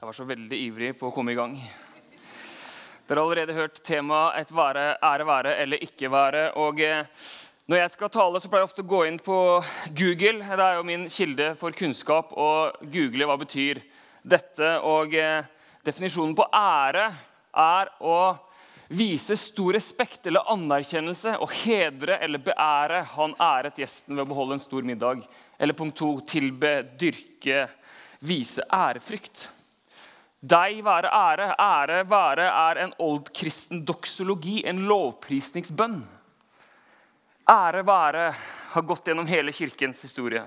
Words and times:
Jeg 0.00 0.08
var 0.08 0.16
så 0.16 0.24
veldig 0.24 0.56
ivrig 0.56 0.94
på 0.96 1.10
å 1.10 1.12
komme 1.12 1.34
i 1.34 1.36
gang. 1.36 1.50
Dere 3.04 3.20
har 3.20 3.26
allerede 3.26 3.52
hørt 3.52 3.82
temaet 3.84 4.38
'et 4.38 4.52
være, 4.56 4.96
ære 4.96 5.26
være 5.28 5.52
eller 5.60 5.84
ikke 5.84 6.08
være'. 6.08 6.56
og 6.56 6.80
eh, 6.80 7.04
Når 7.68 7.76
jeg 7.76 7.90
skal 7.90 8.08
tale, 8.08 8.40
så 8.40 8.48
pleier 8.48 8.62
jeg 8.62 8.70
ofte 8.70 8.80
å 8.80 8.88
gå 8.88 9.00
inn 9.04 9.18
på 9.18 9.36
Google. 9.92 10.40
Det 10.40 10.64
er 10.64 10.78
jo 10.78 10.86
min 10.88 11.04
kilde 11.06 11.50
for 11.54 11.70
kunnskap. 11.70 12.32
Og 12.32 12.80
google 12.80 13.28
hva 13.28 13.36
betyr 13.36 13.82
dette. 14.24 14.80
Og 14.80 15.12
eh, 15.12 15.44
definisjonen 15.84 16.34
på 16.34 16.48
ære 16.48 17.12
er 17.52 17.92
å 18.00 18.38
vise 18.88 19.36
stor 19.36 19.74
respekt 19.74 20.26
eller 20.26 20.48
anerkjennelse 20.48 21.36
og 21.36 21.52
hedre 21.52 22.16
eller 22.24 22.38
beære. 22.38 23.04
Han 23.20 23.36
æret 23.36 23.76
gjesten 23.76 24.16
ved 24.16 24.24
å 24.24 24.32
beholde 24.32 24.56
en 24.56 24.66
stor 24.66 24.80
middag. 24.80 25.28
Eller 25.58 25.74
punkt 25.74 25.98
to 25.98 26.20
tilbe, 26.24 26.88
dyrke, 26.96 27.68
vise 28.24 28.64
ærefrykt. 28.72 29.59
Deg 30.40 30.78
være 30.84 31.10
ære. 31.12 31.50
Ære 31.60 32.04
være 32.08 32.46
er 32.48 32.78
en 32.86 32.94
oldkristen 32.98 33.84
doksologi, 33.84 34.62
en 34.64 34.86
lovprisningsbønn. 34.88 35.98
Ære 37.50 37.82
være 37.84 38.30
har 38.72 38.86
gått 38.88 39.10
gjennom 39.10 39.28
hele 39.28 39.52
kirkens 39.52 40.00
historie. 40.06 40.46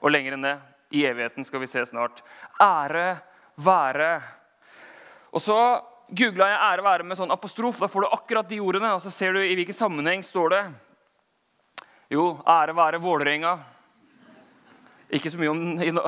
Og 0.00 0.14
lenger 0.14 0.36
enn 0.36 0.46
det. 0.46 0.54
I 0.94 1.04
evigheten 1.10 1.44
skal 1.44 1.60
vi 1.60 1.68
se 1.68 1.84
snart. 1.90 2.22
Ære 2.62 3.18
være. 3.60 4.22
Og 5.34 5.42
så 5.42 5.58
googla 6.08 6.48
jeg 6.48 6.60
'ære 6.60 6.84
være' 6.84 7.04
med 7.04 7.18
sånn 7.18 7.32
apostrof. 7.32 7.80
Da 7.80 7.86
får 7.86 8.00
du 8.00 8.08
akkurat 8.12 8.48
de 8.48 8.60
ordene, 8.60 8.94
og 8.94 9.00
så 9.00 9.10
ser 9.10 9.32
du 9.32 9.40
i 9.40 9.54
hvilken 9.54 9.74
sammenheng 9.74 10.22
står 10.22 10.48
det. 10.48 10.64
Jo, 12.10 12.40
ære 12.46 12.76
være 12.76 13.00
Vålerenga. 13.00 13.58
Ikke 15.14 15.30
så, 15.30 15.38
om, 15.46 15.60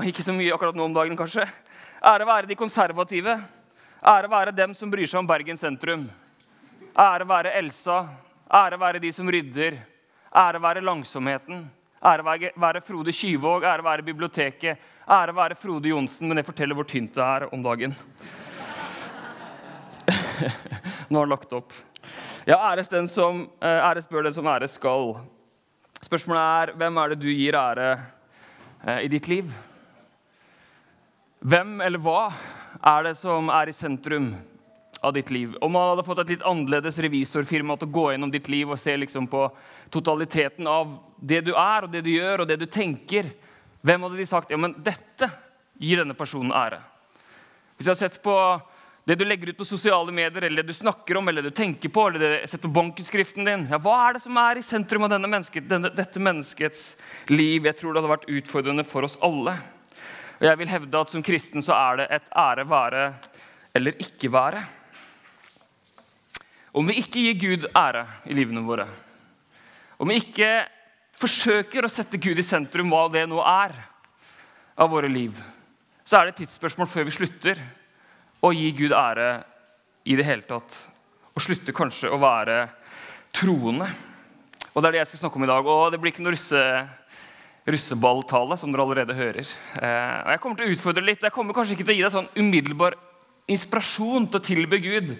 ikke 0.03 0.25
så 0.25 0.33
mye 0.35 0.51
akkurat 0.51 0.75
nå 0.75 0.83
om 0.89 0.95
dagen, 0.95 1.15
kanskje. 1.15 1.45
Ære 2.03 2.27
være 2.27 2.49
de 2.51 2.57
konservative. 2.59 3.37
Ære 4.03 4.31
være 4.31 4.55
dem 4.57 4.75
som 4.75 4.91
bryr 4.91 5.07
seg 5.07 5.21
om 5.21 5.29
Bergen 5.29 5.59
sentrum. 5.61 6.09
Ære 6.99 7.27
være 7.29 7.53
Elsa. 7.61 8.01
Ære 8.51 8.81
være 8.83 8.99
de 9.05 9.13
som 9.15 9.31
rydder. 9.31 9.79
Ære 10.35 10.63
være 10.63 10.83
langsomheten. 10.83 11.71
Ære 12.03 12.51
være 12.59 12.81
Frode 12.83 13.15
Kyvåg. 13.15 13.63
Ære 13.63 13.85
være 13.87 14.03
biblioteket. 14.03 14.83
Ære 15.07 15.37
være 15.37 15.55
Frode 15.55 15.89
Johnsen. 15.89 16.29
Men 16.29 16.37
det 16.41 16.47
forteller 16.47 16.75
hvor 16.75 16.91
tynt 16.91 17.15
det 17.15 17.23
er 17.23 17.47
om 17.55 17.63
dagen. 17.63 17.95
Nå 21.11 21.19
har 21.19 21.23
han 21.23 21.31
lagt 21.31 21.55
opp. 21.55 21.73
Ja, 22.47 22.59
æres, 22.73 22.91
den 22.91 23.07
som, 23.07 23.47
eh, 23.63 23.87
æres 23.87 24.07
bør 24.11 24.27
den 24.27 24.35
som 24.35 24.47
æres 24.47 24.75
skal. 24.81 25.15
Spørsmålet 26.03 26.43
er 26.43 26.77
hvem 26.77 26.97
er 26.97 27.09
det 27.15 27.23
du 27.23 27.31
gir 27.31 27.55
ære 27.55 28.16
i 28.87 29.09
ditt 29.11 29.27
liv? 29.29 29.51
Hvem 31.43 31.81
eller 31.83 31.99
hva 32.03 32.29
er 32.87 33.09
det 33.09 33.17
som 33.19 33.51
er 33.51 33.71
i 33.71 33.75
sentrum 33.75 34.29
av 35.03 35.15
ditt 35.17 35.33
liv? 35.35 35.57
Om 35.61 35.73
man 35.75 35.91
hadde 35.91 36.05
fått 36.07 36.23
et 36.23 36.31
litt 36.37 36.45
annerledes 36.47 37.01
revisorfirma 37.03 37.77
til 37.81 37.89
å 37.89 37.95
gå 37.97 38.05
gjennom 38.13 38.31
ditt 38.31 38.51
liv 38.53 38.71
og 38.71 38.79
se 38.79 38.95
liksom 38.97 39.27
på 39.31 39.43
totaliteten 39.91 40.71
av 40.71 40.95
det 41.19 41.43
du 41.49 41.53
er, 41.53 41.87
og 41.87 41.91
det 41.91 42.05
du 42.07 42.13
gjør 42.15 42.45
og 42.45 42.51
det 42.51 42.61
du 42.63 42.67
tenker, 42.71 43.33
hvem 43.83 44.07
hadde 44.07 44.21
de 44.21 44.29
sagt 44.31 44.55
ja, 44.55 44.59
men 44.61 44.77
dette 44.79 45.29
gir 45.83 46.03
denne 46.03 46.15
personen 46.19 46.55
ære? 46.55 46.79
Hvis 47.77 47.89
jeg 47.89 47.95
har 47.97 48.03
sett 48.07 48.23
på 48.25 48.39
det 49.07 49.15
du 49.15 49.23
legger 49.25 49.53
ut 49.53 49.59
på 49.61 49.65
sosiale 49.65 50.11
medier, 50.11 50.43
eller 50.43 50.65
det 50.65 50.73
du 50.75 50.75
snakker 50.75 51.17
om, 51.17 51.29
eller 51.29 51.45
det 51.45 51.53
du 51.53 51.57
tenker 51.61 51.93
på, 51.95 52.09
eller 52.09 52.19
det 52.19 52.31
du 52.33 52.49
setter 52.51 52.67
på 52.67 52.75
bankutskriften 52.75 53.47
din 53.47 53.69
ja, 53.71 53.79
Hva 53.79 53.95
er 54.09 54.17
det 54.17 54.23
som 54.25 54.41
er 54.43 54.59
i 54.59 54.65
sentrum 54.67 55.07
av 55.07 55.15
mennesket, 55.23 55.69
denne, 55.71 55.93
dette 55.95 56.19
menneskets 56.19 56.83
liv? 57.31 57.69
Jeg 57.69 57.79
tror 57.79 57.95
det 57.95 58.03
hadde 58.03 58.11
vært 58.17 58.27
utfordrende 58.41 58.87
for 58.89 59.07
oss 59.07 59.15
alle. 59.23 59.55
Og 60.41 60.49
jeg 60.49 60.59
vil 60.59 60.73
hevde 60.75 61.05
at 61.05 61.15
som 61.15 61.23
kristen 61.23 61.63
så 61.63 61.77
er 61.77 62.03
det 62.03 62.09
et 62.19 62.35
ære 62.35 62.67
være 62.67 63.07
eller 63.79 64.03
ikke 64.03 64.33
være. 64.35 64.65
Om 66.75 66.91
vi 66.91 66.99
ikke 66.99 67.23
gir 67.29 67.41
Gud 67.47 67.71
ære 67.79 68.03
i 68.27 68.35
livene 68.35 68.67
våre, 68.67 68.91
om 70.03 70.11
vi 70.11 70.19
ikke 70.19 70.51
forsøker 71.17 71.87
å 71.87 71.95
sette 71.95 72.19
Gud 72.19 72.43
i 72.43 72.45
sentrum, 72.45 72.91
hva 72.91 73.07
det 73.15 73.23
nå 73.31 73.39
er, 73.39 73.73
av 74.77 74.91
våre 74.93 75.09
liv, 75.09 75.39
så 76.05 76.19
er 76.19 76.27
det 76.27 76.35
et 76.35 76.43
tidsspørsmål 76.45 76.91
før 76.91 77.07
vi 77.07 77.21
slutter 77.23 77.63
å 78.47 78.55
gi 78.55 78.71
Gud 78.77 78.95
ære 78.97 79.31
i 80.07 80.17
det 80.19 80.27
hele 80.27 80.47
tatt. 80.47 80.77
Og 81.35 81.43
slutte 81.45 81.75
kanskje 81.77 82.13
å 82.13 82.21
være 82.21 82.67
troende. 83.37 83.89
Og 84.73 84.83
Det 84.83 84.89
er 84.89 84.95
det 84.95 85.03
jeg 85.03 85.11
skal 85.13 85.25
snakke 85.25 85.41
om 85.41 85.47
i 85.47 85.51
dag. 85.51 85.67
Og 85.67 85.91
det 85.93 86.01
blir 86.01 86.13
ikke 86.13 86.25
noe 86.25 86.37
russe 86.37 86.63
russeballtale, 87.67 88.57
som 88.59 88.71
dere 88.71 88.85
allerede 88.85 89.17
hører. 89.17 89.49
Eh, 89.83 90.17
og 90.23 90.31
Jeg 90.31 90.41
kommer 90.43 90.57
til 90.61 90.69
å 90.69 90.75
utfordre 90.77 91.05
litt. 91.05 91.23
Jeg 91.23 91.35
kommer 91.35 91.57
kanskje 91.57 91.75
ikke 91.75 91.87
til 91.89 91.97
å 91.97 91.99
gi 91.99 92.05
deg 92.05 92.15
sånn 92.15 92.29
umiddelbar 92.39 92.95
inspirasjon 93.51 94.29
til 94.31 94.41
å 94.41 94.47
tilbe 94.47 94.79
Gud, 94.83 95.13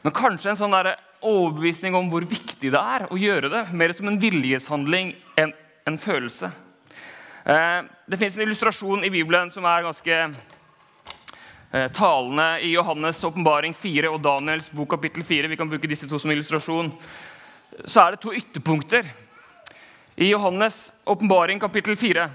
men 0.00 0.16
kanskje 0.16 0.52
en 0.52 0.58
sånn 0.60 0.76
der 0.76 0.94
overbevisning 1.20 1.96
om 1.96 2.08
hvor 2.12 2.24
viktig 2.24 2.72
det 2.72 2.80
er 2.80 3.06
å 3.12 3.18
gjøre 3.20 3.50
det. 3.52 3.62
Mer 3.76 3.92
som 3.96 4.08
en 4.08 4.20
viljeshandling 4.20 5.12
enn 5.40 5.52
en 5.88 5.98
følelse. 6.00 6.48
Eh, 7.44 7.80
det 8.08 8.20
fins 8.20 8.36
en 8.36 8.46
illustrasjon 8.46 9.04
i 9.04 9.12
Bibelen 9.12 9.52
som 9.52 9.64
er 9.68 9.84
ganske 9.84 10.22
eh, 11.72 11.88
talende 11.92 12.60
i 12.60 12.74
Johannes' 12.76 13.24
åpenbaring 13.26 13.74
4 13.74 14.10
og 14.10 14.20
Daniels 14.22 14.70
bok 14.70 14.90
kapittel 14.90 15.24
4. 15.24 15.48
Vi 15.48 15.56
kan 15.56 15.70
bruke 15.70 15.88
disse 15.88 16.08
to 16.08 16.18
som 16.18 16.30
illustrasjon. 16.30 16.92
Så 17.84 18.02
er 18.02 18.10
det 18.14 18.22
to 18.22 18.34
ytterpunkter 18.34 19.06
i 20.16 20.32
Johannes' 20.32 20.90
åpenbaring 21.04 21.60
kapittel 21.60 21.96
4 21.96 22.30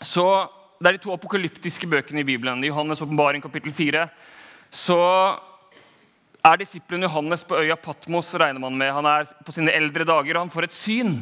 så 0.00 0.48
Det 0.78 0.86
er 0.86 0.94
de 0.94 1.02
to 1.02 1.10
apokalyptiske 1.10 1.88
bøkene 1.90 2.20
i 2.20 2.24
Bibelen. 2.24 2.62
I 2.62 2.68
Johannes' 2.70 3.02
åpenbaring 3.02 3.42
kapittel 3.42 3.72
4 3.74 4.04
så 4.70 5.00
er 6.44 6.60
disippelen 6.60 7.02
Johannes 7.02 7.42
på 7.44 7.58
øya 7.58 7.74
Patmos, 7.74 8.30
regner 8.34 8.60
man 8.62 8.76
med. 8.78 8.92
Han 8.92 9.06
er 9.06 9.26
på 9.44 9.52
sine 9.52 9.72
eldre 9.74 10.06
dager, 10.06 10.36
og 10.36 10.44
han 10.46 10.52
får 10.54 10.68
et 10.68 10.76
syn. 10.76 11.16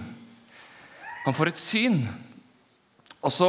Han 1.25 1.34
får 1.34 1.50
et 1.50 1.59
syn. 1.59 1.97
Og 3.22 3.33
så 3.33 3.48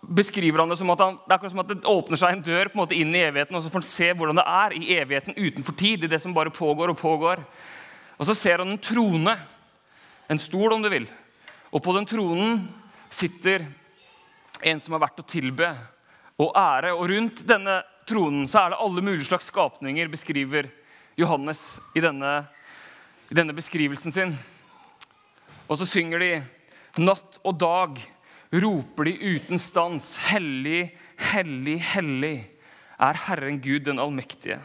beskriver 0.00 0.62
han 0.62 0.70
det 0.72 0.78
som 0.80 0.90
at 0.90 1.02
han, 1.02 1.18
det 1.20 1.32
er 1.32 1.36
akkurat 1.36 1.52
som 1.52 1.62
at 1.62 1.70
det 1.70 1.88
åpner 1.88 2.20
seg 2.20 2.34
en 2.34 2.44
dør 2.44 2.70
på 2.70 2.78
en 2.78 2.82
måte 2.82 2.96
inn 2.96 3.12
i 3.14 3.24
evigheten, 3.26 3.56
og 3.56 3.62
så 3.62 3.72
får 3.72 3.82
han 3.82 3.88
se 3.90 4.08
hvordan 4.16 4.40
det 4.40 4.46
er 4.48 4.76
i 4.76 4.96
evigheten 4.96 5.36
utenfor 5.36 5.76
tid. 5.76 6.04
i 6.04 6.10
det 6.10 6.20
som 6.22 6.34
bare 6.34 6.50
pågår 6.50 6.92
og 6.92 6.98
pågår. 6.98 7.44
Og 8.18 8.26
så 8.26 8.34
ser 8.34 8.58
han 8.58 8.70
en 8.70 8.80
trone, 8.80 9.36
en 10.28 10.38
stol 10.38 10.72
om 10.72 10.82
du 10.82 10.88
vil, 10.88 11.08
og 11.70 11.82
på 11.82 11.94
den 11.96 12.06
tronen 12.06 12.68
sitter 13.10 13.66
en 14.62 14.80
som 14.80 14.94
er 14.94 15.02
verdt 15.02 15.22
å 15.22 15.28
tilbe 15.28 15.70
og 16.40 16.54
ære. 16.56 16.94
Og 16.94 17.08
rundt 17.10 17.44
denne 17.48 17.80
tronen 18.08 18.48
så 18.48 18.64
er 18.64 18.72
det 18.72 18.80
alle 18.82 19.04
mulige 19.04 19.28
slags 19.28 19.50
skapninger, 19.52 20.08
beskriver 20.08 20.70
Johannes 21.16 21.78
i 21.94 22.02
denne, 22.02 22.44
i 23.30 23.36
denne 23.36 23.54
beskrivelsen 23.56 24.14
sin. 24.14 24.34
Og 25.68 25.78
så 25.78 25.86
synger 25.86 26.22
de 26.22 26.30
natt 27.00 27.38
og 27.44 27.58
dag, 27.60 28.00
roper 28.50 29.04
de 29.04 29.14
uten 29.34 29.58
stans. 29.58 30.16
Hellig, 30.30 30.90
hellig, 31.32 31.78
hellig 31.94 32.34
er 33.00 33.24
Herren 33.26 33.60
Gud 33.62 33.86
den 33.86 34.02
allmektige. 34.02 34.60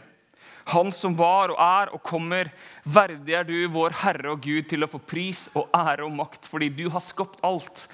Han 0.66 0.88
som 0.90 1.14
var 1.14 1.52
og 1.54 1.60
er 1.62 1.92
og 1.94 2.02
kommer. 2.02 2.48
Verdig 2.82 3.36
er 3.38 3.44
du, 3.46 3.54
vår 3.70 3.94
Herre 4.00 4.32
og 4.32 4.40
Gud, 4.42 4.64
til 4.66 4.82
å 4.82 4.88
få 4.90 4.98
pris 4.98 5.44
og 5.54 5.70
ære 5.70 6.02
og 6.08 6.16
makt, 6.18 6.48
fordi 6.50 6.72
du 6.74 6.88
har 6.90 7.04
skapt 7.06 7.44
alt. 7.46 7.84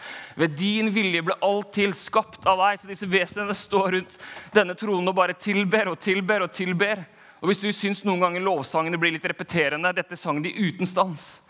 Ved 0.40 0.56
din 0.56 0.88
vilje 0.94 1.20
ble 1.26 1.36
alt 1.44 1.74
til, 1.76 1.92
skapt 1.92 2.48
av 2.48 2.62
deg. 2.62 2.80
Så 2.80 2.88
disse 2.88 3.10
vesenene 3.12 3.56
står 3.56 3.90
rundt 3.98 4.16
denne 4.56 4.76
tronen 4.80 5.12
og 5.12 5.18
bare 5.20 5.36
tilber 5.36 5.92
og 5.92 6.00
tilber 6.00 6.46
og 6.46 6.56
tilber. 6.56 7.04
Og 7.42 7.50
Hvis 7.50 7.60
du 7.60 7.68
syns 7.76 8.04
noen 8.08 8.24
ganger 8.24 8.46
lovsangene 8.46 9.00
blir 9.02 9.12
litt 9.12 9.28
repeterende 9.28 9.92
Dette 9.92 10.16
sang 10.16 10.40
de 10.40 10.54
uten 10.56 10.88
stans, 10.88 11.42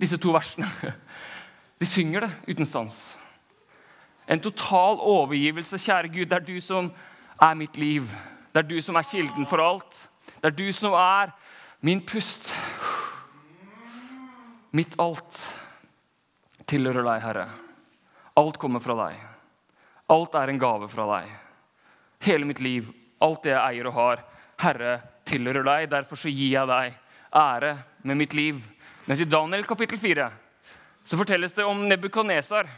disse 0.00 0.16
to 0.16 0.32
versene. 0.32 0.68
De 1.80 1.88
synger 1.88 2.24
det 2.24 2.54
uten 2.54 2.68
stans. 2.68 3.02
En 4.30 4.40
total 4.40 5.00
overgivelse, 5.02 5.78
kjære 5.78 6.12
Gud. 6.12 6.28
Det 6.30 6.36
er 6.38 6.46
du 6.46 6.60
som 6.62 6.90
er 7.42 7.56
mitt 7.58 7.76
liv. 7.80 8.06
Det 8.54 8.62
er 8.62 8.68
du 8.68 8.76
som 8.82 8.96
er 8.96 9.06
kilden 9.06 9.46
for 9.46 9.62
alt. 9.62 9.96
Det 10.38 10.52
er 10.52 10.56
du 10.56 10.68
som 10.72 10.94
er 10.94 11.32
min 11.82 12.02
pust. 12.06 12.52
Mitt 14.70 14.94
alt 15.02 15.40
tilhører 16.70 17.02
deg, 17.02 17.22
Herre. 17.24 17.46
Alt 18.38 18.58
kommer 18.62 18.82
fra 18.82 18.94
deg. 19.00 19.16
Alt 20.10 20.36
er 20.38 20.52
en 20.52 20.60
gave 20.62 20.88
fra 20.90 21.06
deg. 21.16 21.32
Hele 22.22 22.46
mitt 22.46 22.60
liv, 22.62 22.90
alt 23.22 23.42
det 23.42 23.54
jeg 23.54 23.62
eier 23.64 23.88
og 23.90 23.96
har, 23.96 24.22
Herre, 24.62 24.98
tilhører 25.26 25.66
deg. 25.66 25.88
Derfor 25.90 26.20
så 26.20 26.30
gir 26.30 26.54
jeg 26.54 26.70
deg 26.70 26.94
ære 27.34 27.72
med 28.06 28.20
mitt 28.22 28.34
liv. 28.34 28.62
Mens 29.06 29.22
i 29.22 29.26
Daniel 29.26 29.66
kapittel 29.66 29.98
4 29.98 30.28
så 31.02 31.18
fortelles 31.18 31.54
det 31.56 31.66
om 31.66 31.82
Nebukadnesar. 31.88 32.68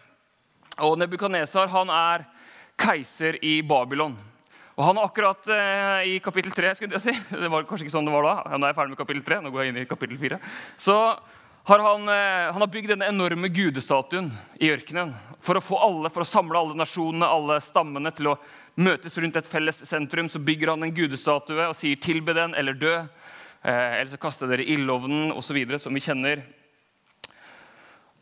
Og 0.80 0.96
Nebukadnesar 0.96 1.69
er 1.69 2.24
keiser 2.80 3.36
i 3.44 3.60
Babylon. 3.62 4.16
Og 4.72 4.86
han 4.86 4.96
har 4.96 5.04
akkurat 5.04 5.48
eh, 5.52 6.14
i 6.14 6.19
kapittel 6.24 6.52
3 6.54 6.72
skulle 6.78 6.96
jeg 6.96 7.04
si, 7.04 7.14
Det 7.42 7.50
var 7.52 7.66
kanskje 7.69 7.86
ikke 7.86 7.96
sånn 7.98 8.08
det 8.08 8.14
var 8.14 8.24
da. 8.24 8.56
Nå 8.56 8.64
er 8.64 8.72
jeg 8.72 8.78
ferdig 8.78 8.94
med 8.94 9.02
kapittel 9.02 9.24
3, 9.26 9.40
nå 9.42 9.52
går 9.52 9.62
jeg 9.62 9.72
inn 9.72 9.80
i 9.82 9.88
kapittel 9.90 10.20
4. 10.20 10.38
Så 10.80 10.96
har 11.69 11.84
han, 11.84 12.08
eh, 12.08 12.48
han 12.52 12.64
har 12.64 12.70
bygd 12.72 12.94
denne 12.94 13.10
enorme 13.12 13.52
gudestatuen 13.52 14.32
i 14.58 14.72
ørkenen 14.72 15.12
for 15.42 15.58
å 15.58 15.62
få 15.62 15.76
alle, 15.78 16.10
for 16.10 16.24
å 16.24 16.30
samle 16.30 16.58
alle 16.58 16.78
nasjonene, 16.78 17.28
alle 17.28 17.60
stammene, 17.62 18.14
til 18.16 18.32
å 18.32 18.38
møtes 18.80 19.18
rundt 19.20 19.36
et 19.36 19.50
felles 19.50 19.82
sentrum, 19.86 20.30
så 20.32 20.40
bygger 20.42 20.72
han 20.72 20.88
en 20.88 20.94
gudestatue 20.96 21.68
og 21.68 21.76
sier 21.76 22.00
'tilbe 22.00 22.34
den' 22.34 22.56
eller 22.56 22.72
'dø'. 22.72 23.08
Eh, 23.62 24.00
eller 24.00 24.10
så 24.10 24.18
kaster 24.18 24.48
dere 24.48 24.66
ildovnen 24.66 25.30
osv., 25.36 25.78
som 25.78 25.94
vi 25.94 26.00
kjenner. 26.00 26.42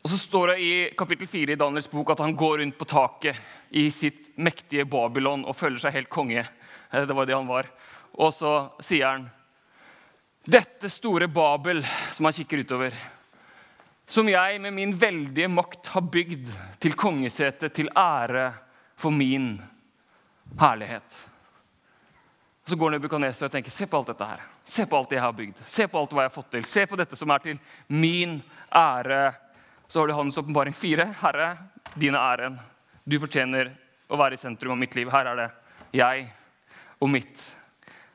Og 0.01 0.09
så 0.09 0.17
står 0.17 0.47
det 0.47 0.57
i 0.65 0.71
kapittel 0.97 1.29
4 1.29 1.53
i 1.53 1.59
Daniels 1.61 1.89
bok 1.91 2.09
at 2.13 2.23
han 2.23 2.33
går 2.37 2.57
rundt 2.63 2.77
på 2.77 2.87
taket 2.89 3.37
i 3.69 3.85
sitt 3.93 4.31
mektige 4.41 4.87
Babylon 4.89 5.45
og 5.45 5.55
føler 5.55 5.81
seg 5.81 5.93
helt 5.99 6.09
konge. 6.09 6.41
Eh, 6.41 7.05
det 7.05 7.15
var 7.15 7.29
det 7.29 7.37
han 7.37 7.49
var. 7.49 7.69
Og 8.17 8.33
så 8.33 8.55
sier 8.81 9.07
han 9.07 9.29
dette 10.41 10.89
store 10.89 11.27
Babel, 11.29 11.83
som 12.11 12.25
han 12.25 12.33
kikker 12.33 12.63
utover, 12.65 12.95
som 14.09 14.27
jeg 14.27 14.57
med 14.59 14.73
min 14.73 14.95
veldige 14.97 15.47
makt 15.47 15.91
har 15.93 16.01
bygd 16.01 16.49
til 16.81 16.97
kongesete, 16.97 17.69
til 17.69 17.91
ære 17.95 18.49
for 18.99 19.13
min 19.13 19.53
herlighet. 20.59 21.19
Så 22.65 22.75
går 22.75 22.91
Nebukadneser 22.95 23.47
og 23.47 23.53
tenker 23.53 23.73
se 23.73 23.85
på 23.89 24.01
alt 24.01 24.09
dette 24.11 24.25
her. 24.27 24.41
Se 24.65 24.85
på 24.89 24.97
alt 24.97 25.13
jeg 25.13 25.21
har 25.21 25.33
bygd. 25.37 25.61
Se 25.65 25.87
på 25.87 26.01
alt 26.01 26.11
hva 26.13 26.25
jeg 26.25 26.31
har 26.31 26.35
fått 26.35 26.51
til. 26.57 26.65
Se 26.67 26.85
på 26.89 26.99
dette 26.99 27.17
som 27.19 27.31
er 27.33 27.45
til 27.45 27.57
min 27.87 28.37
ære. 28.67 29.21
Så 29.91 29.99
har 29.99 30.07
du 30.07 30.13
Hans 30.13 30.37
åpenbaring 30.37 30.73
fire. 30.73 31.03
Herre, 31.19 31.57
dine 31.99 32.15
æren. 32.15 32.53
Du 33.03 33.17
fortjener 33.19 33.73
å 34.07 34.15
være 34.15 34.37
i 34.37 34.39
sentrum 34.39 34.71
av 34.71 34.77
mitt 34.79 34.93
liv. 34.95 35.09
Her 35.11 35.27
er 35.27 35.35
det 35.35 35.47
jeg 35.99 36.29
og 37.03 37.09
mitt 37.11 37.41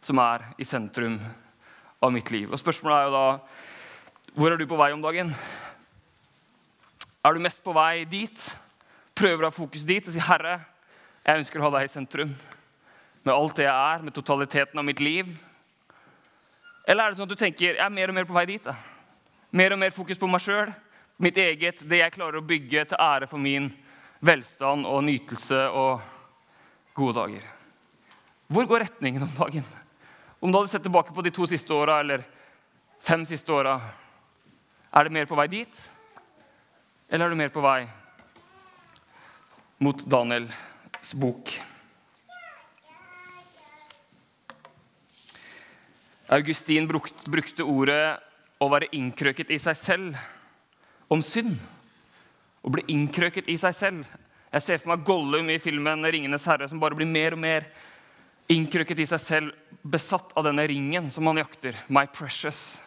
som 0.00 0.22
er 0.24 0.46
i 0.56 0.64
sentrum 0.64 1.18
av 2.00 2.14
mitt 2.14 2.32
liv. 2.32 2.48
Og 2.48 2.56
Spørsmålet 2.62 2.96
er 2.96 3.10
jo 3.10 3.12
da 3.12 4.32
hvor 4.38 4.54
er 4.54 4.56
du 4.56 4.64
på 4.70 4.78
vei 4.80 4.88
om 4.94 5.04
dagen? 5.04 5.34
Er 7.20 7.36
du 7.36 7.44
mest 7.44 7.60
på 7.60 7.76
vei 7.76 8.06
dit? 8.08 8.48
Prøver 9.12 9.44
å 9.44 9.52
ha 9.52 9.58
fokus 9.58 9.84
dit 9.84 10.08
og 10.08 10.16
si, 10.16 10.24
'Herre, 10.30 10.56
jeg 11.26 11.42
ønsker 11.42 11.60
å 11.60 11.68
ha 11.68 11.74
deg 11.76 11.90
i 11.90 11.92
sentrum.' 11.92 12.34
Med 13.22 13.34
alt 13.34 13.56
det 13.56 13.68
jeg 13.68 13.76
er, 13.76 14.02
med 14.02 14.14
totaliteten 14.14 14.78
av 14.78 14.84
mitt 14.84 15.00
liv. 15.00 15.28
Eller 16.88 17.04
er 17.04 17.10
det 17.10 17.20
sånn 17.20 17.28
at 17.28 17.36
du 17.36 17.44
tenker, 17.44 17.76
'Jeg 17.76 17.84
er 17.84 17.90
mer 18.00 18.08
og 18.08 18.14
mer 18.14 18.24
på 18.24 18.32
vei 18.40 18.46
dit'? 18.46 18.64
da? 18.64 18.76
Mer 19.52 19.72
og 19.72 19.78
mer 19.78 19.90
fokus 19.90 20.16
på 20.16 20.26
meg 20.26 20.40
sjøl, 20.40 20.72
mitt 21.16 21.36
eget, 21.36 21.80
det 21.88 22.02
jeg 22.02 22.14
klarer 22.14 22.40
å 22.40 22.46
bygge 22.46 22.84
til 22.90 23.00
ære 23.00 23.28
for 23.30 23.40
min 23.40 23.70
velstand 24.24 24.86
og 24.88 25.04
nytelse 25.06 25.62
og 25.72 26.00
gode 26.96 27.16
dager. 27.20 27.44
Hvor 28.52 28.68
går 28.68 28.84
retningen 28.84 29.24
om 29.26 29.32
dagen? 29.38 29.64
Om 30.40 30.52
du 30.52 30.58
hadde 30.58 30.70
sett 30.70 30.84
tilbake 30.86 31.14
på 31.16 31.24
de 31.24 31.32
to 31.34 31.48
siste 31.48 31.72
åra 31.74 32.00
eller 32.02 32.24
fem 33.02 33.24
siste 33.28 33.52
åra, 33.52 33.78
er 34.92 35.04
det 35.04 35.14
mer 35.16 35.28
på 35.28 35.38
vei 35.38 35.48
dit? 35.50 35.80
Eller 37.08 37.26
er 37.26 37.32
du 37.32 37.38
mer 37.38 37.52
på 37.54 37.64
vei 37.64 37.86
mot 39.82 40.04
Daniels 40.08 41.14
bok? 41.20 41.52
Augustin 46.36 46.88
brukte 46.88 47.62
ordet 47.62 48.18
'å 48.58 48.68
være 48.70 48.88
innkrøket 48.92 49.50
i 49.50 49.58
seg 49.58 49.76
selv' 49.76 50.35
om 51.08 51.22
synd. 51.22 51.56
og 52.66 52.72
ble 52.74 52.82
innkrøket 52.90 53.46
i 53.46 53.54
seg 53.56 53.74
selv. 53.74 54.06
Jeg 54.50 54.62
ser 54.64 54.78
for 54.82 54.90
meg 54.90 55.04
Gollum 55.06 55.50
i 55.50 55.58
filmen 55.62 56.02
'Ringenes 56.02 56.46
herre' 56.50 56.68
som 56.68 56.80
bare 56.80 56.96
blir 56.98 57.06
mer 57.06 57.32
og 57.32 57.38
mer 57.38 57.66
innkrøket 58.48 58.98
i 58.98 59.06
seg 59.06 59.20
selv, 59.20 59.52
besatt 59.82 60.32
av 60.36 60.44
denne 60.44 60.66
ringen 60.66 61.10
som 61.10 61.26
han 61.26 61.36
jakter. 61.36 61.76
My 61.88 62.06
precious. 62.06 62.78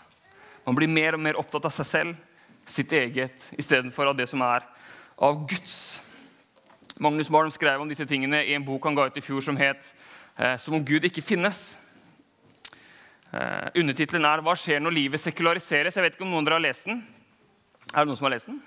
Man 0.65 0.75
blir 0.75 0.87
mer 0.91 1.13
og 1.13 1.19
mer 1.19 1.39
opptatt 1.39 1.65
av 1.65 1.71
seg 1.71 1.85
selv, 1.85 2.17
sitt 2.65 2.91
eget, 2.91 3.51
istedenfor 3.57 4.11
av 4.11 4.17
det 4.17 4.27
som 4.29 4.41
er 4.41 4.65
av 5.17 5.47
Guds. 5.47 6.09
Magnus 6.99 7.29
Malm 7.29 7.51
skrev 7.51 7.79
om 7.81 7.87
disse 7.87 8.05
tingene 8.05 8.43
i 8.43 8.53
en 8.53 8.65
bok 8.65 8.83
han 8.83 8.95
ga 8.95 9.07
ut 9.07 9.17
i 9.17 9.23
fjor 9.23 9.41
som 9.41 9.57
het 9.57 9.93
eh, 10.37 10.57
'Som 10.57 10.73
om 10.73 10.85
Gud 10.85 11.03
ikke 11.03 11.21
finnes'. 11.21 11.75
Eh, 13.33 13.69
undertittelen 13.75 14.25
er 14.25 14.41
'Hva 14.41 14.55
skjer 14.55 14.79
når 14.79 14.91
livet 14.91 15.19
sekulariseres'? 15.19 15.95
Jeg 15.95 16.03
vet 16.03 16.15
ikke 16.15 16.25
om 16.25 16.31
noen 16.31 16.45
dere 16.45 16.55
har 16.55 16.67
lest 16.67 16.85
den. 16.85 17.05
Er 17.89 18.03
det 18.03 18.09
noen 18.09 18.19
som 18.19 18.27
har 18.27 18.35
lest 18.35 18.49
den? 18.49 18.59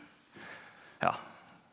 Ja, 1.03 1.13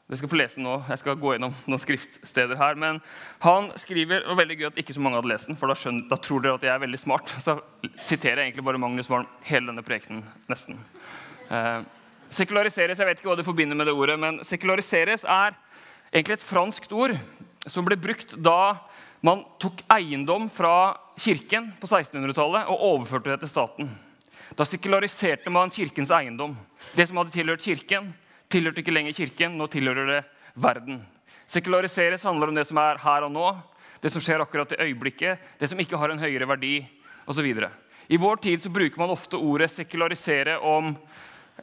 dere 0.10 0.18
skal 0.18 0.30
få 0.32 0.38
lese 0.40 0.58
den 0.58 0.66
nå. 0.66 0.76
Jeg 0.90 1.02
skal 1.02 1.18
gå 1.22 1.32
gjennom 1.36 1.54
noen 1.70 1.82
skriftsteder 1.82 2.58
her. 2.58 2.78
Men 2.82 2.98
han 3.44 3.70
skriver 3.78 4.26
og 4.26 4.40
veldig 4.40 4.58
gøy 4.58 4.68
at 4.72 4.80
ikke 4.82 4.96
så 4.96 5.04
mange 5.06 5.20
hadde 5.20 5.30
lest 5.30 5.50
den, 5.50 5.58
for 5.58 5.70
da, 5.70 5.78
skjønner, 5.78 6.08
da 6.10 6.18
tror 6.18 6.42
dere 6.46 6.58
at 6.58 6.66
jeg 6.66 6.74
er 6.74 6.82
veldig 6.82 7.00
smart. 7.02 7.30
Så 7.46 7.60
siterer 8.02 8.42
jeg 8.42 8.50
egentlig 8.50 8.66
bare 8.66 8.82
Magnus 8.82 9.10
Malm 9.12 9.28
hele 9.50 9.70
denne 9.70 9.86
prekenen, 9.86 10.24
nesten. 10.50 10.82
Eh, 11.50 11.84
sekulariseres, 12.34 13.02
jeg 13.02 13.10
vet 13.10 13.22
ikke 13.22 13.32
hva 13.32 13.38
du 13.38 13.46
forbinder 13.46 13.78
med 13.78 13.90
det 13.90 13.94
ordet, 13.98 14.18
men 14.22 14.42
sekulariseres 14.46 15.26
er 15.30 15.54
egentlig 16.10 16.40
et 16.40 16.46
franskt 16.46 16.94
ord 16.94 17.14
som 17.70 17.86
ble 17.86 17.98
brukt 18.02 18.34
da 18.42 18.80
man 19.26 19.44
tok 19.62 19.82
eiendom 19.92 20.48
fra 20.54 20.96
kirken 21.20 21.74
på 21.78 21.90
1600-tallet 21.90 22.70
og 22.72 22.86
overførte 22.94 23.34
det 23.34 23.42
til 23.44 23.52
staten. 23.52 23.94
Da 24.58 24.66
sekulariserte 24.66 25.52
man 25.54 25.74
kirkens 25.74 26.14
eiendom. 26.16 26.56
Det 26.96 27.08
som 27.08 27.20
hadde 27.20 27.34
tilhørt 27.34 27.64
kirken, 27.64 28.14
tilhørte 28.50 28.82
ikke 28.84 28.94
lenger 28.94 29.18
kirken. 29.18 29.58
Nå 29.58 29.68
tilhører 29.72 30.10
det 30.10 30.20
verden. 30.60 31.02
Sekulariseres 31.50 32.24
handler 32.26 32.52
om 32.52 32.58
det 32.58 32.66
som 32.70 32.80
er 32.82 33.02
her 33.02 33.26
og 33.26 33.34
nå, 33.34 33.50
det 34.02 34.12
som 34.14 34.24
skjer 34.24 34.42
akkurat 34.44 34.74
i 34.76 34.82
øyeblikket, 34.88 35.42
det 35.60 35.70
som 35.70 35.80
ikke 35.82 35.98
har 35.98 36.14
en 36.14 36.22
høyere 36.22 36.48
verdi 36.50 36.76
osv. 37.30 37.50
I 38.10 38.18
vår 38.18 38.42
tid 38.42 38.62
så 38.62 38.72
bruker 38.74 39.02
man 39.02 39.14
ofte 39.14 39.38
ordet 39.38 39.70
'sekularisere' 39.72 40.58
om 40.62 40.96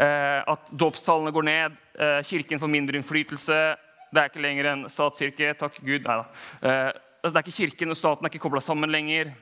eh, 0.00 0.42
at 0.46 0.70
dåpstallene 0.70 1.32
går 1.32 1.42
ned, 1.42 1.76
eh, 1.98 2.22
kirken 2.22 2.58
får 2.58 2.70
mindre 2.70 2.98
innflytelse, 2.98 3.76
det 4.12 4.22
er 4.22 4.30
ikke 4.30 4.42
lenger 4.42 4.68
en 4.70 4.84
statskirke. 4.90 5.54
Takk 5.58 5.80
Gud. 5.82 6.06
Nei 6.06 6.16
da. 6.16 6.24
Eh, 6.62 6.92
det 7.26 7.34
er 7.34 7.42
ikke 7.42 7.58
kirken 7.58 7.90
og 7.90 7.98
staten 7.98 8.24
er 8.24 8.30
ikke 8.30 8.44
kobla 8.46 8.62
sammen 8.62 8.92
lenger. 8.92 9.32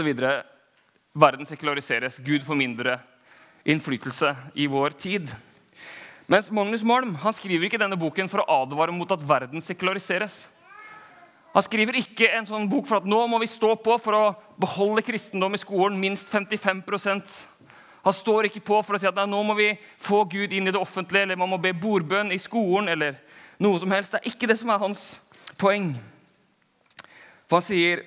Videre. 0.00 0.42
Verden 1.14 1.46
sekulariseres. 1.46 2.20
Gud 2.24 2.44
får 2.46 2.56
mindre 2.56 2.98
innflytelse 3.64 4.34
i 4.54 4.66
vår 4.70 4.90
tid. 4.90 5.32
Mens 6.30 6.50
Magnus 6.54 6.84
Malm 6.86 7.16
han 7.22 7.34
skriver 7.34 7.66
ikke 7.66 7.80
denne 7.80 7.98
boken 7.98 8.28
for 8.30 8.42
å 8.42 8.62
advare 8.62 8.94
mot 8.94 9.10
at 9.10 9.22
verden 9.26 9.62
sekulariseres. 9.64 10.44
Han 11.50 11.64
skriver 11.66 11.98
ikke 11.98 12.28
en 12.38 12.46
sånn 12.46 12.68
bok 12.70 12.86
for 12.86 13.00
at 13.00 13.08
nå 13.08 13.18
må 13.26 13.40
vi 13.42 13.48
stå 13.50 13.72
på 13.82 13.96
for 13.98 14.14
å 14.14 14.26
beholde 14.60 15.02
kristendom 15.02 15.56
i 15.56 15.60
skolen 15.60 15.98
minst 15.98 16.30
55% 16.30 17.40
Han 18.00 18.14
står 18.16 18.46
ikke 18.46 18.62
på 18.64 18.78
for 18.86 18.96
å 18.96 19.00
si 19.00 19.08
at 19.08 19.18
nei, 19.18 19.26
nå 19.28 19.42
må 19.44 19.56
vi 19.58 19.74
få 20.00 20.22
Gud 20.30 20.54
inn 20.56 20.70
i 20.70 20.72
det 20.72 20.80
offentlige, 20.80 21.26
eller 21.26 21.36
man 21.36 21.50
må 21.52 21.58
be 21.60 21.74
bordbønn 21.76 22.30
i 22.32 22.38
skolen, 22.40 22.88
eller 22.88 23.18
noe 23.60 23.76
som 23.82 23.92
helst. 23.92 24.14
Det 24.14 24.22
er 24.22 24.30
ikke 24.30 24.48
det 24.48 24.56
som 24.56 24.70
er 24.72 24.80
hans 24.80 25.02
poeng. 25.60 25.90
For 27.44 27.58
han 27.58 27.66
sier 27.66 28.06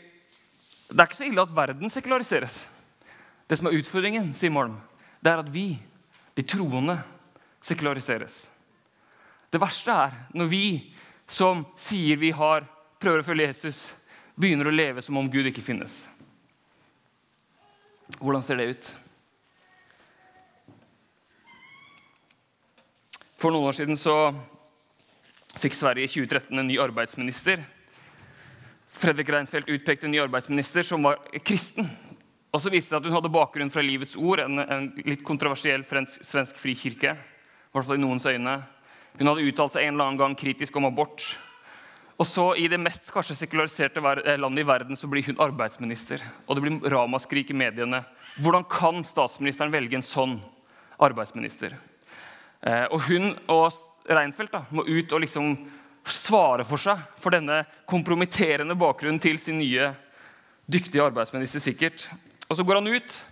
det 0.89 0.97
er 0.97 1.05
ikke 1.05 1.19
så 1.19 1.27
ille 1.27 1.45
at 1.45 1.53
verden 1.53 1.93
sekulariseres. 1.93 2.57
Det 3.45 3.59
som 3.59 3.69
er 3.69 3.77
utfordringen, 3.77 4.31
sier 4.33 4.49
Malm, 4.55 4.79
det 5.23 5.31
er 5.31 5.39
at 5.39 5.51
vi, 5.51 5.67
de 6.35 6.43
troende, 6.43 6.97
sekulariseres. 7.63 8.41
Det 9.53 9.61
verste 9.61 9.93
er 9.95 10.15
når 10.35 10.49
vi 10.51 10.65
som 11.29 11.63
sier 11.79 12.19
vi 12.19 12.33
har, 12.35 12.65
prøver 12.99 13.23
å 13.23 13.27
følge 13.27 13.47
Jesus, 13.47 13.79
begynner 14.35 14.67
å 14.67 14.75
leve 14.75 15.03
som 15.05 15.17
om 15.19 15.29
Gud 15.31 15.47
ikke 15.47 15.63
finnes. 15.63 16.01
Hvordan 18.19 18.43
ser 18.43 18.59
det 18.59 18.67
ut? 18.73 18.89
For 23.39 23.51
noen 23.51 23.69
år 23.69 23.77
siden 23.77 23.99
så 23.99 24.17
fikk 25.59 25.75
Sverige 25.77 26.07
i 26.07 26.11
2013 26.11 26.59
en 26.59 26.67
ny 26.67 26.77
arbeidsminister. 26.83 27.63
Fredrik 28.93 29.31
Reinfeldt 29.31 29.71
utpekte 29.71 30.07
en 30.07 30.13
ny 30.15 30.21
arbeidsminister 30.23 30.85
som 30.87 31.03
var 31.03 31.19
kristen. 31.43 31.87
Og 32.53 32.61
så 32.61 32.69
viste 32.69 32.93
det 32.93 33.01
at 33.01 33.09
Hun 33.09 33.17
hadde 33.17 33.33
bakgrunn 33.33 33.71
fra 33.73 33.81
Livets 33.81 34.13
Ord, 34.19 34.43
en, 34.43 34.61
en 34.61 34.89
litt 35.07 35.23
kontroversiell 35.25 35.81
frensk, 35.87 36.21
svensk 36.25 36.59
frikirke. 36.61 37.15
I 37.17 37.73
hvert 37.73 37.87
fall 37.87 37.97
i 37.97 38.03
noens 38.03 38.27
øyne. 38.29 38.59
Hun 39.17 39.29
hadde 39.29 39.45
uttalt 39.49 39.73
seg 39.73 39.87
en 39.87 39.95
eller 39.95 40.11
annen 40.11 40.21
gang 40.21 40.35
kritisk 40.37 40.77
om 40.77 40.85
abort. 40.85 41.25
Og 42.21 42.27
så 42.29 42.51
I 42.61 42.67
det 42.69 42.77
mest 42.81 43.09
kanskje 43.13 43.35
sekulariserte 43.39 44.01
eh, 44.21 44.37
landet 44.37 44.61
i 44.61 44.67
verden 44.69 44.97
så 44.97 45.09
blir 45.09 45.25
hun 45.25 45.41
arbeidsminister. 45.41 46.21
Og 46.45 46.55
det 46.55 46.65
blir 46.65 46.93
ramaskrik 46.93 47.49
i 47.49 47.57
mediene. 47.57 48.03
Hvordan 48.37 48.67
kan 48.69 49.01
statsministeren 49.07 49.73
velge 49.73 49.97
en 49.97 50.05
sånn 50.05 50.37
arbeidsminister? 51.01 51.73
Eh, 52.61 52.85
og 52.93 53.01
hun 53.09 53.33
og 53.51 53.73
Reinfeldt 54.03 54.51
da, 54.51 54.65
må 54.75 54.83
ut 54.83 55.13
og 55.15 55.21
liksom 55.23 55.53
svare 56.11 56.65
for 56.67 56.81
seg 56.81 56.99
for 57.15 57.31
denne 57.31 57.61
kompromitterende 57.87 58.75
bakgrunnen 58.75 59.21
til 59.23 59.37
sin 59.39 59.61
nye 59.61 59.93
dyktige 60.67 61.05
arbeidsminister. 61.05 61.63
sikkert. 61.63 62.09
Og 62.49 62.57
Så 62.57 62.63
går 62.63 62.75
han 62.81 62.87
ut 62.87 63.25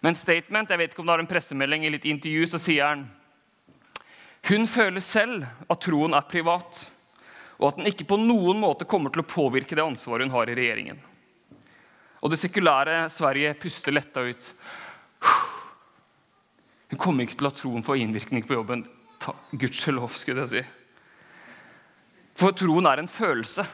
med 0.00 0.10
en 0.10 0.14
statement. 0.14 0.70
jeg 0.70 0.78
vet 0.78 0.92
ikke 0.92 1.00
om 1.00 1.06
det 1.06 1.14
er 1.14 1.20
en 1.24 1.30
pressemelding 1.30 1.86
i 1.86 1.90
litt 1.90 2.04
intervju, 2.04 2.46
så 2.46 2.58
sier 2.58 2.84
han 2.86 3.08
hun 4.48 4.66
føler 4.70 5.02
selv 5.02 5.44
at 5.68 5.80
troen 5.82 6.14
er 6.14 6.24
privat, 6.30 6.78
og 7.58 7.68
at 7.68 7.76
den 7.76 7.90
ikke 7.90 8.06
på 8.08 8.16
noen 8.16 8.60
måte 8.62 8.86
kommer 8.88 9.12
til 9.12 9.20
å 9.20 9.28
påvirke 9.28 9.76
det 9.76 9.84
ansvaret 9.84 10.24
hun 10.24 10.32
har 10.32 10.48
i 10.48 10.54
regjeringen. 10.56 11.00
Og 12.22 12.30
det 12.32 12.38
sekulære 12.40 13.10
Sverige 13.12 13.56
puster 13.60 13.92
letta 13.92 14.22
ut. 14.24 14.52
Hun 16.88 17.02
kommer 17.02 17.26
ikke 17.26 17.36
til 17.36 17.44
å 17.44 17.50
la 17.50 17.58
troen 17.58 17.84
få 17.84 17.98
innvirkning 18.00 18.46
på 18.46 18.56
jobben. 18.56 18.86
Gudskjelov, 19.52 20.14
skulle 20.16 20.46
jeg 20.46 20.52
si. 20.54 20.62
For 22.38 22.54
troen 22.56 22.86
er 22.88 23.02
en 23.02 23.10
følelse. 23.10 23.66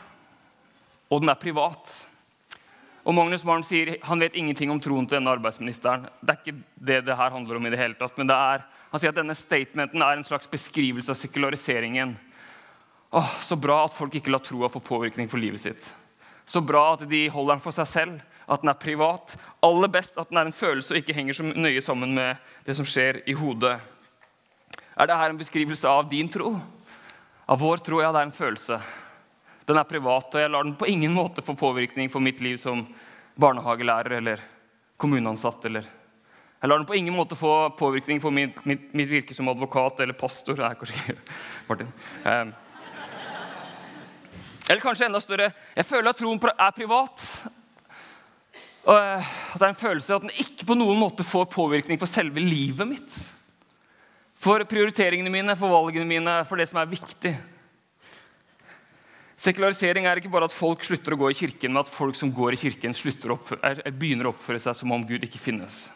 og 1.11 1.21
den 1.21 1.31
er 1.31 1.39
privat. 1.39 1.93
Og 3.05 3.13
Magnus 3.13 3.45
Malm 3.45 3.63
sier 3.67 3.99
han 4.07 4.23
vet 4.23 4.37
ingenting 4.41 4.71
om 4.73 4.81
troen 4.81 5.05
til 5.05 5.19
denne 5.19 5.33
arbeidsministeren. 5.37 6.07
Det 6.25 6.33
er 6.33 6.39
ikke 6.41 6.61
det 6.89 7.01
det 7.05 7.17
her 7.19 7.35
handler 7.35 7.59
om 7.59 7.67
i 7.67 7.73
det 7.75 7.81
hele 7.81 7.99
tatt, 7.99 8.17
men 8.17 8.33
er, 8.33 8.65
han 8.91 9.03
sier 9.03 9.13
at 9.13 9.19
denne 9.19 9.37
statementen 9.37 10.03
er 10.03 10.17
en 10.17 10.25
slags 10.25 10.49
beskrivelse 10.49 11.13
av 11.13 11.19
sekulariseringen. 11.21 12.15
Åh, 13.15 13.35
så 13.45 13.59
bra 13.61 13.83
at 13.85 13.95
folk 13.95 14.17
ikke 14.17 14.33
lar 14.33 14.43
troa 14.43 14.73
få 14.73 14.81
påvirkning 14.83 15.29
for 15.29 15.43
livet 15.43 15.61
sitt. 15.61 15.91
Så 16.49 16.65
bra 16.65 16.95
at 16.95 17.05
de 17.09 17.27
holder 17.33 17.55
den 17.55 17.65
for 17.65 17.77
seg 17.77 17.89
selv, 17.89 18.17
at 18.49 18.65
den 18.65 18.73
er 18.73 18.81
privat. 18.81 19.37
Aller 19.65 19.93
best 19.93 20.17
at 20.21 20.33
den 20.33 20.41
er 20.41 20.49
en 20.49 20.57
følelse 20.57 20.95
og 20.95 21.01
ikke 21.01 21.17
henger 21.17 21.37
så 21.37 21.47
nøye 21.47 21.85
sammen 21.85 22.17
med 22.17 22.41
det 22.65 22.77
som 22.77 22.89
skjer 22.89 23.21
i 23.29 23.37
hodet. 23.37 23.77
Er 24.97 25.09
dette 25.11 25.29
en 25.29 25.41
beskrivelse 25.41 25.89
av 25.89 26.09
din 26.09 26.29
tro? 26.33 26.57
Av 27.49 27.61
vår 27.61 27.85
tro? 27.85 28.01
Ja, 28.01 28.13
det 28.13 28.25
er 28.25 28.29
en 28.31 28.37
følelse. 28.37 28.81
Den 29.65 29.81
er 29.81 29.89
privat, 29.89 30.35
og 30.35 30.43
jeg 30.43 30.51
lar 30.53 30.65
den 30.67 30.77
på 30.77 30.89
ingen 30.93 31.15
måte 31.17 31.45
få 31.45 31.55
påvirkning 31.57 32.11
for 32.13 32.21
mitt 32.25 32.43
liv 32.45 32.59
som 32.61 32.83
barnehagelærer 33.41 34.19
eller 34.19 34.43
kommuneansatt. 35.01 35.65
eller 35.65 35.87
jeg 36.61 36.69
lar 36.69 36.79
den 36.81 36.89
på 36.89 36.97
ingen 36.97 37.17
måte 37.17 37.37
få 37.37 37.71
påvirkning 37.77 38.21
for 38.21 38.33
mitt, 38.33 38.61
mitt, 38.65 38.93
mitt 38.95 39.09
virke 39.09 39.35
som 39.37 39.49
advokat 39.49 40.01
eller 40.01 40.17
pastor. 40.17 40.57
Nei, 40.57 40.75
kanskje 40.81 40.97
ikke. 40.97 41.17
Martin. 41.69 41.91
Um, 42.25 42.55
eller 44.65 44.81
kanskje 44.81 45.11
enda 45.11 45.21
større 45.21 45.51
jeg 45.75 45.85
føler 45.85 46.09
at 46.09 46.21
troen 46.23 46.41
er 46.41 46.73
privat. 46.77 47.27
Og 48.85 48.97
eh, 48.97 49.29
at 49.53 49.61
det 49.61 49.67
er 49.67 49.71
en 49.75 49.81
følelse 49.81 50.13
av 50.13 50.23
at 50.23 50.27
den 50.27 50.41
ikke 50.41 50.69
på 50.69 50.77
noen 50.77 50.99
måte 51.01 51.25
får 51.25 51.51
påvirkning 51.53 52.01
for 52.01 52.09
selve 52.09 52.41
livet 52.41 52.89
mitt. 52.89 53.17
For 54.41 54.65
prioriteringene 54.69 55.33
mine, 55.33 55.57
for 55.57 55.73
valgene 55.73 56.09
mine, 56.09 56.39
for 56.49 56.61
det 56.61 56.69
som 56.69 56.81
er 56.81 56.91
viktig. 56.91 57.33
Sekularisering 59.37 60.07
er 60.07 60.21
ikke 60.21 60.31
bare 60.31 60.47
at 60.47 60.55
folk 60.55 60.85
slutter 60.87 61.17
å 61.17 61.19
gå 61.19 61.31
i 61.33 61.37
kirken, 61.37 61.73
men 61.73 61.83
at 61.83 61.91
folk 61.91 62.15
som 62.15 62.31
går 62.33 62.55
i 62.55 62.61
kirken, 62.61 62.95
å 62.95 63.35
oppføre, 63.35 63.75
begynner 63.91 64.29
å 64.29 64.35
oppføre 64.35 64.61
seg 64.63 64.77
som 64.79 64.93
om 64.95 65.03
Gud 65.07 65.27
ikke 65.27 65.43
finnes. 65.43 65.89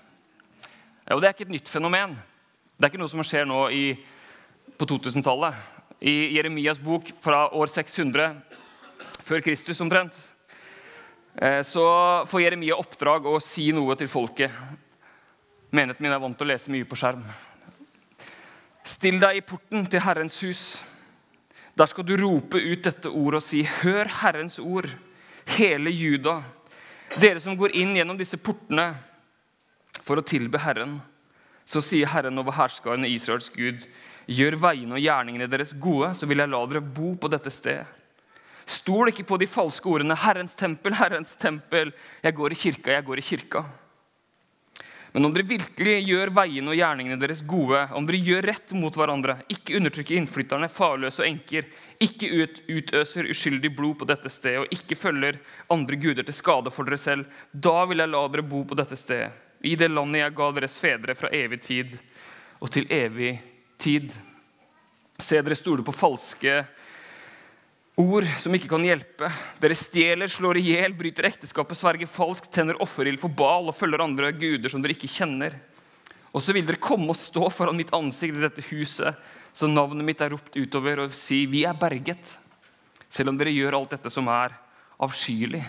Og 1.14 1.22
Det 1.22 1.28
er 1.28 1.36
ikke 1.36 1.46
et 1.46 1.54
nytt 1.54 1.70
fenomen. 1.70 2.16
Det 2.76 2.84
er 2.84 2.90
ikke 2.90 3.00
noe 3.00 3.10
som 3.10 3.22
skjer 3.24 3.46
nå 3.48 3.68
i, 3.70 3.84
på 4.78 4.86
2000-tallet. 4.90 5.54
I 5.98 6.34
Jeremias 6.36 6.78
bok 6.82 7.08
fra 7.22 7.46
år 7.54 7.70
600 7.70 8.34
før 9.28 9.42
Kristus 9.42 9.80
omtrent, 9.82 10.14
eh, 11.40 11.62
så 11.66 11.84
får 12.26 12.42
Jeremia 12.42 12.76
oppdrag 12.78 13.26
å 13.26 13.38
si 13.42 13.70
noe 13.74 13.96
til 13.98 14.10
folket. 14.10 14.50
Menigheten 15.70 16.04
min 16.04 16.14
er 16.14 16.22
vant 16.22 16.38
til 16.38 16.46
å 16.46 16.52
lese 16.52 16.72
mye 16.72 16.86
på 16.88 16.96
skjerm. 16.96 17.24
Still 18.88 19.18
deg 19.20 19.36
i 19.36 19.44
porten 19.44 19.84
til 19.90 20.00
Herrens 20.00 20.38
hus. 20.40 20.62
Der 21.78 21.86
skal 21.86 22.06
du 22.06 22.16
rope 22.18 22.58
ut 22.58 22.82
dette 22.82 23.10
ordet 23.10 23.38
og 23.38 23.44
si, 23.46 23.62
hør 23.62 24.08
Herrens 24.20 24.58
ord, 24.58 24.88
hele 25.58 25.92
Juda, 25.94 26.40
dere 27.22 27.38
som 27.40 27.54
går 27.56 27.76
inn 27.78 27.94
gjennom 27.94 28.18
disse 28.18 28.36
portene 28.40 28.90
for 30.02 30.18
å 30.18 30.26
tilbe 30.26 30.58
Herren. 30.58 30.96
Så 31.68 31.82
sier 31.84 32.10
Herren 32.10 32.40
over 32.40 32.56
herskaren 32.56 33.06
Israels 33.06 33.50
Gud, 33.54 33.86
gjør 34.26 34.58
veiene 34.58 34.96
og 34.96 35.04
gjerningene 35.04 35.48
deres 35.48 35.76
gode, 35.78 36.10
så 36.18 36.26
vil 36.26 36.42
jeg 36.42 36.50
la 36.50 36.64
dere 36.66 36.82
bo 36.82 37.12
på 37.20 37.30
dette 37.30 37.52
stedet. 37.54 37.86
Stol 38.68 39.08
ikke 39.08 39.24
på 39.24 39.38
de 39.40 39.46
falske 39.48 39.88
ordene 39.88 40.16
'Herrens 40.18 40.52
tempel, 40.58 40.92
Herrens 40.92 41.36
tempel'. 41.40 41.92
Jeg 42.22 42.34
går 42.34 42.52
i 42.52 42.54
kirka, 42.54 42.90
jeg 42.92 43.04
går 43.04 43.18
i 43.18 43.24
kirka. 43.24 43.64
Men 45.12 45.24
om 45.24 45.32
dere 45.32 45.48
virkelig 45.48 45.94
gjør 46.04 46.32
veiene 46.36 46.72
og 46.72 46.76
gjerningene 46.76 47.20
deres 47.20 47.40
gode, 47.48 47.80
om 47.96 48.06
dere 48.08 48.20
gjør 48.20 48.48
rett 48.50 48.74
mot 48.76 48.96
hverandre, 48.96 49.38
ikke 49.48 49.78
undertrykker 49.78 50.18
innflytterne, 50.18 50.68
farløse 50.72 51.22
og 51.22 51.28
enker, 51.30 51.68
ikke 52.04 52.28
ut, 52.42 52.62
utøser 52.68 53.30
uskyldig 53.32 53.72
blod 53.76 53.98
på 54.02 54.08
dette 54.08 54.30
stedet 54.32 54.66
og 54.66 54.74
ikke 54.74 54.98
følger 54.98 55.40
andre 55.72 56.00
guder 56.00 56.28
til 56.28 56.36
skade 56.36 56.72
for 56.74 56.88
dere 56.88 57.00
selv, 57.00 57.28
da 57.52 57.80
vil 57.88 58.04
jeg 58.04 58.12
la 58.12 58.24
dere 58.28 58.46
bo 58.50 58.62
på 58.68 58.78
dette 58.78 58.98
stedet, 59.00 59.32
i 59.64 59.74
det 59.78 59.88
landet 59.90 60.22
jeg 60.22 60.36
ga 60.38 60.50
deres 60.54 60.78
fedre 60.78 61.16
fra 61.18 61.32
evig 61.34 61.62
tid 61.64 61.96
og 62.60 62.70
til 62.74 62.86
evig 62.94 63.32
tid. 63.80 64.12
Se, 65.18 65.40
dere 65.42 65.56
stoler 65.58 65.82
på 65.86 65.96
falske 65.96 66.60
Ord 67.98 68.28
som 68.38 68.54
ikke 68.54 68.68
kan 68.70 68.84
hjelpe. 68.86 69.26
Dere 69.58 69.74
stjeler, 69.74 70.30
slår 70.30 70.60
i 70.60 70.68
hjel, 70.68 70.92
bryter 70.94 71.26
ekteskapet, 71.26 71.80
sverger 71.80 72.06
falskt, 72.06 72.52
tenner 72.54 72.78
offerild 72.82 73.18
for 73.18 73.32
bal 73.34 73.72
og 73.72 73.74
følger 73.74 74.04
andre 74.04 74.30
guder 74.38 74.70
som 74.70 74.84
dere 74.84 74.94
ikke 74.94 75.10
kjenner. 75.10 75.56
Og 76.30 76.44
så 76.44 76.54
vil 76.54 76.68
dere 76.68 76.78
komme 76.78 77.10
og 77.10 77.18
stå 77.18 77.48
foran 77.50 77.74
mitt 77.78 77.90
ansikt 77.96 78.38
i 78.38 78.44
dette 78.44 78.62
huset, 78.68 79.18
så 79.50 79.66
navnet 79.66 80.06
mitt 80.06 80.22
er 80.22 80.30
ropt 80.30 80.54
utover, 80.54 81.00
og 81.02 81.16
si, 81.16 81.46
'Vi 81.46 81.64
er 81.66 81.74
berget', 81.74 82.36
selv 83.08 83.30
om 83.30 83.38
dere 83.38 83.50
gjør 83.50 83.74
alt 83.74 83.90
dette 83.90 84.10
som 84.10 84.28
er 84.28 84.54
avskyelig. 85.00 85.64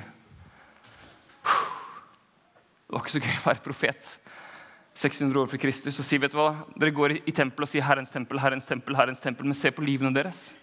Det 2.85 2.93
var 2.93 3.01
ikke 3.01 3.17
så 3.17 3.25
gøy 3.25 3.37
å 3.39 3.47
være 3.49 3.65
profet 3.65 4.17
600 4.93 5.41
år 5.41 5.47
før 5.47 5.57
Kristus 5.57 5.99
og 5.99 6.05
si, 6.05 6.17
vet 6.17 6.31
du 6.31 6.37
hva, 6.37 6.65
dere 6.77 6.91
går 6.91 7.11
i 7.25 7.31
tempelet 7.31 7.65
og 7.65 7.69
sier 7.69 7.81
'Herrens 7.81 8.11
tempel', 8.11 8.37
'Herrens 8.37 8.65
tempel', 8.65 8.95
Herrens 8.95 9.19
tempel, 9.19 9.45
men 9.45 9.55
se 9.55 9.71
på 9.71 9.81
livene 9.81 10.13
deres. 10.13 10.53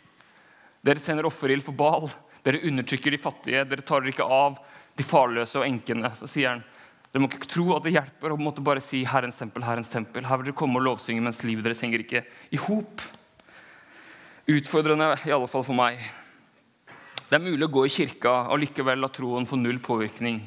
Dere 0.87 1.02
sender 1.02 1.26
offerild 1.26 1.64
for 1.66 1.75
Bal. 1.75 2.07
Dere 2.47 2.62
undertrykker 2.69 3.11
de 3.11 3.19
fattige. 3.19 3.64
Dere 3.66 3.83
tar 3.83 4.05
dere 4.05 4.14
ikke 4.14 4.26
av 4.31 4.61
de 4.97 5.05
farløse 5.05 5.59
og 5.59 5.66
enkene. 5.66 6.12
Så 6.19 6.28
sier 6.31 6.52
han, 6.52 6.62
dere 7.11 7.25
må 7.25 7.31
ikke 7.31 7.49
tro 7.50 7.71
at 7.75 7.87
det 7.87 7.95
hjelper 7.97 8.35
å 8.35 8.38
måtte 8.38 8.62
bare 8.64 8.83
si 8.85 9.02
'Herrens 9.05 9.38
tempel', 9.40 9.64
Herrens 9.66 9.90
tempel. 9.90 10.26
Her 10.28 10.38
vil 10.38 10.50
dere 10.50 10.59
komme 10.61 10.78
og 10.78 10.87
lovsynge 10.87 11.25
mens 11.25 11.43
livet 11.43 11.64
deres 11.64 11.83
henger 11.83 12.05
ikke 12.05 12.23
i 12.52 12.61
hop. 12.69 13.02
Utfordrende, 14.47 15.16
i 15.26 15.35
alle 15.35 15.49
fall 15.50 15.64
for 15.66 15.75
meg. 15.75 15.99
Det 17.26 17.35
er 17.35 17.43
mulig 17.43 17.66
å 17.66 17.73
gå 17.73 17.87
i 17.87 17.90
kirka 17.90 18.35
og 18.52 18.61
likevel 18.62 19.00
la 19.02 19.09
troen 19.11 19.49
få 19.49 19.59
null 19.59 19.81
påvirkning 19.83 20.38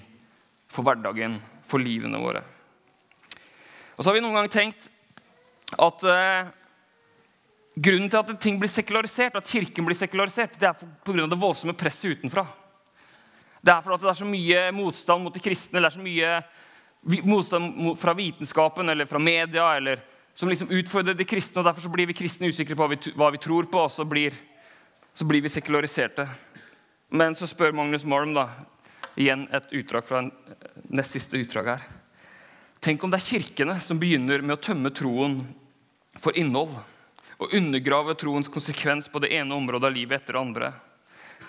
for 0.71 0.87
hverdagen, 0.87 1.41
for 1.67 1.83
livene 1.83 2.21
våre. 2.21 2.45
Og 3.97 4.03
så 4.03 4.07
har 4.07 4.15
vi 4.15 4.21
noen 4.23 4.37
ganger 4.37 4.53
tenkt 4.53 4.87
at 5.75 6.05
eh, 6.07 6.47
Grunnen 7.79 8.09
til 8.11 8.19
at 8.19 8.31
ting 8.41 8.57
blir 8.59 8.71
sekularisert, 8.71 9.37
at 9.37 9.47
kirken 9.47 9.85
blir 9.87 9.95
sekularisert, 9.95 10.57
det 10.59 10.67
er 10.67 10.87
pga. 11.05 11.27
det 11.29 11.39
voldsomme 11.39 11.75
presset 11.77 12.17
utenfra. 12.17 12.43
Det 13.61 13.71
er 13.71 13.83
fordi 13.83 14.03
det 14.03 14.09
er 14.09 14.19
så 14.19 14.27
mye 14.27 14.63
motstand 14.75 15.23
mot 15.23 15.33
de 15.35 15.43
kristne, 15.43 15.79
det 15.79 15.87
er 15.87 15.95
så 15.95 16.03
mye 16.03 17.23
motstand 17.27 17.95
fra 17.99 18.15
vitenskapen 18.17 18.89
eller 18.89 19.07
fra 19.07 19.19
media 19.19 19.69
eller, 19.77 20.01
som 20.33 20.49
liksom 20.49 20.71
utfordrer 20.71 21.15
de 21.15 21.27
kristne. 21.27 21.61
og 21.61 21.69
Derfor 21.69 21.81
så 21.81 21.93
blir 21.93 22.09
vi 22.09 22.17
kristne 22.17 22.49
usikre 22.49 22.75
på 22.75 22.83
hva 22.83 22.95
vi, 22.95 23.13
hva 23.15 23.31
vi 23.31 23.43
tror 23.43 23.69
på, 23.71 23.85
og 23.85 23.91
så 23.91 24.03
blir, 24.07 24.35
så 25.13 25.27
blir, 25.27 25.43
vi 25.45 25.53
sekulariserte. 25.53 26.27
Men 27.09 27.35
så 27.35 27.47
spør 27.47 27.75
Magnus 27.75 28.03
Malm 28.03 28.35
da, 28.35 28.49
igjen 29.15 29.47
et 29.55 29.71
utdrag 29.71 30.07
fra 30.07 30.25
nest 30.89 31.15
siste 31.15 31.39
utdrag 31.39 31.75
her. 31.75 31.89
Tenk 32.79 33.03
om 33.03 33.11
det 33.11 33.19
er 33.19 33.31
kirkene 33.37 33.79
som 33.83 33.99
begynner 33.99 34.41
med 34.41 34.57
å 34.57 34.63
tømme 34.63 34.91
troen 34.95 35.41
for 36.19 36.35
innhold 36.39 36.75
og 37.39 37.53
undergrave 37.55 38.15
troens 38.19 38.51
konsekvens 38.51 39.07
på 39.11 39.21
det 39.23 39.31
ene 39.37 39.55
området 39.55 39.87
av 39.87 39.95
livet 39.95 40.19
etter 40.19 40.35
det 40.35 40.41
andre. 40.43 40.71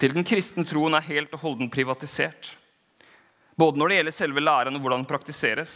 Til 0.00 0.14
den 0.14 0.24
kristne 0.24 0.64
troen 0.64 0.94
er 0.94 1.08
helt 1.10 1.34
og 1.34 1.42
holden 1.42 1.70
privatisert. 1.72 2.52
Både 3.58 3.80
når 3.80 3.90
det 3.90 3.98
gjelder 3.98 4.16
selve 4.16 4.44
læren 4.44 4.78
og 4.78 4.84
hvordan 4.84 5.02
den 5.02 5.10
praktiseres. 5.10 5.74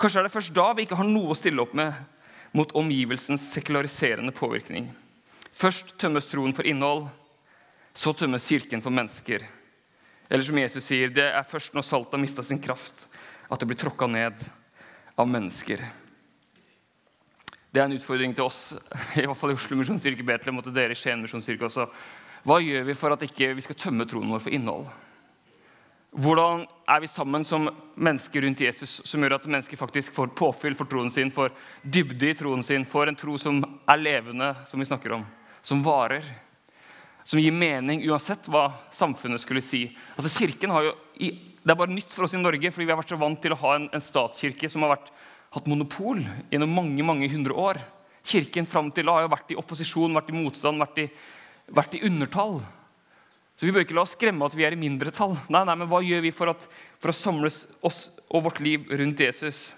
Kanskje 0.00 0.22
er 0.22 0.26
det 0.26 0.34
først 0.34 0.54
da 0.56 0.72
vi 0.74 0.86
ikke 0.86 0.98
har 0.98 1.08
noe 1.08 1.34
å 1.34 1.38
stille 1.38 1.62
opp 1.62 1.76
med 1.76 1.92
mot 2.56 2.72
omgivelsens 2.76 3.44
sekulariserende 3.52 4.32
påvirkning. 4.36 4.90
Først 5.52 5.94
tømmes 6.00 6.26
troen 6.28 6.56
for 6.56 6.66
innhold, 6.68 7.06
så 7.94 8.12
tømmes 8.16 8.48
kirken 8.48 8.82
for 8.84 8.92
mennesker. 8.92 9.44
Eller 10.32 10.44
som 10.48 10.58
Jesus 10.58 10.88
sier, 10.88 11.12
det 11.12 11.28
er 11.28 11.48
først 11.48 11.76
når 11.76 11.84
saltet 11.84 12.16
har 12.16 12.24
mista 12.24 12.44
sin 12.44 12.60
kraft, 12.60 13.06
at 13.52 13.60
det 13.60 13.68
blir 13.68 13.80
tråkka 13.80 14.08
ned 14.08 14.40
av 15.20 15.28
mennesker. 15.28 15.84
Det 17.72 17.80
er 17.80 17.88
en 17.88 17.96
utfordring 17.96 18.34
til 18.36 18.44
oss, 18.44 18.74
i 19.16 19.24
hvert 19.24 19.38
fall 19.38 19.54
i 19.54 19.56
Oslo 19.56 19.78
Misjonskirke 19.80 20.26
Betlehem 20.28 20.60
og 20.60 20.66
til 20.66 20.74
dere 20.76 20.92
i 20.92 20.98
Skien 20.98 21.22
Misjonskirke 21.24 21.70
også. 21.70 21.86
Hva 22.44 22.58
gjør 22.60 22.84
vi 22.84 22.98
for 22.98 23.14
at 23.14 23.24
ikke 23.24 23.54
vi 23.56 23.64
skal 23.64 23.78
tømme 23.80 24.04
troen 24.10 24.28
vår 24.28 24.42
for 24.44 24.52
innhold? 24.52 24.90
Hvordan 26.12 26.66
er 26.92 27.00
vi 27.00 27.08
sammen 27.08 27.46
som 27.48 27.70
mennesker 27.96 28.44
rundt 28.44 28.60
Jesus 28.60 28.98
som 29.08 29.22
gjør 29.24 29.38
at 29.38 29.48
mennesker 29.48 29.80
faktisk 29.80 30.12
får 30.12 30.34
påfyll 30.36 30.76
for 30.76 30.90
troen 30.90 31.08
sin, 31.08 31.32
får 31.32 31.54
dybde 31.80 32.28
i 32.28 32.34
troen 32.36 32.60
sin, 32.66 32.84
får 32.84 33.08
en 33.08 33.16
tro 33.16 33.38
som 33.40 33.62
er 33.88 34.02
levende, 34.02 34.50
som 34.68 34.82
vi 34.82 34.90
snakker 34.90 35.16
om, 35.16 35.24
som 35.64 35.80
varer? 35.86 36.26
Som 37.24 37.40
gir 37.40 37.56
mening 37.56 38.04
uansett 38.10 38.50
hva 38.52 38.66
samfunnet 38.92 39.40
skulle 39.40 39.64
si. 39.64 39.86
Altså 40.18 40.42
kirken 40.42 40.74
har 40.74 40.90
jo, 40.90 40.94
Det 41.62 41.70
er 41.70 41.78
bare 41.78 41.94
nytt 41.94 42.10
for 42.10 42.26
oss 42.26 42.34
i 42.34 42.42
Norge, 42.42 42.72
fordi 42.74 42.84
vi 42.84 42.92
har 42.92 42.98
vært 42.98 43.14
så 43.14 43.16
vant 43.16 43.40
til 43.40 43.54
å 43.54 43.60
ha 43.62 43.76
en, 43.78 43.88
en 43.94 44.02
statskirke 44.02 44.68
som 44.68 44.82
har 44.82 44.96
vært 44.96 45.12
hatt 45.52 45.68
monopol 45.68 46.22
gjennom 46.50 46.72
mange 46.72 47.04
mange 47.06 47.28
hundre 47.32 47.56
år. 47.58 47.80
Kirken 48.24 48.68
fram 48.68 48.90
til 48.94 49.08
da 49.08 49.18
har 49.18 49.26
jo 49.26 49.32
vært 49.32 49.52
i 49.52 49.58
opposisjon, 49.58 50.14
vært 50.16 50.30
i 50.30 50.36
motstand, 50.36 50.80
vært 50.80 51.02
i, 51.02 51.08
vært 51.74 51.98
i 51.98 52.04
undertall. 52.08 52.60
Så 53.56 53.68
vi 53.68 53.74
bør 53.74 53.84
ikke 53.84 53.96
la 53.98 54.04
oss 54.06 54.14
skremme 54.16 54.46
at 54.46 54.56
vi 54.56 54.64
er 54.66 54.74
i 54.76 54.80
mindretall. 54.80 55.36
Nei, 55.52 55.64
nei, 55.68 55.76
men 55.76 55.90
Hva 55.90 56.00
gjør 56.02 56.24
vi 56.24 56.32
for, 56.34 56.54
at, 56.54 56.64
for 57.02 57.12
å 57.12 57.16
samles 57.16 57.64
oss 57.84 58.06
og 58.32 58.46
vårt 58.48 58.62
liv 58.64 58.88
rundt 58.90 59.20
Jesus? 59.20 59.68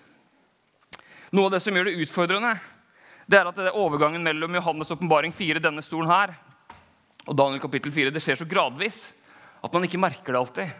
Noe 1.35 1.49
av 1.49 1.57
det 1.57 1.65
som 1.65 1.75
gjør 1.75 1.91
det 1.91 1.99
utfordrende, 2.05 2.53
det 3.27 3.41
er 3.41 3.49
at 3.49 3.57
det 3.59 3.67
er 3.71 3.81
overgangen 3.81 4.23
mellom 4.23 4.55
Johannes' 4.55 4.93
åpenbaring 4.95 5.33
4, 5.35 5.63
denne 5.65 5.83
stolen 5.83 6.13
her, 6.13 6.35
og 7.25 7.35
Daniel 7.37 7.63
kapittel 7.63 7.91
4, 7.91 8.13
det 8.13 8.21
skjer 8.21 8.37
så 8.37 8.45
gradvis 8.45 9.15
At 9.65 9.73
man 9.73 9.87
ikke 9.87 9.97
merker 9.97 10.35
det 10.35 10.41
alltid. 10.43 10.73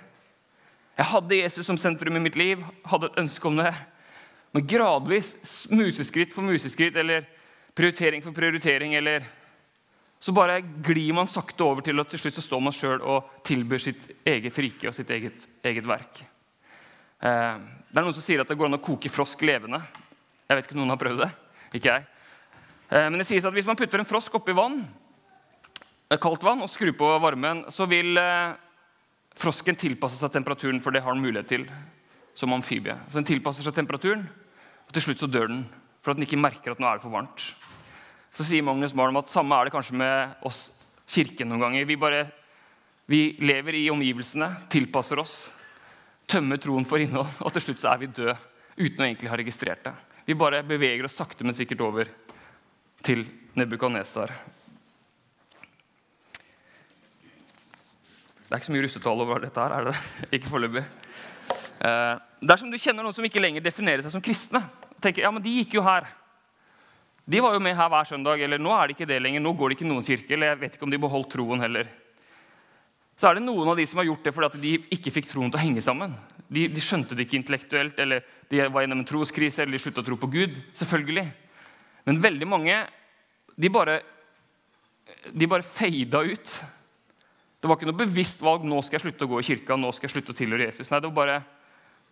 Jeg 0.95 1.09
hadde 1.09 1.39
Jesus 1.39 1.67
som 1.67 1.79
sentrum 1.81 2.19
i 2.19 2.21
mitt 2.21 2.37
liv, 2.37 2.61
hadde 2.85 3.09
et 3.09 3.21
ønske 3.23 3.49
om 3.49 3.57
det. 3.57 3.73
Men 4.55 4.67
gradvis, 4.71 5.67
museskritt 5.75 6.35
for 6.35 6.47
museskritt 6.47 6.95
eller 6.97 7.25
prioritering 7.75 8.23
for 8.23 8.33
prioritering 8.33 8.95
eller 8.95 9.25
Så 10.19 10.33
bare 10.33 10.61
glir 10.61 11.13
man 11.13 11.27
sakte 11.29 11.65
over 11.67 11.83
til 11.85 12.01
at 12.01 12.09
til 12.09 12.21
slutt 12.23 12.37
så 12.39 12.43
står 12.47 12.61
man 12.65 12.73
sjøl 12.73 13.03
og 13.03 13.43
tilbyr 13.45 13.83
sitt 13.83 14.07
eget 14.25 14.57
rike 14.57 14.89
og 14.89 14.95
sitt 14.97 15.11
eget, 15.13 15.43
eget 15.61 15.85
verk. 15.85 16.23
Eh, 17.21 17.59
det 17.91 17.99
er 18.01 18.07
noen 18.07 18.17
som 18.17 18.25
sier 18.25 18.41
at 18.41 18.49
det 18.49 18.57
går 18.57 18.71
an 18.71 18.79
å 18.79 18.81
koke 18.81 19.11
frosk 19.13 19.43
levende. 19.45 19.83
Jeg 20.49 20.57
vet 20.57 20.65
ikke 20.65 20.79
om 20.79 20.81
noen 20.81 20.95
har 20.95 21.01
prøvd 21.03 21.21
det. 21.27 21.29
Ikke 21.77 21.93
jeg. 21.93 22.07
Eh, 22.89 23.05
men 23.11 23.21
det 23.21 23.27
sies 23.29 23.45
at 23.45 23.53
hvis 23.53 23.69
man 23.69 23.77
putter 23.77 24.01
en 24.01 24.09
frosk 24.09 24.39
oppi 24.41 24.55
vann, 24.57 24.79
eh, 26.09 26.17
kaldt 26.17 26.47
vann 26.47 26.65
og 26.65 26.73
skrur 26.73 26.95
på 26.97 27.11
varmen, 27.21 27.67
så 27.69 27.85
vil 27.91 28.17
frosken 29.37 29.77
tilpasse 29.77 30.17
seg 30.17 30.33
temperaturen, 30.33 30.81
for 30.81 30.95
det 30.95 31.05
har 31.05 31.13
den 31.13 31.27
mulighet 31.27 31.53
til 31.53 31.69
som 32.33 32.57
amfibie. 32.57 32.97
Så 33.11 33.21
Den 33.21 33.29
tilpasser 33.29 33.67
seg 33.67 33.77
temperaturen, 33.77 34.25
til 34.95 35.09
slutt 35.09 35.25
så 35.25 35.31
dør 35.31 35.51
den 35.51 35.65
for 36.05 36.13
at 36.13 36.19
den 36.19 36.27
ikke 36.27 36.39
merker 36.39 36.75
at 36.75 36.81
nå 36.83 36.87
er 36.89 36.99
det 36.99 37.05
for 37.07 37.15
varmt. 37.15 37.49
Så 38.35 38.47
sier 38.47 38.65
Magnus 38.67 38.95
Malm 38.99 39.17
at 39.21 39.31
samme 39.31 39.57
er 39.57 39.67
det 39.67 39.75
kanskje 39.75 39.99
med 39.99 40.47
oss 40.47 40.67
kirken 41.11 41.49
noen 41.51 41.63
ganger. 41.63 41.87
Vi, 41.89 41.97
bare, 42.01 42.25
vi 43.11 43.21
lever 43.43 43.79
i 43.79 43.85
omgivelsene, 43.93 44.51
tilpasser 44.73 45.23
oss, 45.23 45.37
tømmer 46.31 46.61
troen 46.61 46.87
for 46.89 47.03
innhold, 47.03 47.31
og 47.45 47.55
til 47.55 47.67
slutt 47.67 47.81
så 47.83 47.93
er 47.93 48.03
vi 48.03 48.11
døde 48.11 48.37
uten 48.75 49.05
å 49.05 49.07
egentlig 49.07 49.31
ha 49.31 49.39
registrert 49.39 49.87
det. 49.87 49.95
Vi 50.27 50.37
bare 50.39 50.65
beveger 50.67 51.07
oss 51.07 51.17
sakte, 51.21 51.47
men 51.47 51.57
sikkert 51.57 51.85
over 51.85 52.11
til 53.05 53.27
Nebukadnesar. 53.55 54.33
Det 58.45 58.53
er 58.53 58.61
ikke 58.61 58.69
så 58.69 58.75
mye 58.75 58.85
russetall 58.87 59.23
over 59.25 59.43
dette 59.45 59.61
her, 59.63 59.73
er 59.75 59.89
det? 59.89 59.95
Ikke 60.37 60.51
foreløpig. 60.51 60.83
Eh, 61.85 62.17
dersom 62.45 62.71
du 62.71 62.77
kjenner 62.79 63.03
noen 63.03 63.15
som 63.17 63.25
ikke 63.27 63.41
lenger 63.43 63.65
definerer 63.65 64.05
seg 64.05 64.13
som 64.15 64.23
kristne, 64.25 64.61
tenker 65.05 65.27
ja, 65.27 65.33
men 65.35 65.45
de 65.45 65.53
gikk 65.61 65.77
jo 65.79 65.85
her, 65.87 66.09
de 67.25 67.41
var 67.41 67.57
jo 67.57 67.63
med 67.65 67.77
her 67.77 67.89
hver 67.89 68.09
søndag. 68.09 68.41
eller 68.45 68.61
Nå 68.61 68.73
er 68.77 68.87
det 68.87 68.97
ikke 68.99 69.09
det 69.09 69.23
lenger. 69.23 69.41
Nå 69.41 69.55
går 69.57 69.71
det 69.71 69.79
ikke 69.79 69.89
noen 69.89 70.05
kirke. 70.05 70.35
eller 70.35 70.53
jeg 70.53 70.61
vet 70.61 70.75
ikke 70.77 70.85
om 70.85 70.93
de 70.93 71.01
beholdt 71.01 71.31
troen 71.33 71.61
heller. 71.65 71.89
Så 73.17 73.29
er 73.29 73.39
det 73.39 73.47
noen 73.47 73.71
av 73.71 73.79
de 73.79 73.87
som 73.87 74.01
har 74.01 74.09
gjort 74.09 74.25
det 74.27 74.35
fordi 74.35 74.61
de 74.61 74.73
ikke 74.93 75.13
fikk 75.15 75.31
troen 75.31 75.53
til 75.53 75.61
å 75.61 75.63
henge 75.63 75.81
sammen. 75.85 76.13
De, 76.51 76.67
de 76.69 76.83
skjønte 76.83 77.17
det 77.17 77.25
ikke 77.25 77.39
intellektuelt, 77.39 77.99
eller 78.03 78.25
de 78.51 78.61
var 78.67 78.85
gjennom 78.85 79.01
en 79.01 79.09
troskrise, 79.09 79.63
eller 79.63 79.79
de 79.79 79.81
slutta 79.81 80.03
å 80.03 80.09
tro 80.09 80.19
på 80.21 80.31
Gud. 80.35 80.59
selvfølgelig. 80.77 81.25
Men 82.05 82.21
veldig 82.21 82.49
mange 82.51 82.77
de 83.57 83.71
bare, 83.71 84.01
de 85.33 85.49
bare 85.49 85.65
feida 85.65 86.21
ut. 86.27 86.57
Det 87.61 87.71
var 87.71 87.79
ikke 87.79 87.89
noe 87.89 88.03
bevisst 88.03 88.43
valg 88.45 88.67
nå 88.69 88.83
skal 88.83 88.99
jeg 88.99 89.07
slutte 89.07 89.25
å 89.25 89.31
gå 89.31 89.41
i 89.41 89.47
kirka, 89.47 89.79
nå 89.79 89.95
skal 89.95 90.11
jeg 90.11 90.19
slutte 90.19 90.35
å 90.35 90.37
tilhøre 90.37 90.67
Jesus. 90.69 90.91
Nei, 90.91 91.01
det 91.01 91.09
var 91.09 91.17
bare 91.23 91.39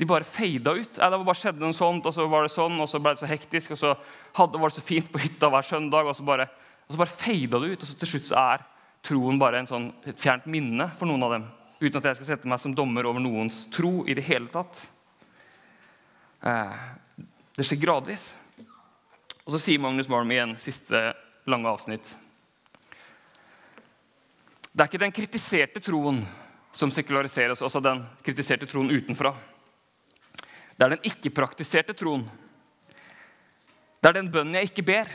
de 0.00 0.08
bare 0.08 0.26
feida 0.26 0.75
ut. 0.75 0.99
Ja, 0.99 1.11
det 1.12 1.20
bare 1.22 1.38
skjedde 1.38 1.62
noe 1.62 1.76
sånt, 1.76 2.06
og 2.08 2.14
så 2.16 2.26
var 2.30 2.46
det 2.46 2.54
sånn, 2.54 2.78
og 2.80 2.88
så 2.90 3.00
ble 3.02 3.14
det 3.14 3.22
så 3.22 3.30
hektisk, 3.30 3.75
og 3.75 3.80
så 3.80 3.94
hadde, 4.38 4.61
var 4.61 4.72
det 4.72 4.78
så 4.78 4.84
fint 4.84 5.11
på 5.12 5.20
hytta 5.22 5.50
hver 5.52 5.66
søndag, 5.66 6.08
og 6.08 6.16
så 6.18 6.26
bare, 6.26 6.49
og 6.88 6.99
bare 6.99 7.12
feida 7.12 7.61
det 7.62 7.75
ut. 7.75 7.84
Og 7.84 7.90
så 7.90 7.99
til 8.00 8.12
slutt 8.14 8.30
så 8.30 8.38
er 8.40 8.64
troen 9.06 9.38
bare 9.40 9.62
en 9.62 9.68
sånn, 9.68 9.90
et 10.08 10.18
fjernt 10.18 10.49
minne 10.50 10.88
for 10.99 11.11
noen 11.11 11.26
av 11.26 11.37
dem. 11.37 11.46
Uten 11.82 11.99
at 11.99 12.11
jeg 12.11 12.20
skal 12.20 12.30
sette 12.32 12.50
meg 12.50 12.62
som 12.62 12.75
dommer 12.78 13.06
over 13.11 13.22
noens 13.22 13.64
tro 13.75 14.04
i 14.06 14.14
det 14.14 14.25
hele 14.26 14.50
tatt. 14.52 14.84
Eh, 16.46 16.84
det 17.58 17.66
skjer 17.66 17.82
gradvis. 17.82 18.30
Og 19.42 19.54
så 19.54 19.61
sier 19.62 19.82
Magnus 19.82 20.11
Malm 20.11 20.30
igjen, 20.30 20.54
siste 20.62 21.11
lange 21.50 21.70
avsnitt. 21.70 22.06
Det 24.72 24.80
er 24.80 24.88
ikke 24.88 25.02
den 25.02 25.14
kritiserte 25.14 25.82
troen 25.84 26.22
som 26.72 26.92
sekulariseres, 26.94 27.61
altså 27.61 27.82
den 27.84 28.06
kritiserte 28.25 28.68
troen 28.70 28.92
utenfra. 28.94 29.34
Det 30.82 30.86
er 30.88 30.96
den 30.96 31.04
ikke-praktiserte 31.06 31.94
troen. 31.94 32.24
Det 34.02 34.09
er 34.09 34.16
den 34.16 34.30
bønnen 34.35 34.57
jeg 34.59 34.72
ikke 34.72 34.83
ber. 34.88 35.12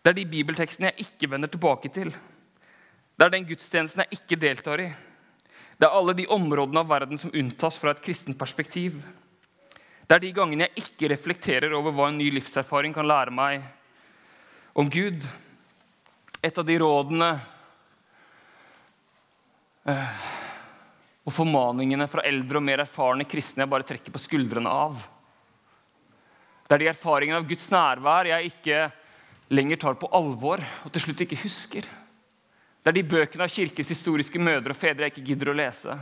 Det 0.00 0.08
er 0.08 0.16
de 0.16 0.24
bibeltekstene 0.32 0.88
jeg 0.88 1.04
ikke 1.04 1.28
vender 1.28 1.52
tilbake 1.52 1.90
til. 1.92 2.08
Det 2.08 3.26
er 3.26 3.34
den 3.34 3.44
gudstjenesten 3.50 4.00
jeg 4.06 4.16
ikke 4.16 4.38
deltar 4.40 4.80
i. 4.80 4.88
Det 5.76 5.84
er 5.84 5.92
alle 5.92 6.16
de 6.16 6.24
områdene 6.24 6.80
av 6.80 6.88
verden 6.88 7.20
som 7.20 7.36
unntas 7.36 7.76
fra 7.82 7.92
et 7.92 8.00
kristent 8.00 8.40
perspektiv. 8.40 8.96
Det 10.08 10.16
er 10.16 10.24
de 10.24 10.32
gangene 10.40 10.70
jeg 10.70 10.86
ikke 10.86 11.12
reflekterer 11.12 11.76
over 11.76 11.92
hva 11.92 12.08
en 12.08 12.16
ny 12.22 12.32
livserfaring 12.32 12.96
kan 12.96 13.12
lære 13.12 13.36
meg 13.44 13.68
om 14.72 14.88
Gud. 14.88 15.28
Et 16.40 16.64
av 16.64 16.64
de 16.64 16.80
rådene 16.80 17.34
eh, 19.84 20.22
og 21.22 21.34
formaningene 21.34 22.08
fra 22.10 22.24
eldre 22.26 22.58
og 22.58 22.66
mer 22.66 22.82
erfarne 22.82 23.26
kristne 23.28 23.62
jeg 23.62 23.70
bare 23.70 23.86
trekker 23.86 24.14
på 24.14 24.22
skuldrene 24.22 24.70
av. 24.70 24.98
Det 26.66 26.74
er 26.74 26.82
de 26.82 26.90
erfaringene 26.90 27.38
av 27.38 27.46
Guds 27.46 27.68
nærvær 27.70 28.30
jeg 28.30 28.50
ikke 28.50 28.86
lenger 29.52 29.78
tar 29.82 29.98
på 30.00 30.10
alvor 30.16 30.62
og 30.62 30.94
til 30.94 31.04
slutt 31.04 31.22
ikke 31.26 31.42
husker. 31.44 31.86
Det 32.82 32.90
er 32.90 32.96
de 32.98 33.06
bøkene 33.06 33.46
av 33.46 33.52
kirkes 33.52 33.92
historiske 33.92 34.40
mødre 34.42 34.74
og 34.74 34.78
fedre 34.78 35.06
jeg 35.06 35.14
ikke 35.14 35.28
gidder 35.30 35.52
å 35.52 35.56
lese. 35.60 35.94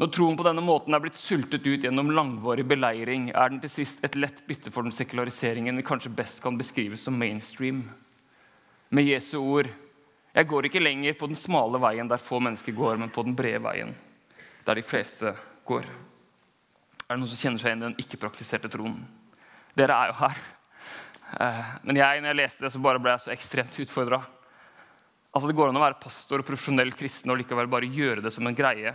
Når 0.00 0.10
troen 0.12 0.36
på 0.36 0.44
denne 0.44 0.64
måten 0.64 0.96
er 0.96 1.00
blitt 1.04 1.16
sultet 1.16 1.64
ut 1.64 1.84
gjennom 1.86 2.10
langvarig 2.16 2.64
beleiring, 2.66 3.30
er 3.30 3.52
den 3.52 3.60
til 3.62 3.70
sist 3.70 4.02
et 4.04 4.16
lett 4.18 4.40
bytte 4.48 4.72
for 4.72 4.84
den 4.84 4.92
sekulariseringen 4.92 5.78
vi 5.78 5.84
kanskje 5.86 6.12
best 6.16 6.42
kan 6.44 6.58
beskrive 6.58 6.98
som 6.98 7.16
mainstream. 7.16 7.84
Med 8.90 9.06
Jesu 9.06 9.38
ord 9.38 9.70
jeg 10.32 10.48
går 10.48 10.68
ikke 10.68 10.80
lenger 10.80 11.16
på 11.18 11.28
den 11.28 11.36
smale 11.36 11.80
veien 11.82 12.08
der 12.08 12.22
få 12.22 12.40
mennesker 12.40 12.72
går, 12.76 12.96
men 13.00 13.12
på 13.12 13.24
den 13.26 13.36
brede 13.36 13.60
veien 13.64 13.92
der 14.64 14.78
de 14.78 14.84
fleste 14.86 15.34
går. 15.68 15.84
Er 15.84 17.16
det 17.16 17.20
noen 17.20 17.28
som 17.28 17.40
kjenner 17.40 17.60
seg 17.60 17.72
igjen 17.72 17.82
i 17.82 17.88
den 17.88 17.98
ikke-praktiserte 18.00 18.70
troen? 18.72 19.00
Dere 19.76 19.96
er 19.96 20.12
jo 20.12 20.18
her. 20.22 20.38
Eh, 21.40 21.72
men 21.88 21.98
jeg, 21.98 22.22
når 22.22 22.32
jeg 22.32 22.38
leste 22.38 22.64
det, 22.64 22.72
så 22.72 22.80
bare 22.82 23.02
ble 23.02 23.12
jeg 23.12 23.24
så 23.24 23.34
ekstremt 23.34 23.78
utfordra. 23.84 24.22
Altså, 25.32 25.48
det 25.48 25.56
går 25.58 25.72
an 25.72 25.80
å 25.80 25.82
være 25.82 26.00
pastor 26.00 26.40
og 26.42 26.48
profesjonell 26.48 26.92
kristen 26.96 27.32
og 27.32 27.40
likevel 27.40 27.70
bare 27.72 27.90
gjøre 27.90 28.24
det 28.24 28.32
som 28.32 28.46
en 28.48 28.56
greie. 28.56 28.92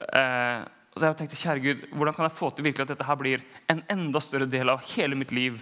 Eh, 0.00 0.62
og 0.90 1.04
jeg 1.04 1.16
tenkte, 1.18 1.38
kjære 1.38 1.64
Gud, 1.64 1.86
Hvordan 1.92 2.16
kan 2.16 2.26
jeg 2.26 2.36
få 2.36 2.50
til 2.50 2.66
virkelig 2.66 2.86
at 2.86 2.92
dette 2.94 3.06
her 3.06 3.20
blir 3.20 3.44
en 3.70 3.84
enda 3.92 4.20
større 4.24 4.48
del 4.50 4.72
av 4.72 4.84
hele 4.94 5.18
mitt 5.18 5.32
liv? 5.32 5.60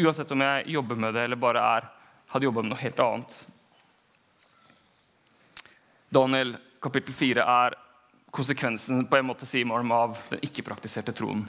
Uansett 0.00 0.32
om 0.32 0.42
jeg 0.44 0.68
jobber 0.76 1.00
med 1.00 1.16
det 1.16 1.26
eller 1.26 1.40
bare 1.40 1.62
er, 1.78 1.88
hadde 2.32 2.46
jobba 2.48 2.64
med 2.64 2.72
noe 2.72 2.82
helt 2.82 3.02
annet. 3.04 3.40
Daniel 6.10 6.56
kapittel 6.82 7.14
4 7.14 7.42
er 7.46 7.76
konsekvensen 8.34 9.04
på 9.06 9.18
en 9.18 9.28
måte 9.28 9.46
sier 9.46 9.70
av 9.94 10.16
den 10.30 10.40
ikke-praktiserte 10.42 11.14
troen. 11.14 11.44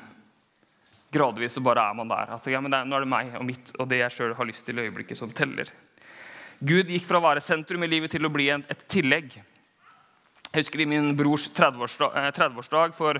Gradvis 1.11 1.57
så 1.57 1.63
bare 1.65 1.83
er 1.89 1.95
man 1.97 2.09
der. 2.09 2.29
Altså, 2.31 2.51
ja, 2.53 2.61
men 2.61 2.71
det, 2.71 2.83
nå 2.87 2.95
er 2.95 3.03
det 3.03 3.11
meg 3.11 3.33
og 3.39 3.45
mitt 3.45 3.73
og 3.77 3.89
det 3.89 3.99
jeg 4.03 4.15
sjøl 4.15 4.35
har 4.37 4.47
lyst 4.47 4.65
til 4.65 4.77
i 4.77 4.85
øyeblikket, 4.85 5.17
som 5.17 5.33
teller. 5.33 5.67
Gud 6.61 6.93
gikk 6.93 7.07
fra 7.07 7.17
å 7.17 7.25
være 7.25 7.41
sentrum 7.41 7.83
i 7.83 7.89
livet 7.89 8.13
til 8.13 8.25
å 8.25 8.31
bli 8.31 8.51
et 8.53 8.85
tillegg. 8.87 9.33
Jeg 10.51 10.61
husker 10.61 10.83
i 10.83 10.87
min 10.93 11.15
brors 11.17 11.49
30-årsdag 11.57 12.31
30 12.37 12.61
eh, 12.61 12.95
for 12.95 13.19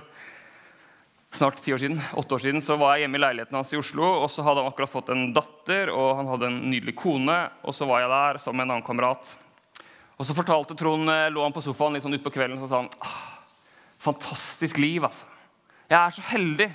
snart 1.31 1.61
ti 1.63 1.73
år 1.73 1.81
siden, 1.81 1.99
åtte 2.19 2.35
år 2.35 2.43
siden 2.43 2.61
så 2.61 2.75
var 2.77 2.95
jeg 2.95 3.07
hjemme 3.07 3.17
i 3.17 3.23
leiligheten 3.23 3.57
hans 3.57 3.71
i 3.73 3.79
Oslo. 3.79 4.05
og 4.21 4.29
Så 4.29 4.45
hadde 4.45 4.61
han 4.61 4.69
akkurat 4.69 4.93
fått 4.93 5.09
en 5.09 5.31
datter 5.33 5.89
og 5.89 6.19
han 6.19 6.29
hadde 6.35 6.51
en 6.51 6.59
nydelig 6.69 6.95
kone. 7.01 7.39
og 7.63 7.73
Så 7.73 7.89
var 7.89 8.03
jeg 8.03 8.13
der 8.13 8.43
sammen 8.43 8.61
med 8.61 8.69
en 8.69 8.77
annen 8.77 8.87
kamerat. 8.87 9.31
Og 10.21 10.27
så 10.27 10.35
fortalte 10.37 10.75
Trond, 10.77 11.09
eh, 11.09 11.31
lå 11.33 11.41
han 11.41 11.53
på 11.53 11.63
sofaen 11.65 11.95
litt 11.97 12.03
sånn 12.05 12.13
utpå 12.13 12.29
kvelden 12.29 12.59
og 12.61 12.69
sa 12.69 12.83
han, 12.83 12.89
fantastisk 13.97 14.77
liv. 14.77 15.01
altså. 15.01 15.25
Jeg 15.89 15.97
er 15.97 16.13
så 16.13 16.25
heldig. 16.29 16.67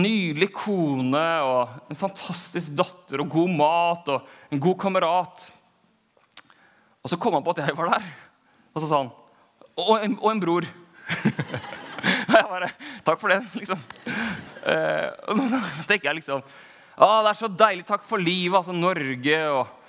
Nydelig 0.00 0.48
kone 0.52 1.24
og 1.44 1.90
en 1.92 1.98
fantastisk 2.00 2.72
datter 2.76 3.20
og 3.20 3.28
god 3.32 3.52
mat 3.58 4.08
og 4.12 4.52
en 4.52 4.60
god 4.60 4.78
kamerat. 4.80 5.44
Og 7.04 7.12
så 7.12 7.18
kom 7.20 7.36
han 7.36 7.44
på 7.44 7.52
at 7.52 7.60
jeg 7.66 7.76
var 7.76 7.92
der, 7.92 8.08
og 8.72 8.80
så 8.80 8.88
sa 8.88 9.02
han 9.02 9.12
Og 9.76 10.04
en, 10.04 10.18
og 10.20 10.30
en 10.32 10.40
bror. 10.40 10.64
og 10.68 12.34
jeg 12.38 12.48
bare 12.48 12.70
Takk 13.04 13.20
for 13.20 13.28
det, 13.28 13.40
liksom. 13.56 13.84
Eh, 14.64 15.08
og 15.28 15.36
nå 15.36 15.60
tenker 15.88 16.08
jeg 16.08 16.20
liksom 16.20 16.40
Å, 16.40 17.22
det 17.24 17.30
er 17.30 17.36
så 17.36 17.48
deilig. 17.48 17.84
Takk 17.88 18.04
for 18.04 18.20
livet, 18.20 18.56
altså 18.56 18.72
Norge. 18.72 19.38
og 19.48 19.79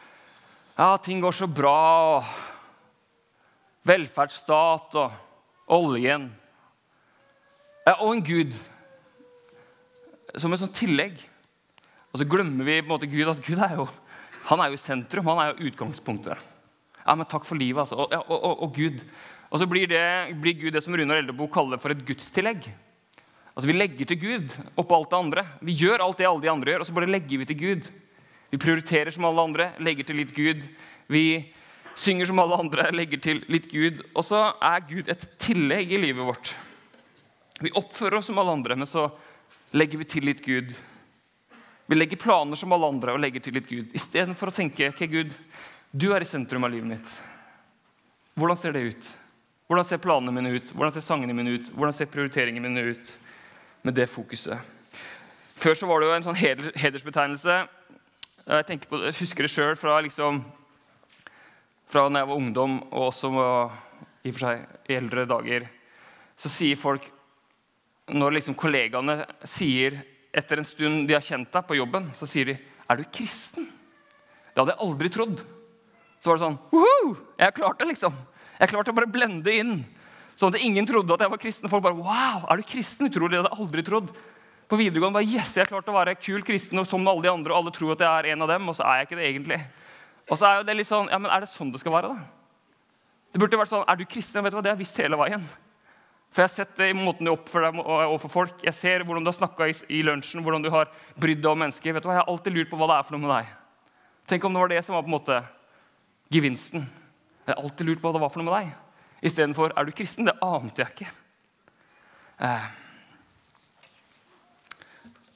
ja, 0.82 0.98
ting 0.98 1.22
går 1.22 1.36
så 1.38 1.46
bra, 1.46 1.78
og 2.18 2.24
velferdsstat 3.86 4.98
og 4.98 5.76
oljen. 5.78 6.30
Ja, 7.86 8.00
og 8.00 8.16
en 8.16 8.24
Gud 8.26 8.56
som 10.40 10.54
et 10.54 10.62
sånt 10.62 10.78
tillegg. 10.78 11.20
Og 12.12 12.22
så 12.22 12.28
glemmer 12.28 12.66
vi 12.68 12.80
på 12.82 12.88
en 12.88 12.94
måte 12.96 13.10
Gud 13.10 13.30
at 13.30 13.44
Gud 13.46 13.62
er 13.62 13.78
jo, 13.78 13.86
han 14.50 14.64
er 14.64 14.74
jo 14.74 14.80
sentrum. 14.82 15.28
Han 15.32 15.42
er 15.44 15.52
jo 15.52 15.70
utgangspunktet. 15.70 16.48
Ja, 17.02 17.16
men 17.16 17.28
takk 17.30 17.46
for 17.48 17.60
livet, 17.60 17.84
altså. 17.84 17.98
Og, 18.02 18.14
og, 18.22 18.38
og, 18.38 18.64
og 18.66 18.76
Gud. 18.76 19.04
Og 19.52 19.62
så 19.62 19.68
blir, 19.68 19.90
det, 19.92 20.04
blir, 20.42 20.58
Gud 20.60 20.76
det 20.76 20.84
som 20.86 20.96
Runar 20.96 21.22
Eldebo 21.22 21.50
kaller 21.52 21.82
for 21.82 21.94
et 21.94 22.06
gudstillegg. 22.08 22.70
Altså 23.52 23.68
Vi 23.68 23.76
legger 23.76 24.08
til 24.08 24.20
Gud 24.22 24.54
oppå 24.80 24.98
alt 24.98 25.12
det 25.12 25.20
andre. 25.20 25.46
Vi 25.62 25.76
gjør 25.76 26.06
alt 26.06 26.22
det 26.22 26.30
alle 26.30 26.44
de 26.44 26.52
andre 26.52 26.74
gjør, 26.74 26.86
og 26.86 26.88
så 26.88 26.96
bare 26.96 27.12
legger 27.12 27.42
vi 27.42 27.50
til 27.50 27.60
Gud. 27.60 27.90
Vi 28.52 28.60
prioriterer 28.60 29.12
som 29.16 29.26
alle 29.26 29.42
andre, 29.48 29.72
legger 29.80 30.08
til 30.08 30.20
litt 30.20 30.34
Gud. 30.36 30.66
Vi 31.08 31.26
synger 31.96 32.28
som 32.28 32.40
alle 32.44 32.60
andre, 32.60 32.90
legger 32.92 33.22
til 33.24 33.42
litt 33.52 33.70
Gud. 33.72 34.04
Og 34.12 34.26
så 34.28 34.44
er 34.60 34.84
Gud 34.90 35.12
et 35.12 35.24
tillegg 35.40 35.94
i 35.96 36.02
livet 36.02 36.28
vårt. 36.28 36.54
Vi 37.62 37.72
oppfører 37.80 38.20
oss 38.20 38.28
som 38.28 38.42
alle 38.42 38.52
andre, 38.58 38.76
men 38.76 38.90
så 38.90 39.08
legger 39.78 40.02
vi 40.02 40.10
til 40.10 40.28
litt 40.28 40.44
Gud. 40.44 40.74
Vi 41.88 41.96
legger 41.96 42.20
planer 42.20 42.60
som 42.60 42.72
alle 42.76 42.88
andre 42.92 43.16
og 43.16 43.24
legger 43.24 43.44
til 43.44 43.56
litt 43.56 43.70
Gud. 43.70 43.96
Istedenfor 43.96 44.52
å 44.52 44.56
tenke 44.56 44.92
ok, 44.92 45.02
Gud, 45.12 45.34
du 45.92 46.10
er 46.16 46.24
i 46.24 46.28
sentrum 46.28 46.68
av 46.68 46.72
livet 46.74 46.92
mitt. 46.92 47.16
Hvordan 48.40 48.60
ser 48.60 48.76
det 48.76 48.86
ut? 48.88 49.10
Hvordan 49.72 49.88
ser 49.88 50.04
planene 50.04 50.36
mine 50.36 50.54
ut? 50.58 50.72
Hvordan 50.76 50.96
ser 50.96 51.04
sangene 51.06 51.36
mine 51.36 51.56
ut? 51.56 51.72
Hvordan 51.72 51.96
ser 51.96 52.12
prioriteringene 52.12 52.68
mine 52.68 52.96
ut 52.96 53.12
med 53.88 53.96
det 53.96 54.10
fokuset? 54.12 54.60
Før 55.62 55.78
så 55.78 55.88
var 55.88 56.02
det 56.02 56.10
jo 56.10 56.16
en 56.18 56.26
sånn 56.26 56.40
hedersbetegnelse. 56.80 57.58
Jeg, 58.52 58.82
på, 58.84 58.98
jeg 59.00 59.16
husker 59.16 59.48
det 59.48 59.52
sjøl 59.54 59.78
fra, 59.80 59.94
liksom, 60.04 60.42
fra 61.88 62.02
når 62.10 62.20
jeg 62.20 62.28
var 62.28 62.40
ungdom, 62.42 62.74
og 62.92 63.06
også 63.06 63.30
i 63.32 63.38
og 63.38 64.34
for 64.36 64.42
seg 64.44 64.90
i 64.92 64.98
eldre 64.98 65.24
dager. 65.30 65.70
Så 66.36 66.52
sier 66.52 66.80
folk, 66.80 67.06
når 68.12 68.36
liksom 68.36 68.58
kollegaene 68.60 69.22
sier 69.48 70.02
etter 70.36 70.60
en 70.60 70.68
stund 70.68 71.06
de 71.08 71.16
har 71.16 71.24
kjent 71.24 71.48
deg 71.54 71.64
på 71.68 71.78
jobben, 71.80 72.10
så 72.18 72.28
sier 72.28 72.52
de 72.52 72.58
'Er 72.90 72.98
du 72.98 73.04
kristen?' 73.08 73.72
Det 74.52 74.60
hadde 74.60 74.76
jeg 74.76 74.84
aldri 74.84 75.10
trodd. 75.10 75.46
Så 76.20 76.28
var 76.28 76.36
det 76.36 76.44
sånn! 76.44 76.60
Jeg 77.40 77.54
klarte 77.56 77.80
det, 77.80 77.88
liksom. 77.88 78.14
Jeg 78.60 78.70
klarte 78.70 78.92
å 78.92 78.96
bare 78.96 79.08
blende 79.08 79.48
inn. 79.48 79.86
Sånn 80.36 80.54
at 80.54 80.60
ingen 80.60 80.86
trodde 80.86 81.14
at 81.14 81.22
jeg 81.22 81.30
var 81.30 81.38
kristen. 81.38 81.70
Folk 81.70 81.84
bare 81.84 81.96
'Wow, 81.96 82.52
er 82.52 82.58
du 82.58 82.64
kristen?' 82.64 83.08
Utrolig. 83.08 83.32
Det 83.32 83.40
hadde 83.40 83.56
jeg 83.56 83.64
aldri 83.64 83.84
trodd. 83.84 84.12
På 84.72 84.80
videregående 84.80 85.18
bare, 85.20 85.28
yes, 85.28 85.58
jeg 85.60 85.68
klarte 85.68 85.92
å 85.92 85.98
være 85.98 86.16
kul 86.16 86.46
kristen 86.48 86.80
og 86.80 86.86
som 86.88 87.04
alle 87.12 87.26
de 87.26 87.32
andre, 87.32 87.52
og 87.52 87.60
alle 87.60 87.74
tror 87.76 87.98
at 87.98 88.04
jeg 88.06 88.08
er 88.08 88.30
en 88.32 88.46
av 88.46 88.54
dem, 88.54 88.70
og 88.72 88.78
så 88.78 88.86
er 88.88 89.02
jeg 89.02 89.10
ikke 89.10 89.18
det 89.20 89.26
egentlig. 89.28 89.58
Og 90.30 90.38
så 90.40 90.48
er 90.48 90.62
jo 90.62 90.68
det 90.70 90.76
litt 90.78 90.88
sånn, 90.88 91.10
ja, 91.12 91.20
men 91.20 91.34
er 91.34 91.44
det 91.44 91.50
sånn 91.52 91.74
det 91.74 91.82
skal 91.82 91.92
være, 91.98 92.14
da? 92.14 92.86
Det 93.32 93.42
burde 93.42 93.60
vært 93.60 93.72
sånn, 93.72 93.84
Er 93.88 94.00
du 94.00 94.06
kristen? 94.08 94.44
Vet 94.44 94.54
du 94.54 94.58
hva, 94.58 94.64
Det 94.64 94.72
har 94.72 94.78
jeg 94.78 94.84
visst 94.86 95.02
hele 95.04 95.20
veien. 95.20 95.44
For 96.32 96.44
jeg 96.44 96.48
har 96.48 96.54
sett 96.54 96.78
det 96.80 96.88
i 96.92 96.96
måten 96.96 97.28
du 97.28 97.34
oppfører 97.34 97.72
deg 97.72 97.82
overfor 97.84 98.32
folk. 98.32 98.62
Jeg 98.64 98.76
ser 98.76 99.04
hvordan 99.04 99.26
du 99.26 99.32
har 99.32 99.36
snakka 99.36 99.68
i, 99.68 99.76
i, 99.92 100.00
lunsjen, 100.08 100.44
hvordan 100.44 100.64
du 100.64 100.70
har 100.72 100.92
brydd 101.20 101.42
deg 101.44 101.52
om 101.52 101.60
mennesker. 101.60 101.96
Vet 101.96 102.06
du 102.06 102.08
hva? 102.08 102.16
Jeg 102.16 102.24
har 102.24 102.32
alltid 102.32 102.56
lurt 102.56 102.72
på 102.72 102.80
hva 102.80 102.88
det 102.92 102.98
er 102.98 103.08
for 103.08 103.18
noe 103.18 103.26
med 103.26 103.34
deg. 103.34 103.50
Tenk 104.32 104.48
om 104.48 104.56
det 104.56 104.64
var 104.64 104.72
det 104.72 104.84
som 104.88 104.96
var 104.96 105.04
på 105.04 105.12
en 105.12 105.18
måte 105.18 105.42
gevinsten. 106.32 106.86
Jeg 107.44 107.52
har 107.52 107.60
alltid 107.60 107.90
lurt 107.90 108.00
på 108.00 108.08
hva 108.08 108.16
det 108.16 108.24
var 108.24 108.32
for 108.32 108.40
noe 108.40 108.48
med 108.48 108.56
deg. 108.56 109.02
Istedenfor 109.28 109.76
er 109.76 109.88
du 109.88 109.92
kristen? 109.96 110.32
Det 110.32 110.38
ante 110.48 110.86
jeg 110.86 110.96
ikke. 110.96 111.12
Eh. 112.48 112.72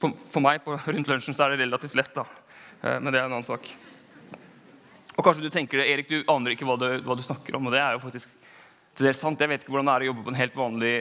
For, 0.02 0.42
meg 0.44 0.64
på, 0.64 0.76
rundt 0.76 1.08
lunsjen 1.08 1.36
så 1.36 1.46
er 1.46 1.54
det 1.54 1.64
relativt 1.64 1.96
lett, 1.96 2.12
da. 2.14 2.26
Eh, 2.82 2.98
men 3.00 3.10
det 3.10 3.20
er 3.20 3.26
en 3.26 3.36
annen 3.38 3.46
sak. 3.46 3.68
Og 5.16 5.24
kanskje 5.24 5.46
du 5.46 5.52
tenker 5.52 5.80
det, 5.80 5.88
Erik, 5.88 6.10
du 6.10 6.32
aner 6.32 6.52
ikke 6.52 6.68
hva 6.68 6.76
du, 6.80 6.88
hva 7.06 7.16
du 7.16 7.24
snakker 7.24 7.56
om. 7.56 7.68
og 7.68 7.74
det 7.74 7.80
er 7.80 7.96
jo 7.96 8.04
faktisk 8.04 8.32
det 8.96 9.10
er 9.10 9.16
sant. 9.16 9.40
Jeg 9.40 9.50
vet 9.50 9.64
ikke 9.64 9.74
hvordan 9.74 9.90
det 9.90 9.94
er 9.94 10.04
å 10.06 10.08
jobbe 10.10 10.22
på 10.24 10.32
en 10.32 10.38
helt 10.38 10.54
vanlig 10.56 10.94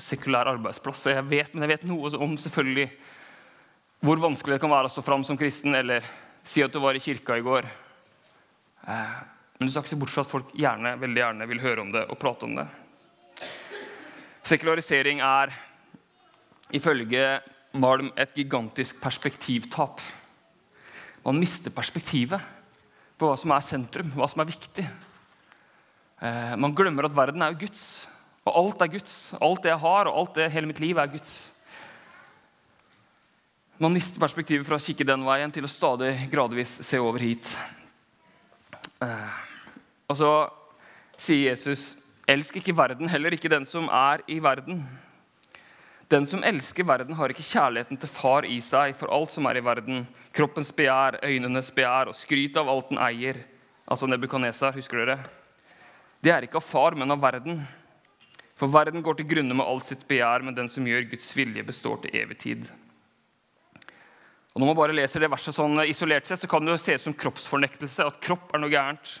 sekulær 0.00 0.48
arbeidsplass. 0.54 1.02
Jeg 1.12 1.26
vet, 1.28 1.52
men 1.52 1.66
jeg 1.66 1.74
vet 1.74 1.86
noe 1.90 2.12
om 2.24 2.38
selvfølgelig 2.40 2.86
hvor 4.04 4.20
vanskelig 4.20 4.56
det 4.56 4.62
kan 4.64 4.72
være 4.72 4.88
å 4.88 4.92
stå 4.92 5.04
fram 5.04 5.24
som 5.24 5.36
kristen 5.40 5.76
eller 5.76 6.04
si 6.44 6.64
at 6.64 6.72
du 6.72 6.80
var 6.80 6.96
i 6.96 7.02
kirka 7.04 7.36
i 7.36 7.44
går. 7.44 7.68
Eh, 8.88 9.18
men 9.58 9.68
du 9.68 9.72
skal 9.72 9.84
ikke 9.84 9.92
se 9.92 10.00
bort 10.00 10.12
fra 10.12 10.24
at 10.24 10.32
folk 10.32 10.56
gjerne, 10.56 10.96
veldig 11.00 11.22
gjerne 11.22 11.48
vil 11.52 11.62
høre 11.62 11.84
om 11.84 11.92
det 11.92 12.06
og 12.08 12.20
prate 12.20 12.48
om 12.48 12.56
det. 12.58 12.66
Sekularisering 14.44 15.22
er 15.24 15.54
ifølge 16.74 17.24
Malm 17.74 18.12
et 18.16 18.36
gigantisk 18.38 19.00
perspektivtap. 19.02 20.02
Man 21.24 21.40
mister 21.40 21.72
perspektivet 21.74 22.42
på 23.18 23.26
hva 23.26 23.36
som 23.38 23.54
er 23.54 23.64
sentrum, 23.64 24.12
hva 24.14 24.28
som 24.30 24.42
er 24.44 24.50
viktig. 24.50 24.84
Eh, 26.22 26.54
man 26.60 26.74
glemmer 26.76 27.08
at 27.08 27.16
verden 27.16 27.42
er 27.42 27.54
jo 27.54 27.64
Guds. 27.64 28.06
Og 28.44 28.58
alt 28.60 28.84
er 28.84 28.92
Guds. 28.92 29.16
Alt 29.40 29.64
det 29.64 29.72
jeg 29.72 29.82
har, 29.82 30.10
og 30.10 30.20
alt 30.20 30.38
det 30.38 30.52
hele 30.54 30.70
mitt 30.70 30.82
liv, 30.82 30.98
er 30.98 31.10
Guds. 31.10 31.34
Man 33.82 33.94
mister 33.96 34.22
perspektivet 34.22 34.66
fra 34.68 34.78
å 34.78 34.84
kikke 34.84 35.06
den 35.08 35.24
veien 35.26 35.50
til 35.50 35.66
å 35.66 35.70
stadig 35.70 36.12
gradvis 36.30 36.76
se 36.86 37.00
over 37.02 37.24
hit. 37.24 37.56
Eh, 39.02 39.40
og 40.06 40.20
så 40.20 40.30
sier 41.16 41.50
Jesus, 41.50 41.96
'Elsk 42.28 42.56
ikke 42.56 42.76
verden, 42.76 43.08
heller 43.08 43.34
ikke 43.34 43.50
den 43.50 43.64
som 43.64 43.88
er 43.88 44.22
i 44.28 44.38
verden.' 44.38 44.86
Den 46.12 46.26
som 46.26 46.42
elsker 46.44 46.84
verden, 46.84 47.16
har 47.16 47.32
ikke 47.32 47.46
kjærligheten 47.46 47.98
til 48.00 48.10
far 48.12 48.44
i 48.44 48.58
seg, 48.60 48.92
for 48.98 49.12
alt 49.14 49.32
som 49.32 49.46
er 49.48 49.56
i 49.56 49.64
verden, 49.64 50.04
kroppens 50.36 50.72
begjær, 50.76 51.20
øynenes 51.24 51.70
begjær 51.72 52.10
og 52.10 52.18
skryt 52.18 52.58
av 52.60 52.68
alt 52.68 52.90
den 52.92 53.00
eier. 53.00 53.40
Altså 53.88 54.08
Nebukadnesar, 54.08 54.76
husker 54.76 55.00
dere? 55.00 55.18
Det 56.24 56.32
er 56.32 56.44
ikke 56.44 56.60
av 56.60 56.66
far, 56.66 56.96
men 56.98 57.12
av 57.12 57.22
verden. 57.22 57.62
For 58.60 58.70
verden 58.70 59.02
går 59.04 59.18
til 59.18 59.28
grunne 59.32 59.56
med 59.56 59.66
alt 59.66 59.88
sitt 59.88 60.04
begjær, 60.08 60.44
men 60.44 60.56
den 60.56 60.68
som 60.70 60.86
gjør 60.86 61.08
Guds 61.10 61.32
vilje, 61.36 61.64
består 61.66 62.02
til 62.04 62.20
evig 62.20 62.38
tid. 62.44 62.68
Og 64.54 64.60
Når 64.60 64.70
man 64.70 64.78
bare 64.78 64.94
leser 64.94 65.24
det 65.24 65.32
verset 65.32 65.56
sånn 65.56 65.80
isolert 65.82 66.28
sett, 66.28 66.44
så 66.44 66.48
kan 66.50 66.62
det 66.62 66.76
jo 66.76 66.82
se 66.84 66.94
som 67.02 67.16
kroppsfornektelse. 67.16 68.06
at 68.06 68.20
kropp 68.22 68.54
er 68.54 68.62
noe 68.62 68.70
gærent. 68.70 69.20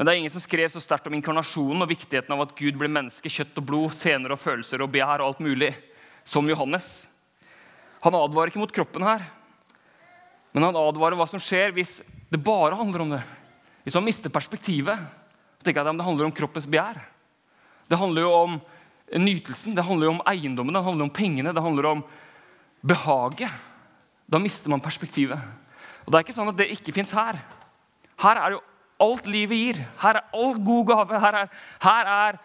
Men 0.00 0.08
det 0.08 0.12
er 0.14 0.18
ingen 0.22 0.32
som 0.32 0.40
skrev 0.40 0.70
så 0.72 0.80
sterkt 0.80 1.10
om 1.10 1.12
inkarnasjonen 1.12 1.84
og 1.84 1.90
viktigheten 1.90 2.32
av 2.32 2.46
at 2.46 2.54
Gud 2.56 2.78
ble 2.80 2.88
menneske, 2.88 3.28
kjøtt 3.28 3.58
og 3.60 3.66
blod, 3.68 3.90
senere 3.92 4.32
og 4.32 4.40
følelser 4.40 4.80
og 4.80 4.88
begjær 4.94 5.20
og 5.20 5.26
alt 5.26 5.42
mulig, 5.44 5.68
som 6.24 6.48
Johannes. 6.48 6.86
Han 8.00 8.16
advarer 8.16 8.48
ikke 8.48 8.62
mot 8.62 8.72
kroppen 8.72 9.04
her, 9.04 9.26
men 10.56 10.64
han 10.64 10.78
advarer 10.80 11.20
hva 11.20 11.26
som 11.28 11.42
skjer 11.44 11.76
hvis 11.76 11.98
det 12.32 12.40
bare 12.40 12.78
handler 12.80 13.04
om 13.04 13.12
det. 13.12 13.20
Hvis 13.84 13.98
man 14.00 14.08
mister 14.08 14.32
perspektivet 14.32 15.04
så 15.60 15.68
tenker 15.68 15.82
jeg 15.82 15.92
at 15.92 16.00
Det 16.00 16.08
handler 16.08 16.30
om 16.30 16.32
kroppens 16.32 16.64
begjær. 16.64 16.96
Det 17.92 18.00
handler 18.00 18.24
jo 18.24 18.32
om 18.32 18.56
nytelsen, 19.20 19.76
det 19.76 19.84
handler 19.84 20.08
jo 20.08 20.14
om 20.14 20.24
eiendommen, 20.32 20.72
det 20.72 20.84
handler 20.88 21.10
om 21.10 21.12
pengene, 21.12 21.52
det 21.52 21.66
handler 21.68 21.90
om 21.90 22.02
behaget. 22.80 23.52
Da 24.24 24.40
mister 24.40 24.72
man 24.72 24.80
perspektivet. 24.80 25.36
Og 26.06 26.08
Det 26.08 26.16
er 26.16 26.24
ikke 26.24 26.40
sånn 26.40 26.48
at 26.48 26.56
det 26.56 26.72
ikke 26.72 26.96
fins 26.96 27.12
her. 27.12 27.36
Her 28.24 28.40
er 28.40 28.48
det 28.48 28.56
jo 28.62 28.69
alt 29.00 29.28
livet 29.30 29.58
gir. 29.58 29.82
Her 30.02 30.20
er 30.20 30.34
all 30.36 30.58
god 30.64 30.88
gave. 30.90 31.20
Her 31.22 31.38
er, 31.42 31.54
her, 31.84 32.10
er, 32.14 32.40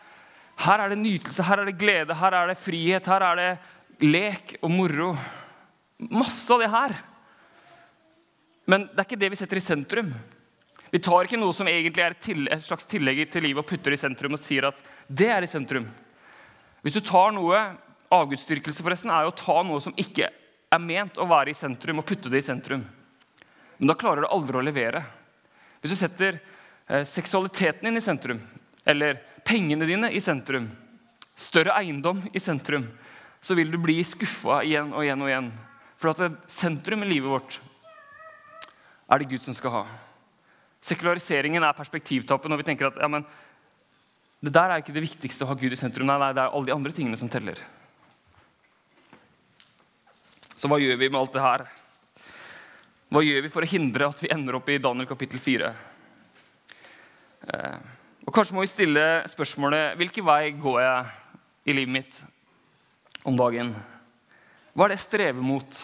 her 0.65 0.83
er, 0.83 0.93
det 0.93 0.99
nytelse, 1.01 1.45
her 1.45 1.61
er 1.61 1.69
det 1.69 1.79
glede, 1.79 2.15
her 2.19 2.37
er 2.37 2.51
det 2.51 2.59
frihet, 2.61 3.09
her 3.11 3.25
er 3.29 3.41
det 3.41 4.07
lek 4.07 4.55
og 4.61 4.71
moro. 4.71 5.11
Masse 6.11 6.51
av 6.53 6.63
det 6.63 6.71
her. 6.71 6.95
Men 8.65 8.87
det 8.89 8.97
er 8.97 9.07
ikke 9.07 9.21
det 9.21 9.31
vi 9.33 9.39
setter 9.39 9.61
i 9.61 9.63
sentrum. 9.63 10.09
Vi 10.91 11.01
tar 11.03 11.27
ikke 11.27 11.39
noe 11.39 11.53
som 11.53 11.67
egentlig 11.67 12.03
er 12.03 12.15
et 12.15 12.63
slags 12.63 12.87
tillegg 12.87 13.25
til 13.31 13.43
livet 13.43 13.63
og 13.63 13.69
putter 13.69 13.93
i 13.93 13.99
sentrum 13.99 14.37
og 14.37 14.41
sier 14.41 14.69
at 14.69 14.79
det 15.07 15.27
er 15.33 15.43
i 15.43 15.49
sentrum. 15.49 15.87
Hvis 16.85 16.95
du 16.95 17.01
tar 17.03 17.33
noe 17.35 17.59
Avgudsdyrkelse 18.15 18.83
forresten, 18.85 19.11
er 19.11 19.25
jo 19.25 19.31
å 19.33 19.37
ta 19.37 19.55
noe 19.65 19.81
som 19.81 19.95
ikke 19.99 20.29
er 20.29 20.81
ment 20.81 21.17
å 21.17 21.27
være 21.27 21.51
i 21.51 21.57
sentrum, 21.57 21.99
og 21.99 22.07
putte 22.07 22.29
det 22.31 22.41
i 22.43 22.45
sentrum. 22.45 22.83
Men 23.77 23.89
da 23.89 23.95
klarer 23.99 24.23
du 24.23 24.29
aldri 24.31 24.59
å 24.59 24.65
levere. 24.65 25.01
Hvis 25.85 25.93
du 25.93 25.99
setter 25.99 26.39
eh, 26.89 27.03
seksualiteten 27.05 27.85
din 27.85 27.99
i 27.99 28.01
sentrum, 28.01 28.39
eller 28.89 29.19
pengene 29.45 29.85
dine 29.85 30.09
i 30.09 30.21
sentrum, 30.23 30.65
større 31.37 31.75
eiendom 31.77 32.23
i 32.33 32.41
sentrum, 32.41 32.87
så 33.37 33.53
vil 33.53 33.69
du 33.69 33.77
bli 33.77 33.99
skuffa 34.01 34.63
igjen 34.65 34.89
og 34.89 35.05
igjen 35.05 35.21
og 35.21 35.29
igjen. 35.29 35.51
For 36.01 36.09
at 36.09 36.49
sentrum 36.49 37.05
i 37.05 37.11
livet 37.11 37.29
vårt 37.29 37.59
er 39.05 39.21
det 39.21 39.29
Gud 39.29 39.45
som 39.45 39.53
skal 39.53 39.75
ha. 39.75 39.83
Sekulariseringen 40.81 41.61
er 41.61 41.77
perspektivtappen 41.77 42.49
når 42.49 42.63
vi 42.63 42.69
tenker 42.71 42.89
at 42.89 42.97
ja, 42.97 43.11
men, 43.13 43.29
det 44.41 44.57
der 44.57 44.73
er 44.73 44.81
ikke 44.81 44.97
det 44.97 45.05
viktigste 45.05 45.45
å 45.45 45.51
ha 45.53 45.61
Gud 45.61 45.69
i 45.69 45.77
sentrum. 45.77 46.09
Nei, 46.09 46.17
nei, 46.17 46.33
det 46.33 46.47
er 46.47 46.49
alle 46.49 46.71
de 46.71 46.73
andre 46.73 46.97
tingene 46.97 47.21
som 47.21 47.29
teller. 47.29 47.61
Så 50.57 50.65
hva 50.65 50.81
gjør 50.81 50.97
vi 50.97 51.13
med 51.13 51.21
alt 51.21 51.37
det 51.37 51.45
her? 51.45 51.69
Hva 53.05 53.21
gjør 53.21 53.43
vi 53.45 53.51
for 53.53 53.61
å 53.61 53.69
hindre 53.69 54.07
at 54.09 54.21
vi 54.23 54.31
ender 54.33 54.57
opp 54.57 54.69
i 54.73 54.79
Daniel 54.81 55.05
kapittel 55.05 55.37
4? 55.41 55.67
Eh, 57.53 57.75
og 58.25 58.31
Kanskje 58.33 58.55
må 58.57 58.63
vi 58.63 58.71
stille 58.71 59.03
spørsmålet 59.29 59.93
hvilken 59.99 60.25
vei 60.25 60.55
går 60.57 60.79
jeg 60.81 61.11
i 61.69 61.75
livet 61.77 61.93
mitt 61.99 62.17
om 63.29 63.37
dagen? 63.37 63.75
Hva 64.73 64.87
er 64.87 64.95
det 64.95 64.97
jeg 64.97 65.05
strever 65.05 65.45
mot? 65.45 65.77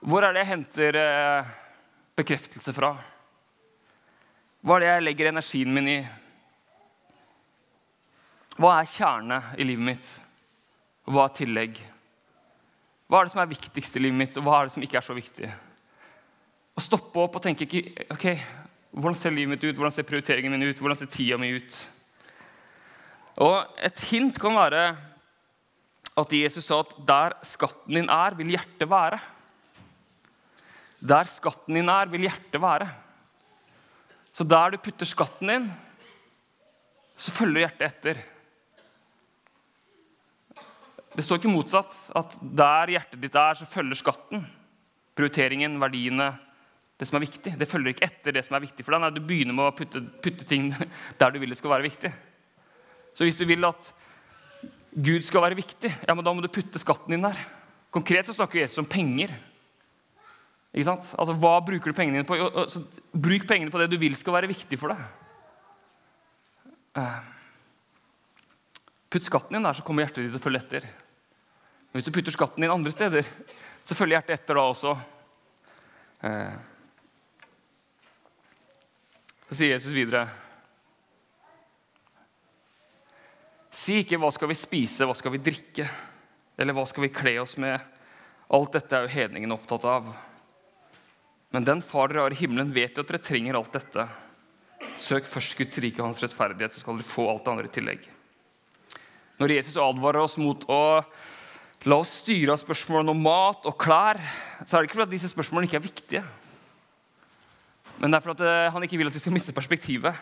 Hvor 0.00 0.24
er 0.24 0.32
det 0.32 0.46
jeg 0.46 0.52
henter 0.54 1.00
eh, 1.02 1.52
bekreftelse 2.16 2.72
fra? 2.72 2.94
Hva 4.64 4.78
er 4.78 4.86
det 4.86 4.92
jeg 4.94 5.06
legger 5.06 5.32
energien 5.34 5.76
min 5.76 5.94
i? 5.98 6.00
Hva 8.56 8.78
er 8.80 8.88
kjerne 8.88 9.44
i 9.60 9.68
livet 9.68 9.90
mitt? 9.92 10.14
Hva 11.12 11.28
er 11.28 11.36
tillegg? 11.36 11.84
Hva 13.12 13.20
er 13.20 13.28
det 13.28 13.34
som 13.34 13.42
er 13.42 13.50
viktigst 13.50 13.98
i 13.98 14.00
livet 14.00 14.16
mitt, 14.16 14.36
og 14.40 14.46
hva 14.46 14.62
er 14.62 14.70
det 14.70 14.72
som 14.72 14.84
ikke 14.86 14.96
er 14.96 15.04
så 15.04 15.12
viktig? 15.12 15.48
Å 16.72 16.80
stoppe 16.80 17.20
opp 17.20 17.34
og 17.36 17.42
tenke 17.44 17.66
ikke, 17.66 18.06
ok, 18.14 18.24
hvordan 18.96 19.18
ser 19.20 19.34
livet 19.36 19.52
mitt 19.52 19.66
ut, 19.66 19.74
hvordan 19.76 19.92
ser 19.92 20.06
prioriteringen 20.08 20.54
min 20.54 20.64
ut, 20.70 20.80
hvordan 20.80 20.96
ser 20.96 21.10
tida 21.12 21.36
mi 21.36 21.50
ut? 21.52 21.76
Og 23.44 23.76
Et 23.84 24.06
hint 24.08 24.40
kan 24.40 24.56
være 24.56 24.86
at 26.24 26.34
Jesus 26.38 26.64
sa 26.64 26.80
at 26.86 26.96
der 27.12 27.36
skatten 27.44 28.00
din 28.00 28.08
er, 28.08 28.38
vil 28.40 28.56
hjertet 28.56 28.88
være. 28.88 29.20
Der 31.04 31.28
skatten 31.28 31.76
din 31.76 31.92
er, 31.92 32.08
vil 32.08 32.24
hjertet 32.30 32.60
være. 32.64 32.88
Så 34.32 34.48
der 34.48 34.72
du 34.72 34.80
putter 34.80 35.12
skatten 35.12 35.52
din, 35.52 35.72
så 37.20 37.36
følger 37.36 37.66
hjertet 37.66 37.90
etter. 37.90 38.24
Det 41.12 41.24
står 41.24 41.40
ikke 41.40 41.52
motsatt. 41.52 41.92
At 42.16 42.36
der 42.40 42.94
hjertet 42.96 43.20
ditt 43.22 43.36
er, 43.36 43.58
så 43.58 43.68
følger 43.68 43.98
skatten. 43.98 44.44
Prioriteringen, 45.18 45.76
verdiene, 45.80 46.32
det 47.00 47.08
som 47.08 47.18
er 47.18 47.26
viktig. 47.26 47.54
Det 47.58 47.68
følger 47.68 47.92
ikke 47.92 48.06
etter 48.06 48.36
det 48.36 48.44
som 48.46 48.56
er 48.56 48.64
viktig 48.64 48.84
for 48.86 48.94
deg. 48.94 49.02
Nei, 49.04 49.12
du 49.14 49.24
begynner 49.26 49.56
med 49.56 49.68
å 49.68 49.74
putte, 49.76 50.02
putte 50.24 50.46
ting 50.48 50.70
der 51.20 51.34
du 51.34 51.40
vil 51.42 51.52
det 51.52 51.58
skal 51.60 51.74
være 51.74 51.88
viktig. 51.88 52.12
Så 53.12 53.26
hvis 53.26 53.36
du 53.36 53.44
vil 53.48 53.68
at 53.68 53.92
Gud 54.92 55.24
skal 55.24 55.44
være 55.44 55.56
viktig, 55.56 55.90
ja, 56.04 56.14
men 56.14 56.24
da 56.24 56.32
må 56.36 56.44
du 56.44 56.52
putte 56.52 56.80
skatten 56.80 57.14
din 57.14 57.24
der. 57.24 57.38
Konkret 57.92 58.28
så 58.28 58.36
snakker 58.36 58.60
Jesus 58.60 58.80
om 58.80 58.88
penger. 58.88 59.32
Ikke 60.72 60.88
sant? 60.88 61.10
Altså, 61.20 61.36
Hva 61.36 61.58
bruker 61.64 61.92
du 61.92 61.96
pengene 61.96 62.20
dine 62.20 62.28
på? 62.28 62.38
Så, 62.72 62.84
bruk 63.12 63.44
pengene 63.48 63.72
på 63.72 63.80
det 63.80 63.90
du 63.92 63.98
vil 64.00 64.16
skal 64.16 64.38
være 64.38 64.52
viktig 64.52 64.78
for 64.80 64.94
deg. 64.94 65.02
Eh, 67.00 67.18
putt 69.12 69.28
skatten 69.28 69.56
din 69.56 69.68
der, 69.68 69.76
så 69.76 69.84
kommer 69.84 70.06
hjertet 70.06 70.24
ditt 70.24 70.32
til 70.32 70.40
å 70.40 70.44
følge 70.44 70.62
etter. 70.64 70.88
Men 71.92 72.00
hvis 72.00 72.08
du 72.08 72.14
putter 72.16 72.32
skatten 72.32 72.64
din 72.64 72.72
andre 72.72 72.90
steder, 72.92 73.26
så 73.84 73.96
følger 73.96 74.16
hjertet 74.16 74.38
etter 74.38 74.56
da 74.56 74.62
også. 74.64 74.94
Eh, 76.24 76.54
så 79.50 79.58
sier 79.58 79.74
Jesus 79.74 79.92
videre 79.92 80.22
Si 83.72 83.98
ikke 84.02 84.18
'hva 84.20 84.28
skal 84.32 84.48
vi 84.48 84.54
spise, 84.54 85.06
hva 85.08 85.16
skal 85.16 85.32
vi 85.32 85.38
drikke', 85.40 85.88
eller 86.58 86.72
'hva 86.72 86.84
skal 86.86 87.02
vi 87.02 87.08
kle 87.08 87.40
oss 87.40 87.56
med'? 87.56 87.80
Alt 88.52 88.72
dette 88.72 88.92
er 88.92 89.06
jo 89.06 89.16
hedningene 89.16 89.56
opptatt 89.56 89.84
av. 89.84 90.16
Men 91.50 91.64
den 91.64 91.80
far 91.80 92.08
dere 92.08 92.20
har 92.20 92.30
i 92.32 92.40
himmelen, 92.40 92.72
vet 92.72 92.96
jo 92.96 93.00
at 93.00 93.08
dere 93.08 93.18
trenger 93.18 93.56
alt 93.56 93.72
dette. 93.72 94.08
Søk 94.96 95.24
først 95.24 95.56
Guds 95.56 95.78
rike 95.78 96.00
og 96.00 96.06
hans 96.10 96.20
rettferdighet, 96.20 96.72
så 96.72 96.80
skal 96.80 96.96
dere 96.96 97.08
få 97.08 97.28
alt 97.30 97.44
det 97.44 97.52
andre 97.52 97.64
i 97.64 97.72
tillegg. 97.72 98.08
Når 99.40 99.56
Jesus 99.56 99.76
advarer 99.76 100.20
oss 100.20 100.36
mot 100.36 100.64
å 100.68 101.04
la 101.88 101.98
oss 101.98 102.20
styre 102.22 102.54
av 102.54 102.60
spørsmålene 102.60 103.10
om 103.10 103.22
mat 103.24 103.66
og 103.66 103.74
klær, 103.80 104.20
så 104.62 104.76
er 104.76 104.82
det 104.82 104.90
ikke 104.90 105.00
fordi 105.00 105.16
disse 105.16 105.32
spørsmålene 105.32 105.66
ikke 105.66 105.80
er 105.80 105.86
viktige. 105.86 106.22
Men 107.98 108.12
det 108.12 108.18
er 108.18 108.24
fordi 108.24 108.46
eh, 108.46 108.70
han 108.74 108.86
ikke 108.86 109.00
vil 109.00 109.10
at 109.10 109.16
vi 109.16 109.22
skal 109.22 109.34
miste 109.34 109.54
perspektivet. 109.54 110.14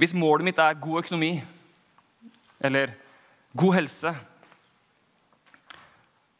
Hvis 0.00 0.16
målet 0.16 0.48
mitt 0.48 0.58
er 0.60 0.80
god 0.80 1.04
økonomi 1.04 1.36
eller 2.64 2.96
god 3.56 3.76
helse, 3.76 4.14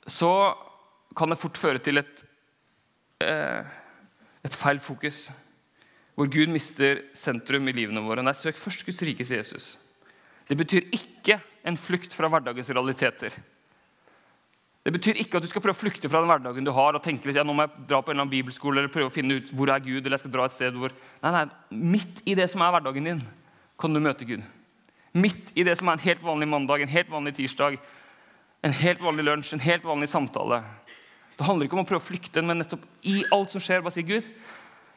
så 0.09 0.33
kan 1.17 1.31
det 1.31 1.41
fort 1.41 1.61
føre 1.61 1.79
til 1.79 2.01
et, 2.01 2.25
eh, 3.23 3.65
et 4.45 4.61
feil 4.65 4.81
fokus, 4.81 5.29
hvor 6.15 6.29
Gud 6.31 6.51
mister 6.53 7.05
sentrum 7.15 7.69
i 7.69 7.77
livene 7.77 8.03
våre. 8.05 8.25
Nei, 8.25 8.35
søk 8.37 8.59
først 8.59 8.85
Guds 8.87 9.03
rike, 9.05 9.25
sier 9.27 9.45
Jesus. 9.45 9.75
Det 10.49 10.57
betyr 10.57 10.89
ikke 10.93 11.41
en 11.65 11.77
flukt 11.81 12.15
fra 12.15 12.29
hverdagens 12.31 12.71
realiteter. 12.77 13.37
Det 14.85 14.93
betyr 14.93 15.17
ikke 15.23 15.41
at 15.41 15.45
du 15.47 15.49
skal 15.49 15.63
prøve 15.65 15.73
å 15.73 15.81
flykte 15.81 16.11
fra 16.13 16.21
den 16.21 16.29
hverdagen 16.29 16.67
du 16.67 16.71
har 16.77 16.97
og 16.97 17.01
tenke 17.05 17.25
litt, 17.25 17.39
ja, 17.39 17.45
nå 17.47 17.55
må 17.57 17.65
jeg 17.65 17.87
dra 17.89 18.03
på 18.05 18.13
en 18.13 18.19
eller 18.19 18.27
annen 18.27 18.35
bibelskole 18.35 18.83
eller 18.83 18.93
prøve 18.93 19.09
å 19.09 19.15
finne 19.15 19.39
ut 19.41 19.53
hvor 19.57 19.71
er 19.73 19.81
Gud, 19.81 20.03
eller 20.03 20.19
jeg 20.19 20.27
skal 20.27 20.35
dra 20.35 20.45
et 20.45 20.57
sted 20.57 20.77
hvor 20.77 20.93
Nei, 21.23 21.31
nei, 21.33 21.45
Midt 21.95 22.21
i 22.29 22.35
det 22.37 22.51
som 22.53 22.61
er 22.61 22.75
hverdagen 22.75 23.09
din, 23.09 23.23
kan 23.81 23.97
du 23.97 24.03
møte 24.05 24.29
Gud. 24.29 24.45
Midt 25.17 25.55
i 25.57 25.65
det 25.65 25.79
som 25.81 25.89
er 25.89 25.97
en 25.97 26.05
helt 26.05 26.21
vanlig 26.27 26.51
mandag, 26.53 26.85
en 26.85 26.93
helt 26.93 27.09
vanlig 27.09 27.33
tirsdag, 27.39 27.79
en 28.65 28.77
helt 28.77 29.01
vanlig 29.01 29.25
lunsj, 29.25 29.55
en 29.57 29.65
helt 29.65 29.89
vanlig 29.89 30.11
samtale. 30.13 30.61
Det 31.39 31.49
handler 31.49 31.65
ikke 31.65 31.79
om 31.81 31.87
å 31.87 31.89
prøve 31.89 32.03
å 32.03 32.09
flykte, 32.11 32.45
men 32.45 32.61
nettopp 32.61 32.85
i 33.09 33.23
alt 33.33 33.57
som 33.57 33.65
skjer, 33.65 33.81
bare 33.81 33.97
si 33.97 34.05
Gud, 34.05 34.29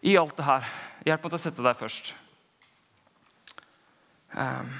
i 0.03 0.19
alt 0.19 0.35
det 0.35 0.49
her, 0.49 0.67
hjelp 1.07 1.23
meg 1.23 1.31
til 1.31 1.39
å 1.39 1.45
sette 1.47 1.63
deg 1.63 1.79
først. 1.79 2.11
Um. 4.35 4.75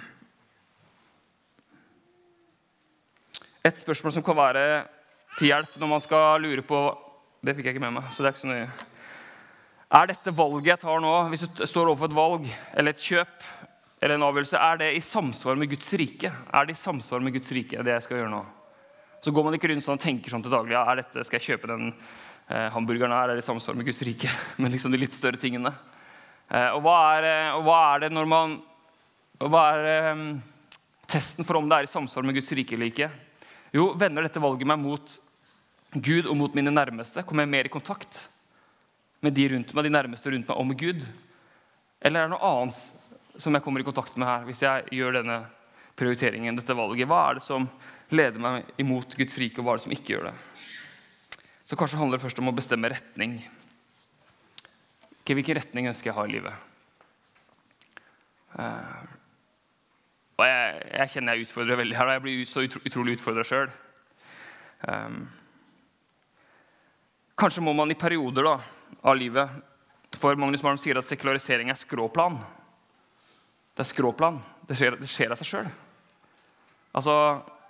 Et 3.66 3.82
spørsmål 3.82 4.14
som 4.18 4.26
kan 4.26 4.38
være 4.38 4.66
til 5.38 5.52
hjelp 5.52 5.78
når 5.80 5.92
man 5.92 6.04
skal 6.04 6.42
lure 6.42 6.64
på 6.66 6.80
Det 7.46 7.54
fikk 7.56 7.70
jeg 7.70 7.78
ikke 7.78 7.84
med 7.86 8.00
meg, 8.00 8.06
så 8.12 8.24
det 8.24 8.30
er 8.30 8.34
ikke 8.34 8.44
så 8.44 8.50
nøye. 8.50 8.70
Er 9.98 10.08
dette 10.10 10.34
valget 10.36 10.72
jeg 10.74 10.82
tar 10.82 11.00
nå, 11.00 11.14
hvis 11.32 11.46
du 11.46 11.62
står 11.70 11.92
overfor 11.92 12.10
et 12.10 12.18
valg 12.18 12.48
eller 12.74 12.92
et 12.92 13.04
kjøp, 13.04 13.46
eller 14.02 14.18
en 14.18 14.26
avgjørelse, 14.28 14.60
er 14.60 14.80
det 14.82 14.90
i 14.98 15.04
samsvar 15.06 15.56
med 15.58 15.70
Guds 15.72 15.94
rike? 16.02 16.32
Er 16.52 16.68
det 16.68 16.76
i 16.76 16.80
samsvar 16.80 17.22
med 17.24 17.38
Guds 17.38 17.54
rike, 17.56 17.84
det 17.86 17.94
jeg 17.94 18.06
skal 18.06 18.20
gjøre 18.20 18.34
nå? 18.34 18.42
Så 19.24 19.32
går 19.34 19.46
man 19.48 19.56
ikke 19.58 19.70
rundt 19.72 19.86
sånn 19.86 19.98
og 19.98 20.04
tenker 20.04 20.34
sånn 20.34 20.44
til 20.46 20.54
daglig 20.54 20.76
ja, 20.76 20.84
er 20.92 21.00
dette, 21.02 21.24
skal 21.26 21.40
jeg 21.40 21.54
kjøpe 21.54 21.70
den 21.72 21.88
eh, 21.94 22.68
hamburgeren 22.74 23.16
her, 23.16 23.32
er 23.32 23.40
det 23.40 23.46
i 23.46 23.48
samsvar 23.48 23.78
med 23.78 23.88
Guds 23.88 24.04
rike? 24.06 24.34
Men 24.62 24.74
liksom 24.74 24.94
de 24.94 25.02
litt 25.02 25.16
større 25.16 25.40
tingene. 25.42 25.72
Eh, 26.52 26.70
og, 26.76 26.82
hva 26.86 26.98
er, 27.16 27.30
eh, 27.30 27.56
og, 27.56 27.64
hva 27.70 27.80
er, 27.94 28.06
det 28.06 28.12
når 28.16 28.30
man 28.32 28.58
Hva 29.38 29.64
er 29.76 29.88
eh, 29.92 30.22
testen 31.08 31.46
for 31.46 31.60
om 31.60 31.68
det 31.70 31.80
er 31.80 31.88
i 31.88 31.92
samsvar 31.92 32.26
med 32.26 32.38
Guds 32.38 32.54
rike 32.58 32.76
eller 32.76 32.92
ikke? 32.92 33.10
Jo, 33.78 33.92
vender 33.94 34.26
dette 34.26 34.42
valget 34.42 34.66
meg 34.66 34.80
mot 34.82 35.12
Gud 35.94 36.26
og 36.26 36.38
mot 36.40 36.56
mine 36.58 36.72
nærmeste? 36.74 37.22
Kommer 37.28 37.46
jeg 37.46 37.54
mer 37.54 37.68
i 37.70 37.74
kontakt 37.74 38.24
med 39.22 39.36
de 39.38 39.46
rundt 39.52 39.74
meg, 39.76 39.86
de 39.86 39.92
nærmeste 39.94 40.32
rundt 40.34 40.50
meg 40.50 40.66
med 40.66 40.80
Gud? 40.82 41.06
Eller 42.02 42.24
er 42.24 42.26
det 42.26 42.34
noe 42.34 42.50
annet 42.50 42.80
som 43.38 43.54
jeg 43.54 43.64
kommer 43.66 43.84
i 43.84 43.86
kontakt 43.86 44.18
med 44.18 44.26
her 44.30 44.48
hvis 44.48 44.64
jeg 44.66 44.98
gjør 44.98 45.20
denne 45.20 45.38
prioriteringen, 45.98 46.58
dette 46.58 46.78
valget? 46.78 47.10
Hva 47.10 47.20
er 47.28 47.38
det 47.38 47.46
som 47.46 47.70
leder 48.10 48.42
meg 48.42 48.66
imot 48.82 49.14
Guds 49.20 49.38
rike, 49.38 49.60
og 49.62 49.68
hva 49.68 49.76
er 49.76 49.82
det 49.82 49.86
som 49.86 49.96
ikke 49.98 50.14
gjør 50.16 50.26
det? 50.32 50.36
Så 51.68 51.78
kanskje 51.78 52.00
handler 52.02 52.18
det 52.18 52.24
først 52.26 52.42
om 52.42 52.50
å 52.50 52.58
bestemme 52.58 52.90
retning. 52.90 53.38
Okay, 55.22 55.36
hvilken 55.38 55.60
retning 55.60 55.92
ønsker 55.92 56.10
jeg 56.10 56.16
å 56.16 56.20
ha 56.22 56.26
i 56.26 56.34
livet? 56.34 56.56
Og 60.38 60.46
jeg, 60.46 60.82
jeg, 60.94 61.10
kjenner 61.16 61.34
jeg 61.34 61.48
utfordrer 61.48 61.80
veldig 61.80 61.96
her, 61.98 62.10
og 62.10 62.14
jeg 62.14 62.22
blir 62.22 62.42
så 62.46 62.64
utro, 62.68 62.82
utrolig 62.86 63.16
utfordra 63.18 63.46
sjøl. 63.48 63.72
Um, 64.86 65.24
kanskje 67.42 67.64
må 67.66 67.74
man 67.74 67.90
i 67.90 67.98
perioder 67.98 68.46
da, 68.46 68.52
av 69.02 69.16
livet 69.18 69.50
For 70.22 70.38
Magnus 70.38 70.62
Malm 70.62 70.78
sier 70.78 71.00
at 71.00 71.08
sekularisering 71.08 71.72
er 71.74 71.80
skråplan. 71.80 72.38
Det 73.74 73.82
er 73.82 73.90
skråplan. 73.90 74.38
Det 74.70 74.78
skjer, 74.78 74.98
det 75.02 75.10
skjer 75.10 75.34
av 75.34 75.42
seg 75.42 75.50
sjøl. 75.50 75.72
Altså, 76.98 77.16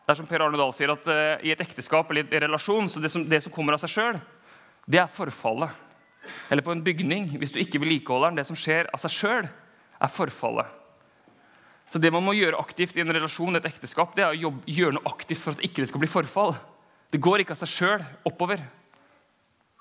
det 0.03 0.11
er 0.11 0.19
som 0.19 0.27
Per 0.27 0.43
Arne 0.43 0.59
Dahl 0.59 0.73
sier, 0.75 0.91
at 0.91 1.07
uh, 1.07 1.45
i 1.47 1.53
et 1.55 1.63
ekteskap 1.63 2.11
eller 2.11 2.27
i 2.27 2.35
en 2.35 2.45
relasjon 2.49 2.91
så 2.91 3.03
det 3.03 3.13
som, 3.13 3.23
det 3.27 3.39
som 3.45 3.53
kommer 3.55 3.77
av 3.77 3.83
seg 3.83 3.93
sjøl, 3.93 4.19
det 4.87 4.99
er 4.99 5.11
forfallet. 5.11 5.71
Eller 6.51 6.67
på 6.67 6.75
en 6.75 6.83
bygning, 6.83 7.31
hvis 7.39 7.55
du 7.55 7.61
ikke 7.63 7.79
vedlikeholder 7.79 8.33
den, 8.33 8.41
det 8.41 8.47
som 8.49 8.59
skjer 8.59 8.91
av 8.91 8.99
seg 9.05 9.15
sjøl, 9.15 9.47
er 10.03 10.11
forfallet. 10.11 10.75
Så 11.91 12.01
det 12.03 12.11
man 12.11 12.25
må 12.25 12.35
gjøre 12.35 12.59
aktivt 12.59 12.97
i 12.97 13.03
en 13.03 13.13
relasjon, 13.15 13.55
et 13.55 13.67
ekteskap, 13.69 14.15
det 14.15 14.25
er 14.25 14.33
å 14.33 14.41
jobbe, 14.47 14.65
gjøre 14.67 14.97
noe 14.97 15.07
aktivt 15.07 15.39
for 15.43 15.55
at 15.55 15.63
ikke 15.63 15.83
det 15.83 15.91
skal 15.91 16.03
bli 16.03 16.09
forfall. 16.11 16.51
Det 17.13 17.21
går 17.23 17.43
ikke 17.43 17.55
av 17.55 17.61
seg 17.61 17.71
sjøl 17.71 18.03
oppover. 18.27 18.59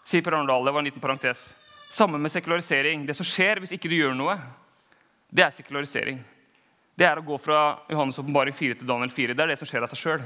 Sier 0.07 0.23
Per 0.23 0.37
Arne 0.39 0.47
Dahl. 0.47 0.69
Det 0.69 0.75
var 0.77 0.85
en 0.85 0.87
liten 0.87 1.03
parentes. 1.03 1.49
Samme 1.91 2.21
med 2.23 2.31
sekularisering. 2.31 3.03
Det 3.09 3.17
som 3.19 3.27
skjer 3.27 3.59
hvis 3.63 3.75
ikke 3.75 3.91
du 3.91 3.97
gjør 3.99 4.15
noe, 4.15 4.39
det 5.35 5.43
er 5.43 5.55
sekularisering. 5.55 6.21
Det 6.97 7.05
er 7.05 7.19
å 7.19 7.27
gå 7.27 7.37
fra 7.43 7.81
Johannes' 7.91 8.21
åpenbaring 8.23 8.55
4 8.55 8.79
til 8.79 8.89
Daniel 8.89 9.11
4. 9.13 9.35
Det 9.35 9.43
er 9.43 9.53
det 9.53 9.59
som 9.61 9.69
skjer 9.69 9.85
av 9.85 9.91
seg 9.91 10.01
sjøl. 10.01 10.23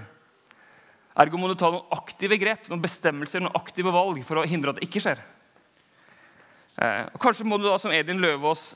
Ergo 1.21 1.41
må 1.41 1.49
du 1.51 1.57
ta 1.59 1.73
noen 1.73 1.89
aktive 1.97 2.37
grep, 2.39 2.69
noen 2.71 2.85
bestemmelser, 2.85 3.43
noen 3.43 3.57
aktive 3.59 3.93
valg 3.95 4.21
for 4.27 4.39
å 4.39 4.47
hindre 4.47 4.71
at 4.71 4.79
det 4.79 4.87
ikke 4.87 5.03
skjer. 5.03 5.25
Eh, 6.81 7.09
og 7.11 7.19
kanskje 7.21 7.49
må 7.49 7.59
du 7.59 7.67
da, 7.67 7.75
som 7.81 7.93
Edin 7.93 8.23
Løvaas 8.23 8.71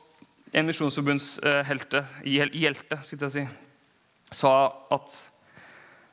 en 0.55 0.67
misjonsforbundshelte, 0.69 2.05
hjelte, 2.31 2.99
skulle 3.03 3.27
jeg 3.27 3.35
si, 3.35 3.45
sa 4.39 4.53
at 4.95 5.17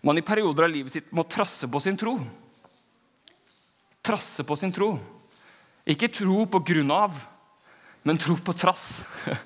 man 0.02 0.18
i 0.18 0.24
perioder 0.26 0.66
av 0.66 0.74
livet 0.74 0.94
sitt 0.94 1.12
må 1.14 1.28
trasse 1.30 1.70
på 1.70 1.82
sin 1.84 1.98
tro. 2.00 2.16
Trasse 4.02 4.42
på 4.48 4.58
sin 4.58 4.74
tro. 4.74 4.96
Ikke 5.86 6.10
tro 6.10 6.48
på 6.50 6.62
grunn 6.72 6.90
av, 6.94 7.20
men 8.02 8.18
tro 8.22 8.38
på 8.38 8.58
trass. 8.58 9.04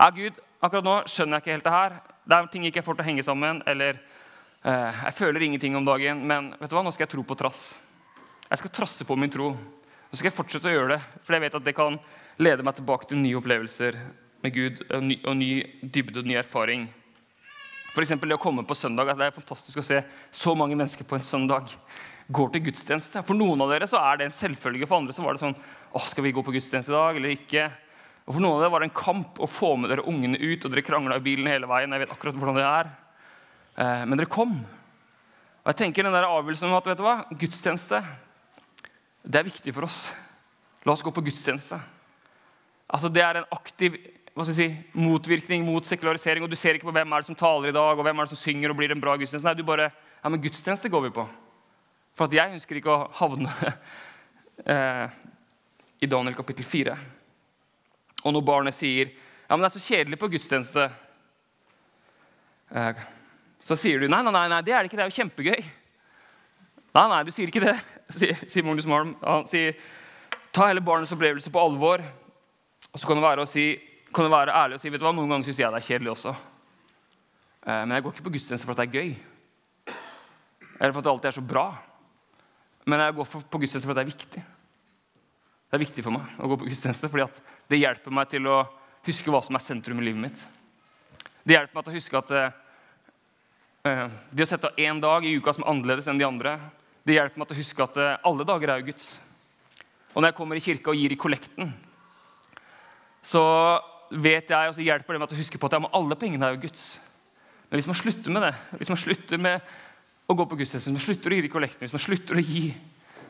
Ja, 0.00 0.06
Gud, 0.16 0.32
akkurat 0.64 0.86
nå 0.86 0.92
skjønner 1.12 1.36
jeg 1.36 1.42
ikke 1.42 1.52
helt 1.52 1.66
det 1.66 1.72
her. 1.74 1.96
Det 2.24 2.36
er 2.36 2.46
ting 2.48 2.62
jeg 2.64 2.72
ikke 2.72 2.84
får 2.86 2.96
til 2.96 3.04
å 3.04 3.08
henge 3.10 3.24
sammen. 3.26 3.58
Eller 3.68 3.98
eh, 3.98 5.00
jeg 5.02 5.16
føler 5.18 5.44
ingenting 5.44 5.74
om 5.76 5.84
dagen, 5.84 6.22
men 6.24 6.54
vet 6.56 6.72
du 6.72 6.76
hva, 6.78 6.84
nå 6.86 6.92
skal 6.94 7.04
jeg 7.04 7.10
tro 7.12 7.24
på 7.28 7.36
trass. 7.36 7.58
Jeg 8.46 8.62
skal 8.62 8.72
trasse 8.78 9.04
på 9.04 9.18
min 9.20 9.34
tro. 9.34 9.50
Nå 9.52 10.16
skal 10.16 10.30
jeg 10.30 10.36
fortsette 10.38 10.70
å 10.70 10.72
gjøre 10.72 10.94
det, 10.94 11.00
for 11.20 11.36
jeg 11.36 11.44
vet 11.44 11.58
at 11.58 11.66
det 11.66 11.76
kan 11.76 11.98
lede 12.38 12.64
meg 12.66 12.76
tilbake 12.78 13.08
til 13.10 13.18
nye 13.18 13.38
opplevelser 13.40 13.98
med 14.44 14.54
Gud 14.54 14.80
og 14.86 15.02
ny, 15.04 15.18
og 15.24 15.36
ny 15.36 15.50
dybde 15.82 16.22
og 16.22 16.30
ny 16.30 16.38
erfaring. 16.40 16.86
F.eks. 17.90 18.14
det 18.14 18.36
å 18.36 18.40
komme 18.40 18.62
på 18.62 18.76
søndag. 18.78 19.10
Det 19.18 19.26
er 19.26 19.34
fantastisk 19.34 19.82
å 19.82 19.84
se 19.84 19.98
så 20.30 20.54
mange 20.54 20.78
mennesker 20.78 21.08
på 21.08 21.18
en 21.18 21.26
søndag 21.26 21.74
går 22.30 22.52
til 22.54 22.68
gudstjeneste. 22.68 23.24
For 23.26 23.34
noen 23.34 23.64
av 23.64 23.72
dere 23.72 23.88
så 23.90 23.98
er 23.98 24.20
det 24.20 24.28
en 24.28 24.36
selvfølge. 24.36 24.86
For 24.86 25.00
andre 25.00 25.14
så 25.16 25.24
var 25.26 25.34
det 25.34 25.42
sånn 25.42 25.58
Åh, 25.90 26.04
skal 26.06 26.22
vi 26.22 26.30
gå 26.30 26.44
på 26.46 26.54
gudstjeneste 26.54 26.92
i 26.92 26.94
dag 26.94 27.16
eller 27.18 27.34
ikke? 27.34 27.64
Og 28.28 28.36
For 28.36 28.44
noen 28.44 28.60
av 28.60 28.62
dere 28.62 28.72
var 28.76 28.84
det 28.84 28.90
en 28.92 29.00
kamp 29.00 29.40
å 29.42 29.50
få 29.50 29.72
med 29.80 29.90
dere 29.90 30.06
ungene 30.06 30.38
ut, 30.38 30.62
og 30.62 30.70
dere 30.70 30.86
krangla 30.86 31.18
i 31.18 31.24
bilen 31.24 31.50
hele 31.50 31.66
veien. 31.66 31.90
jeg 31.90 32.04
vet 32.04 32.12
akkurat 32.14 32.38
hvordan 32.38 32.60
det 32.60 32.66
er. 32.68 32.92
Eh, 33.74 34.04
men 34.06 34.20
dere 34.20 34.30
kom. 34.30 34.54
Og 35.64 35.72
jeg 35.72 35.80
tenker 35.82 36.06
den 36.06 36.14
der 36.14 36.28
avgjørelsen 36.30 36.70
om 36.70 36.78
at 36.78 36.86
vet 36.86 37.00
du 37.00 37.04
hva, 37.04 37.16
gudstjeneste 37.34 38.04
det 39.20 39.40
er 39.40 39.48
viktig 39.50 39.74
for 39.76 39.84
oss. 39.84 39.98
La 40.86 40.94
oss 40.94 41.02
gå 41.04 41.12
på 41.12 41.24
gudstjeneste. 41.26 41.76
Altså, 42.90 43.10
det 43.12 43.22
er 43.22 43.38
en 43.38 43.52
aktiv 43.54 43.96
si, 44.50 44.66
motvirkning 44.92 45.64
mot 45.66 45.86
sekularisering. 45.86 46.44
og 46.44 46.50
Du 46.50 46.56
ser 46.56 46.74
ikke 46.74 46.88
på 46.88 46.94
hvem 46.96 47.12
er 47.12 47.22
det 47.22 47.26
som 47.26 47.38
taler 47.38 47.70
i 47.70 47.76
dag, 47.76 47.98
og 47.98 48.02
hvem 48.02 48.18
er 48.18 48.26
det 48.26 48.32
som 48.34 48.40
synger 48.40 48.70
og 48.70 48.76
blir 48.76 48.92
en 48.92 49.00
bra 49.00 49.16
gudstjeneste. 49.16 49.46
Nei, 49.46 49.54
du 49.54 49.64
bare 49.66 49.90
Ja, 50.20 50.28
men 50.28 50.42
gudstjeneste 50.42 50.90
går 50.92 51.06
vi 51.06 51.14
på. 51.16 51.26
For 52.14 52.26
at 52.26 52.34
jeg 52.36 52.52
ønsker 52.52 52.76
ikke 52.76 52.92
å 52.92 53.08
havne 53.16 53.48
eh, 54.74 55.06
i 56.00 56.06
Daniel 56.10 56.36
kapittel 56.36 56.64
4. 56.64 56.96
Og 58.24 58.34
når 58.34 58.44
barnet 58.44 58.76
sier 58.76 59.08
ja, 59.14 59.56
men 59.56 59.64
det 59.64 59.70
er 59.70 59.78
så 59.78 59.94
kjedelig 59.94 60.18
på 60.20 60.28
gudstjeneste, 60.30 60.84
eh, 62.70 63.00
så 63.66 63.76
sier 63.78 63.98
du 63.98 64.06
nei, 64.06 64.20
nei, 64.22 64.44
nei, 64.52 64.60
det 64.62 64.74
er 64.74 64.84
det 64.84 64.90
ikke. 64.90 64.98
Det 65.00 65.06
er 65.06 65.10
jo 65.10 65.16
kjempegøy. 65.16 65.64
Nei, 66.94 67.06
nei, 67.10 67.22
du 67.26 67.32
sier 67.34 67.50
ikke 67.50 67.64
det, 67.64 67.74
sier 68.52 68.66
Magnus 68.66 68.86
Malm. 68.90 69.16
Han 69.24 69.48
sier 69.50 69.74
ta 70.54 70.68
hele 70.68 70.84
barnets 70.84 71.14
opplevelse 71.16 71.50
på 71.50 71.64
alvor. 71.64 72.04
Og 72.90 72.98
så 72.98 73.06
kan 73.06 73.18
det 73.18 73.24
være, 73.24 73.46
si, 73.46 73.66
kan 74.14 74.26
det 74.26 74.32
være 74.32 74.54
ærlig 74.56 74.78
og 74.78 74.82
si 74.82 74.90
vet 74.90 75.02
du 75.02 75.06
hva, 75.06 75.12
noen 75.14 75.30
ganger 75.30 75.50
syns 75.50 75.60
jeg 75.62 75.70
det 75.70 75.78
er 75.78 75.86
kjedelig 75.86 76.12
også. 76.14 76.32
Eh, 77.66 77.82
men 77.84 77.94
jeg 77.94 78.04
går 78.04 78.16
ikke 78.16 78.26
på 78.26 78.32
gudstjeneste 78.34 78.72
at 78.72 78.80
det 78.80 78.86
er 78.88 78.96
gøy. 78.98 79.12
Eller 80.80 80.94
for 80.94 81.02
at 81.02 81.06
det 81.06 81.12
alltid 81.12 81.30
er 81.30 81.36
så 81.38 81.44
bra. 81.44 81.66
Men 82.88 83.04
jeg 83.04 83.16
går 83.18 83.28
på 83.52 83.60
gudstjeneste 83.62 83.92
at 83.92 84.00
det 84.00 84.04
er 84.04 84.10
viktig. 84.10 84.42
Det 85.70 85.78
er 85.78 85.84
viktig 85.84 86.02
for 86.02 86.16
meg 86.16 86.40
å 86.42 86.50
gå 86.50 86.58
på 86.58 86.66
gudstjeneste 86.66 87.10
fordi 87.12 87.28
det 87.70 87.78
hjelper 87.78 88.14
meg 88.16 88.32
til 88.32 88.48
å 88.50 88.64
huske 89.06 89.30
hva 89.30 89.38
som 89.44 89.54
er 89.54 89.62
sentrum 89.62 90.00
i 90.02 90.08
livet 90.08 90.24
mitt. 90.24 90.40
Det 91.46 91.54
hjelper 91.54 91.78
meg 91.78 91.86
til 91.86 91.92
å 91.92 91.98
huske 92.00 92.18
at 92.18 92.32
uh, 92.40 94.08
det 94.34 94.44
å 94.44 94.48
sette 94.50 94.72
av 94.72 94.80
én 94.82 94.98
dag 95.00 95.24
i 95.24 95.36
uka 95.38 95.54
som 95.54 95.62
er 95.62 95.70
annerledes 95.70 96.10
enn 96.10 96.18
de 96.18 96.26
andre, 96.26 96.56
det 97.06 97.14
hjelper 97.14 97.40
meg 97.40 97.48
til 97.48 97.56
å 97.56 97.60
huske 97.60 97.86
at 97.86 98.00
alle 98.26 98.48
dager 98.48 98.72
er 98.72 98.82
jo 98.82 98.90
Guds. 98.90 99.12
Og 100.10 100.18
når 100.18 100.32
jeg 100.32 100.38
kommer 100.40 100.58
i 100.58 100.64
kirka 100.64 100.92
og 100.92 100.98
gir 100.98 101.14
i 101.14 101.20
kollekten, 101.20 101.70
så 103.22 103.44
vet 104.10 104.50
jeg, 104.50 104.70
og 104.70 104.74
så 104.74 104.84
hjelper 104.84 105.14
det 105.14 105.22
meg 105.22 105.32
å 105.32 105.38
huske 105.38 105.60
på 105.60 105.70
at 105.70 105.76
ja, 105.76 105.82
alle 105.96 106.18
pengene 106.18 106.48
er 106.48 106.56
jo 106.56 106.64
Guds. 106.64 106.84
Men 107.70 107.78
hvis 107.78 107.90
man 107.90 107.98
slutter 108.00 108.34
med 108.34 108.46
det, 108.48 108.54
hvis 108.80 108.90
man 108.90 108.98
slutter 108.98 109.42
med 109.42 109.72
å 110.30 110.36
gå 110.38 110.46
på 110.46 110.58
gudstjeneste, 110.58 110.90
hvis 110.90 110.98
man 110.98 111.06
slutter 111.06 111.30
å 111.30 111.38
gi 111.38 111.46
i 111.46 111.52
kollekten, 111.52 111.84
hvis 111.84 111.94
man 111.94 112.02
slutter 112.02 112.40
å 112.40 112.44
gi 112.44 112.64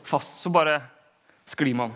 fast, 0.07 0.39
så 0.41 0.51
bare 0.53 0.79
sklir 1.49 1.77
man. 1.77 1.93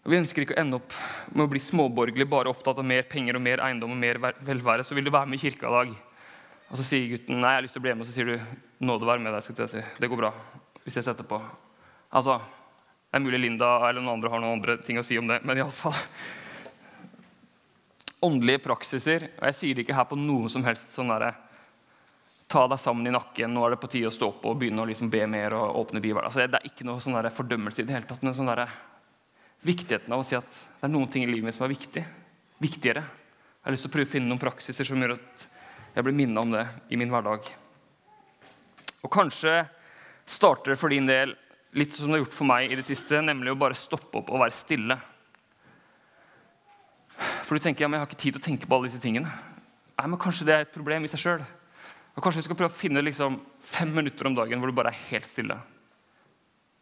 Og 0.00 0.12
Vi 0.14 0.16
ønsker 0.16 0.44
ikke 0.44 0.56
å 0.56 0.62
ende 0.62 0.78
opp 0.80 0.94
med 1.34 1.44
å 1.44 1.50
bli 1.50 1.60
småborgerlig, 1.60 2.28
bare 2.30 2.52
opptatt 2.52 2.80
av 2.80 2.86
mer 2.88 3.04
penger 3.08 3.36
og 3.36 3.44
mer 3.44 3.60
eiendom 3.66 3.92
og 3.92 4.00
mer 4.00 4.20
velvære. 4.20 4.86
Så 4.86 4.96
vil 4.96 5.04
du 5.04 5.12
være 5.12 5.28
med 5.28 5.36
i 5.36 5.42
kirka 5.44 5.68
i 5.68 5.74
dag. 5.76 5.92
Og 6.70 6.78
så 6.78 6.86
sier 6.86 7.10
gutten 7.10 7.40
nei, 7.42 7.52
jeg 7.52 7.60
har 7.60 7.66
lyst 7.66 7.76
til 7.76 7.82
å 7.82 7.84
bli 7.84 7.92
med, 7.92 8.06
og 8.06 8.08
så 8.08 8.14
sier 8.16 8.30
du 8.30 8.86
nåde 8.86 9.08
være 9.08 9.20
med 9.20 9.34
deg. 9.36 9.44
skal 9.44 9.66
jeg 9.66 9.72
si. 9.74 9.84
Det 10.00 10.08
går 10.08 10.22
bra 10.22 10.32
hvis 10.80 10.96
jeg 10.96 11.04
setter 11.04 11.28
på. 11.28 11.36
Altså, 12.16 12.38
Det 13.10 13.18
er 13.18 13.22
mulig 13.24 13.40
Linda 13.42 13.72
eller 13.88 13.98
noen 13.98 14.20
andre 14.20 14.30
har 14.30 14.42
noen 14.42 14.54
andre 14.60 14.76
ting 14.86 14.98
å 15.00 15.02
si 15.02 15.16
om 15.18 15.26
det, 15.26 15.40
men 15.42 15.58
i 15.58 15.62
alle 15.64 15.74
fall. 15.74 15.96
Åndelige 18.22 18.62
praksiser, 18.62 19.24
og 19.40 19.48
jeg 19.48 19.56
sier 19.58 19.74
det 19.74 19.82
ikke 19.82 19.96
her 19.96 20.06
på 20.06 20.18
noen 20.20 20.52
som 20.52 20.62
helst 20.66 20.94
sånn 20.94 21.10
derre 21.10 21.32
Ta 22.50 22.64
deg 22.66 22.80
sammen 22.82 23.06
i 23.06 23.12
nakken, 23.14 23.52
nå 23.54 23.62
er 23.62 23.76
det 23.76 23.76
på 23.78 23.86
tide 23.92 24.08
å 24.10 24.14
stå 24.14 24.26
opp 24.32 24.46
og 24.50 24.56
begynne 24.58 24.82
å 24.82 24.86
liksom 24.88 25.06
be 25.06 25.20
mer 25.30 25.54
og 25.54 25.76
åpne 25.84 26.00
Bibelen. 26.02 26.26
Altså, 26.26 26.48
det 26.50 26.58
er 26.58 26.66
ikke 26.66 26.82
noe 26.88 26.98
sånn 26.98 27.14
fordømmelse 27.30 27.84
i 27.84 27.86
det 27.86 27.94
hele 27.94 28.08
tatt. 28.08 28.24
men 28.26 28.34
sånn 28.34 28.50
der, 28.50 28.64
viktigheten 29.62 30.10
av 30.10 30.24
å 30.24 30.26
si 30.26 30.34
at 30.34 30.48
det 30.50 30.88
er 30.88 30.90
noen 30.90 31.06
ting 31.06 31.22
i 31.22 31.28
livet 31.30 31.46
mitt 31.46 31.54
som 31.54 31.68
er 31.68 31.70
viktig. 31.70 32.02
Viktigere. 32.58 33.04
Jeg 33.06 33.68
har 33.68 33.76
lyst 33.76 33.86
til 33.86 33.92
å 33.92 33.94
prøve 33.94 34.10
å 34.10 34.12
finne 34.16 34.32
noen 34.32 34.42
praksiser 34.42 34.88
som 34.88 34.98
gjør 34.98 35.14
at 35.14 35.46
jeg 35.94 36.08
blir 36.08 36.18
minnet 36.24 36.42
om 36.42 36.56
det 36.56 36.64
i 36.90 36.98
min 36.98 37.14
hverdag. 37.14 37.46
Og 39.06 39.14
kanskje 39.14 39.54
starter 40.26 40.74
det 40.74 40.80
for 40.82 40.90
din 40.90 41.06
del 41.06 41.36
litt 41.76 41.94
som 41.94 42.08
det 42.08 42.18
har 42.18 42.24
gjort 42.24 42.36
for 42.36 42.48
meg 42.50 42.72
i 42.72 42.78
det 42.78 42.86
siste, 42.88 43.20
nemlig 43.22 43.52
å 43.52 43.58
bare 43.58 43.78
stoppe 43.78 44.20
opp 44.20 44.30
og 44.32 44.42
være 44.42 44.56
stille. 44.56 44.96
For 47.46 47.56
du 47.56 47.62
tenker 47.62 47.84
ja, 47.84 47.88
men 47.90 47.98
jeg 47.98 48.04
har 48.04 48.10
ikke 48.10 48.22
tid 48.22 48.36
til 48.36 48.42
å 48.42 48.46
tenke 48.48 48.68
på 48.68 48.76
alle 48.76 48.90
disse 48.90 49.02
tingene. 49.02 49.30
Nei, 49.98 50.06
men 50.06 50.20
Kanskje 50.20 50.46
det 50.48 50.54
er 50.54 50.64
et 50.64 50.74
problem 50.74 51.04
i 51.04 51.10
seg 51.12 51.22
sjøl. 51.22 51.42
Kanskje 52.20 52.42
du 52.42 52.48
skal 52.50 52.58
prøve 52.58 52.72
å 52.72 52.76
finne 52.76 53.00
liksom 53.00 53.38
fem 53.64 53.92
minutter 53.96 54.28
om 54.28 54.34
dagen 54.36 54.60
hvor 54.60 54.68
du 54.68 54.76
bare 54.76 54.90
er 54.92 55.04
helt 55.08 55.24
stille. 55.24 55.56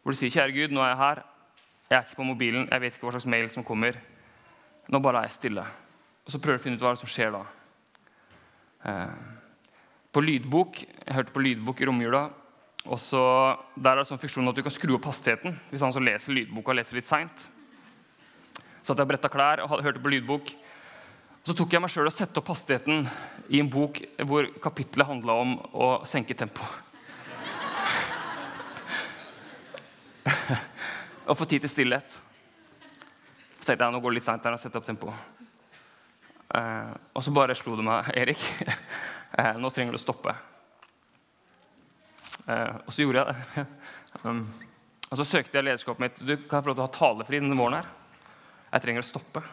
Hvor 0.03 0.11
du 0.11 0.17
sier, 0.17 0.31
'Kjære 0.31 0.55
Gud, 0.55 0.73
nå 0.75 0.81
er 0.83 0.89
jeg 0.89 0.97
her. 0.97 1.21
Jeg 1.89 1.97
er 1.97 2.03
ikke 2.03 2.19
på 2.19 2.27
mobilen. 2.27 2.67
Jeg 2.71 2.81
vet 2.81 2.95
ikke 2.95 3.07
hva 3.07 3.13
slags 3.15 3.29
mail 3.29 3.49
som 3.49 3.63
kommer. 3.63 3.95
Nå 4.89 4.99
bare 4.99 5.21
er 5.21 5.29
jeg 5.29 5.37
stille. 5.37 5.63
Og 6.25 6.31
så 6.31 6.39
prøver 6.39 6.57
du 6.57 6.61
å 6.61 6.63
finne 6.63 6.75
ut 6.75 6.83
hva 6.83 6.95
som 6.97 7.09
skjer 7.09 7.31
da. 7.33 7.43
Eh, 8.85 9.15
på 10.11 10.21
lydbok, 10.21 10.83
Jeg 11.05 11.15
hørte 11.15 11.33
på 11.33 11.41
lydbok 11.41 11.81
i 11.81 11.85
romjula. 11.85 12.29
Og 12.89 12.97
så, 12.97 13.21
Der 13.75 13.93
er 13.93 14.01
det 14.01 14.09
sånn 14.09 14.21
funksjon 14.21 14.49
at 14.49 14.57
du 14.57 14.63
kan 14.65 14.73
skru 14.73 14.95
opp 14.97 15.05
hastigheten 15.11 15.53
hvis 15.69 15.83
han 15.85 15.93
som 15.93 16.05
leser 16.05 16.33
lydboka, 16.33 16.73
leser 16.73 16.97
litt 16.97 17.09
seint. 17.09 17.45
Så 18.81 18.95
at 18.95 19.01
jeg 19.01 19.09
bretta 19.11 19.29
klær 19.29 19.61
og 19.65 19.83
hørte 19.85 20.01
på 20.01 20.09
lydbok. 20.09 20.49
Så 21.45 21.53
tok 21.57 21.73
jeg 21.73 21.81
meg 21.83 21.91
sjøl 21.93 22.09
og 22.09 22.15
sette 22.15 22.41
opp 22.41 22.49
hastigheten 22.49 23.05
i 23.53 23.61
en 23.61 23.69
bok 23.71 24.01
hvor 24.25 24.49
kapittelet 24.63 25.09
handla 25.11 25.33
om 25.43 25.55
å 25.73 25.89
senke 26.09 26.33
tempoet. 26.37 26.73
og 31.29 31.37
få 31.37 31.45
tid 31.45 31.61
til 31.65 31.71
stillhet. 31.71 32.09
Så 33.59 33.65
tenkte 33.67 33.85
jeg 33.85 33.93
nå 33.93 34.01
går 34.01 34.15
det 34.15 34.17
litt 34.19 34.27
seint 34.27 34.49
og 34.49 34.61
setter 34.61 34.81
opp 34.81 34.89
tempoet. 34.89 35.37
Uh, 36.49 36.97
og 37.13 37.21
så 37.21 37.29
bare 37.29 37.53
slo 37.53 37.75
det 37.77 37.85
meg, 37.85 38.09
Erik, 38.23 38.41
uh, 39.37 39.53
nå 39.61 39.69
trenger 39.69 39.93
du 39.93 40.01
å 40.01 40.01
stoppe. 40.01 40.33
Eh, 42.49 42.75
og 42.85 42.93
så 42.93 43.03
gjorde 43.03 43.23
jeg 43.23 43.29
det. 43.29 43.65
um, 44.25 44.43
og 45.09 45.17
så 45.19 45.25
søkte 45.25 45.57
jeg 45.57 45.67
lederskapet 45.67 46.03
mitt. 46.03 46.21
Du 46.21 46.35
kan 46.35 46.59
jeg 46.59 46.65
få 46.65 46.71
lov 46.71 46.77
til 46.77 46.83
å 46.83 46.87
ha 46.87 46.93
talefri 46.95 47.41
denne 47.41 47.57
våren. 47.57 47.79
her. 47.79 47.89
Jeg 48.69 48.85
trenger 48.85 49.05
å 49.05 49.09
stoppe. 49.09 49.43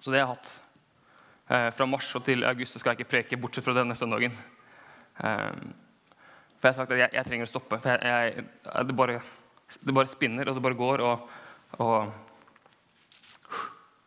Så 0.00 0.12
det 0.12 0.20
jeg 0.20 0.28
har 0.28 0.34
jeg 0.34 0.36
hatt. 0.36 0.52
Eh, 1.46 1.70
fra 1.78 1.86
mars 1.88 2.08
og 2.18 2.24
til 2.26 2.44
august 2.46 2.78
skal 2.78 2.92
jeg 2.92 3.00
ikke 3.00 3.12
preke, 3.12 3.40
bortsett 3.40 3.64
fra 3.64 3.76
denne 3.76 3.96
søndagen. 3.98 4.34
Eh, 5.22 5.50
for 6.56 6.68
jeg 6.68 6.72
har 6.72 6.78
sagt 6.80 6.94
at 6.94 7.02
jeg, 7.04 7.12
jeg 7.14 7.28
trenger 7.28 7.48
å 7.48 7.50
stoppe. 7.50 7.80
For 7.82 7.92
jeg, 7.92 8.32
jeg, 8.36 8.86
det 8.88 8.96
bare 8.96 9.20
det 9.82 9.94
bare 9.94 10.06
spinner, 10.06 10.48
og 10.48 10.54
det 10.56 10.62
bare 10.62 10.78
går, 10.78 11.02
og, 11.02 11.36
og 11.82 12.22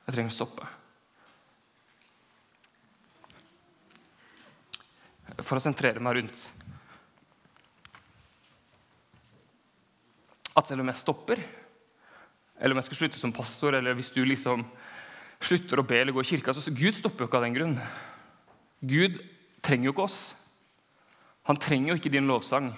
Jeg 0.07 0.15
trenger 0.15 0.31
å 0.31 0.33
stoppe. 0.33 0.67
For 5.45 5.59
å 5.59 5.61
sentrere 5.61 6.01
meg 6.01 6.15
rundt 6.17 6.39
at 10.59 10.69
selv 10.69 10.83
om 10.83 10.91
jeg 10.91 11.01
stopper, 11.01 11.41
eller 12.59 12.75
om 12.75 12.81
jeg 12.81 12.89
skal 12.89 13.01
slutte 13.03 13.21
som 13.21 13.33
pastor, 13.35 13.77
eller 13.77 13.95
hvis 13.97 14.11
du 14.13 14.21
liksom 14.27 14.65
slutter 15.39 15.79
å 15.79 15.87
be 15.87 16.01
eller 16.01 16.15
gå 16.15 16.23
i 16.23 16.29
kirka, 16.33 16.53
så 16.53 16.73
Gud 16.75 16.97
stopper 16.97 17.23
jo 17.23 17.29
ikke 17.29 17.39
av 17.39 17.47
den 17.47 17.55
grunn. 17.55 17.77
Gud 18.83 19.19
trenger 19.63 19.89
jo 19.89 19.95
ikke 19.95 20.07
oss. 20.09 20.19
Han 21.47 21.59
trenger 21.59 21.93
jo 21.93 21.99
ikke 21.99 22.11
din 22.13 22.27
lovsang. 22.29 22.73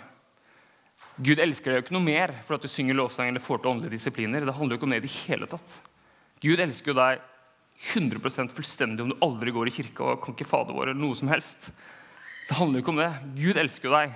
Gud 1.22 1.41
elsker 1.44 1.74
deg 1.74 1.82
jo 1.82 1.86
ikke 1.86 1.96
noe 1.98 2.06
mer 2.06 2.34
for 2.46 2.56
at 2.56 2.63
du 2.63 2.72
synger 2.72 2.98
lovsang 2.98 3.30
eller 3.30 3.44
får 3.44 3.62
til 3.62 3.74
åndelige 3.74 3.98
disipliner. 3.98 4.46
Det 4.46 4.56
handler 4.56 4.78
jo 4.78 4.80
ikke 4.80 4.88
om 4.88 4.94
det 4.96 5.02
i 5.02 5.08
det 5.08 5.15
hele 5.26 5.50
tatt. 5.50 5.74
Gud 6.41 6.62
elsker 6.63 6.94
jo 6.94 6.98
deg 7.02 7.28
100% 7.91 8.54
fullstendig 8.54 9.04
om 9.04 9.12
du 9.12 9.24
aldri 9.26 9.54
går 9.54 9.70
i 9.70 9.74
kirka 9.74 10.06
og 10.13 10.22
kan 10.24 10.38
ikke 10.38 10.48
Fader 10.48 10.78
vår 10.78 10.91
eller 10.91 11.02
noe 11.02 11.17
som 11.17 11.30
helst. 11.34 11.72
Det 12.48 12.58
handler 12.58 12.80
jo 12.80 12.86
ikke 12.86 12.94
om 12.94 13.02
det. 13.02 13.12
Gud 13.38 13.60
elsker 13.62 13.89
jo 13.89 13.96
deg. 13.96 14.15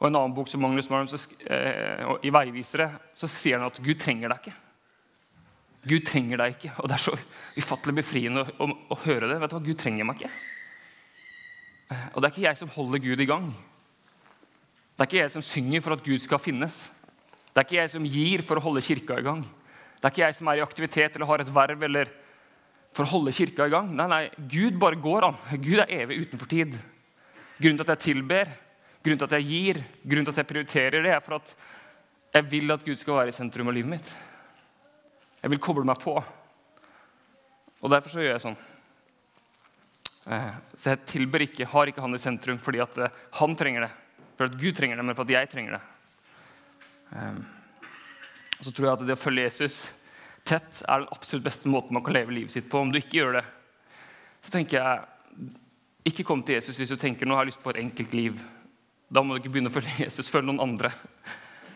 Og 0.00 0.08
en 0.08 0.18
annen 0.18 0.34
bok 0.36 0.50
som 0.50 0.60
Magnus 0.60 0.90
Malm, 0.90 1.06
eh, 1.46 2.04
I 2.26 2.30
'Veivisere' 2.30 2.90
så 3.14 3.28
sier 3.30 3.58
han 3.58 3.70
at 3.70 3.78
Gud 3.82 4.00
trenger 4.00 4.28
deg 4.28 4.38
ikke. 4.42 4.56
Gud 5.84 6.06
trenger 6.08 6.40
deg 6.40 6.56
ikke. 6.56 6.72
Og 6.80 6.88
det 6.88 6.96
er 6.96 7.04
så 7.04 7.14
ufattelig 7.56 8.00
befriende 8.00 8.42
å, 8.42 8.64
å, 8.64 8.68
å 8.90 8.98
høre 9.04 9.28
det. 9.28 9.38
Vet 9.40 9.52
du 9.52 9.56
hva? 9.56 9.66
Gud 9.66 9.78
trenger 9.80 10.08
meg 10.08 10.20
ikke. 10.20 10.32
Eh, 11.92 12.06
og 12.14 12.20
det 12.20 12.28
er 12.28 12.34
ikke 12.34 12.48
jeg 12.48 12.60
som 12.62 12.72
holder 12.74 13.04
Gud 13.04 13.20
i 13.20 13.28
gang. 13.28 13.50
Det 14.94 15.04
er 15.04 15.10
ikke 15.10 15.22
jeg 15.22 15.34
som 15.34 15.44
synger 15.44 15.84
for 15.84 15.96
at 15.96 16.04
Gud 16.06 16.22
skal 16.22 16.42
finnes. 16.42 16.88
Det 17.52 17.60
er 17.60 17.68
ikke 17.68 17.80
jeg 17.80 17.92
som 17.92 18.06
gir 18.08 18.42
for 18.46 18.58
å 18.58 18.64
holde 18.64 18.82
kirka 18.84 19.18
i 19.20 19.26
gang. 19.26 19.44
Det 19.98 20.08
er 20.08 20.12
ikke 20.12 20.24
jeg 20.26 20.36
som 20.38 20.48
er 20.50 20.58
i 20.58 20.64
aktivitet 20.64 21.16
eller 21.16 21.30
har 21.30 21.42
et 21.42 21.54
verv 21.54 21.84
eller 21.86 22.10
for 22.94 23.06
å 23.06 23.12
holde 23.16 23.34
kirka 23.34 23.66
i 23.66 23.72
gang. 23.72 23.90
Nei, 23.94 24.06
nei, 24.10 24.24
Gud 24.50 24.78
bare 24.80 24.98
går 25.00 25.28
an. 25.28 25.38
Gud 25.58 25.82
er 25.82 25.92
evig 26.02 26.20
utenfor 26.24 26.50
tid. 26.50 26.76
Grunnen 27.58 27.78
til 27.78 27.86
at 27.86 27.92
jeg 27.94 28.14
tilber, 28.14 28.50
grunnen 29.04 29.20
til 29.20 29.28
at 29.28 29.36
jeg 29.38 29.48
gir, 29.48 29.80
grunnen 30.02 30.28
til 30.28 30.34
at 30.34 30.42
jeg 30.42 30.50
prioriterer 30.50 31.04
det, 31.04 31.12
er 31.12 31.24
for 31.24 31.38
at 31.38 31.56
jeg 32.34 32.50
vil 32.50 32.74
at 32.74 32.84
Gud 32.86 32.98
skal 32.98 33.20
være 33.20 33.30
i 33.30 33.36
sentrum 33.36 33.68
av 33.70 33.76
livet 33.76 33.92
mitt. 33.92 34.14
Jeg 35.42 35.52
vil 35.52 35.60
koble 35.62 35.84
meg 35.86 36.00
på. 36.02 36.16
Og 37.84 37.92
derfor 37.92 38.10
så 38.10 38.24
gjør 38.24 38.32
jeg 38.32 38.44
sånn. 38.46 38.56
Eh, 40.32 40.54
så 40.80 40.94
jeg 40.94 41.04
tilber 41.10 41.44
ikke, 41.44 41.68
har 41.68 41.90
ikke 41.90 42.02
han 42.02 42.16
i 42.16 42.22
sentrum 42.22 42.56
fordi 42.62 42.80
at 42.80 42.96
eh, 42.96 43.20
han 43.42 43.54
trenger 43.60 43.84
det 43.84 43.92
for 44.34 44.48
at 44.48 44.56
Gud 44.58 44.74
trenger 44.76 44.98
det, 44.98 45.04
men 45.06 45.16
for 45.16 45.26
at 45.26 45.34
jeg 45.34 45.50
trenger 45.52 45.76
det. 45.76 45.82
Um, 47.14 47.44
og 48.58 48.64
så 48.66 48.72
tror 48.72 48.86
jeg 48.88 48.96
at 48.96 49.04
det 49.06 49.14
å 49.14 49.20
følge 49.20 49.44
Jesus 49.44 49.76
tett 50.44 50.80
er 50.88 51.04
den 51.04 51.12
absolutt 51.14 51.46
beste 51.46 51.70
måten 51.70 51.94
man 51.94 52.02
kan 52.04 52.16
leve 52.16 52.34
livet 52.34 52.54
sitt 52.54 52.66
på. 52.70 52.80
Om 52.80 52.90
du 52.92 52.98
ikke 52.98 53.20
gjør 53.20 53.38
det, 53.38 53.44
så 54.44 54.56
tenker 54.56 54.80
jeg 54.80 55.52
ikke 56.10 56.26
kom 56.26 56.42
til 56.44 56.58
Jesus 56.58 56.80
hvis 56.80 56.92
du 56.92 57.00
tenker 57.00 57.28
nå 57.28 57.36
har 57.36 57.46
jeg 57.46 57.54
lyst 57.54 57.62
på 57.64 57.72
et 57.72 57.80
enkelt 57.84 58.16
liv. 58.16 58.42
Da 59.08 59.22
må 59.22 59.34
du 59.34 59.42
ikke 59.42 59.52
begynne 59.56 59.72
å 59.72 59.74
følge 59.74 60.04
Jesus, 60.04 60.30
følge 60.32 60.48
noen 60.50 60.62
andre. 60.64 60.90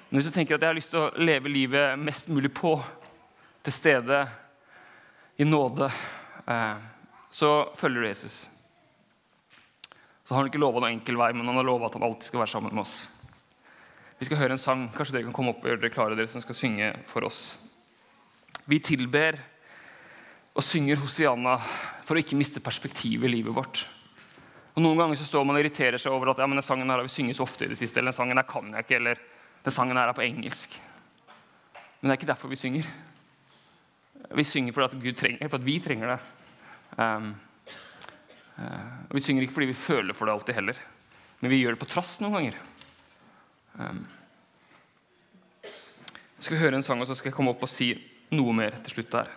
Men 0.08 0.20
hvis 0.20 0.30
du 0.30 0.34
tenker 0.34 0.56
at 0.56 0.64
jeg 0.64 0.72
har 0.72 0.78
lyst 0.78 0.92
til 0.94 1.04
å 1.04 1.10
leve 1.20 1.52
livet 1.52 1.98
mest 2.00 2.30
mulig 2.32 2.50
på, 2.56 2.76
til 3.64 3.74
stede, 3.74 4.22
i 5.38 5.46
nåde, 5.46 5.90
eh, 6.50 6.86
så 7.30 7.50
følger 7.78 8.02
du 8.02 8.08
Jesus. 8.08 8.38
Så 10.24 10.34
har 10.34 10.42
han 10.42 10.48
ikke 10.50 10.60
lova 10.60 10.80
noen 10.80 10.96
enkel 10.96 11.18
vei, 11.20 11.30
men 11.36 11.46
han 11.46 11.60
har 11.60 11.68
lova 11.68 11.86
at 11.86 11.94
han 11.94 12.06
alltid 12.08 12.30
skal 12.30 12.42
være 12.42 12.52
sammen 12.52 12.74
med 12.74 12.82
oss. 12.82 12.96
Vi 14.18 14.26
skal 14.26 14.40
høre 14.40 14.56
en 14.56 14.60
sang. 14.60 14.88
Kanskje 14.90 15.14
dere 15.14 15.28
kan 15.28 15.36
komme 15.36 15.52
opp 15.54 15.62
og 15.62 15.70
gjøre 15.70 15.82
dere 15.84 15.94
klare, 15.94 16.16
dere 16.18 16.30
som 16.32 16.42
skal 16.42 16.58
synge 16.58 16.90
for 17.06 17.28
oss. 17.28 17.42
Vi 18.68 18.80
tilber 18.82 19.38
og 20.58 20.64
synger 20.66 20.98
Hosianna 20.98 21.54
for 22.02 22.16
å 22.16 22.24
ikke 22.24 22.36
miste 22.36 22.60
perspektivet 22.64 23.28
i 23.28 23.36
livet 23.36 23.54
vårt. 23.54 23.84
Og 24.78 24.82
Noen 24.84 25.00
ganger 25.00 25.18
så 25.18 25.26
står 25.26 25.42
man 25.42 25.56
og 25.58 25.64
irriterer 25.64 25.98
seg 25.98 26.14
over 26.14 26.30
at 26.30 26.38
ja, 26.38 26.46
men 26.46 26.60
den 26.60 26.62
sangen 26.62 26.86
her 26.86 27.00
har 27.00 27.06
vi 27.08 27.10
synget 27.10 27.34
så 27.34 27.42
ofte 27.42 27.66
i 27.66 27.70
det 27.72 27.78
siste, 27.80 27.98
eller 27.98 28.12
den 28.12 28.18
sangen 28.20 28.38
her 28.38 28.46
kan 28.46 28.68
jeg 28.70 28.84
ikke, 28.86 29.00
eller 29.00 29.22
den 29.64 29.74
sangen 29.74 29.98
her 29.98 30.12
er 30.12 30.14
på 30.14 30.22
engelsk. 30.22 30.76
Men 31.98 32.06
det 32.06 32.12
er 32.12 32.18
ikke 32.20 32.28
derfor 32.28 32.52
vi 32.52 32.58
synger. 32.60 32.90
Vi 34.38 34.44
synger 34.46 34.76
fordi 34.76 34.86
at 34.86 35.02
Gud 35.02 35.16
trenger, 35.18 35.48
for 35.48 35.58
at 35.58 35.66
vi 35.66 35.74
trenger 35.82 36.12
det. 36.12 36.18
Um, 36.94 37.32
uh, 38.60 39.16
Vi 39.16 39.24
synger 39.24 39.42
ikke 39.42 39.56
fordi 39.56 39.70
vi 39.72 39.74
føler 39.74 40.14
for 40.14 40.30
det 40.30 40.36
alltid 40.36 40.54
heller, 40.60 40.78
men 41.40 41.50
vi 41.50 41.58
gjør 41.58 41.74
det 41.74 41.82
på 41.82 41.90
trass 41.90 42.20
noen 42.22 42.36
ganger. 42.38 42.60
Um, 43.82 44.04
jeg 46.38 46.46
skal 46.46 46.62
høre 46.62 46.78
en 46.78 46.86
sang, 46.86 47.02
og 47.02 47.10
så 47.10 47.18
skal 47.18 47.32
jeg 47.32 47.34
komme 47.40 47.50
opp 47.50 47.66
og 47.66 47.72
si 47.72 47.90
noe 48.30 48.54
mer 48.54 48.78
til 48.78 48.94
slutt 48.94 49.18
her. 49.18 49.34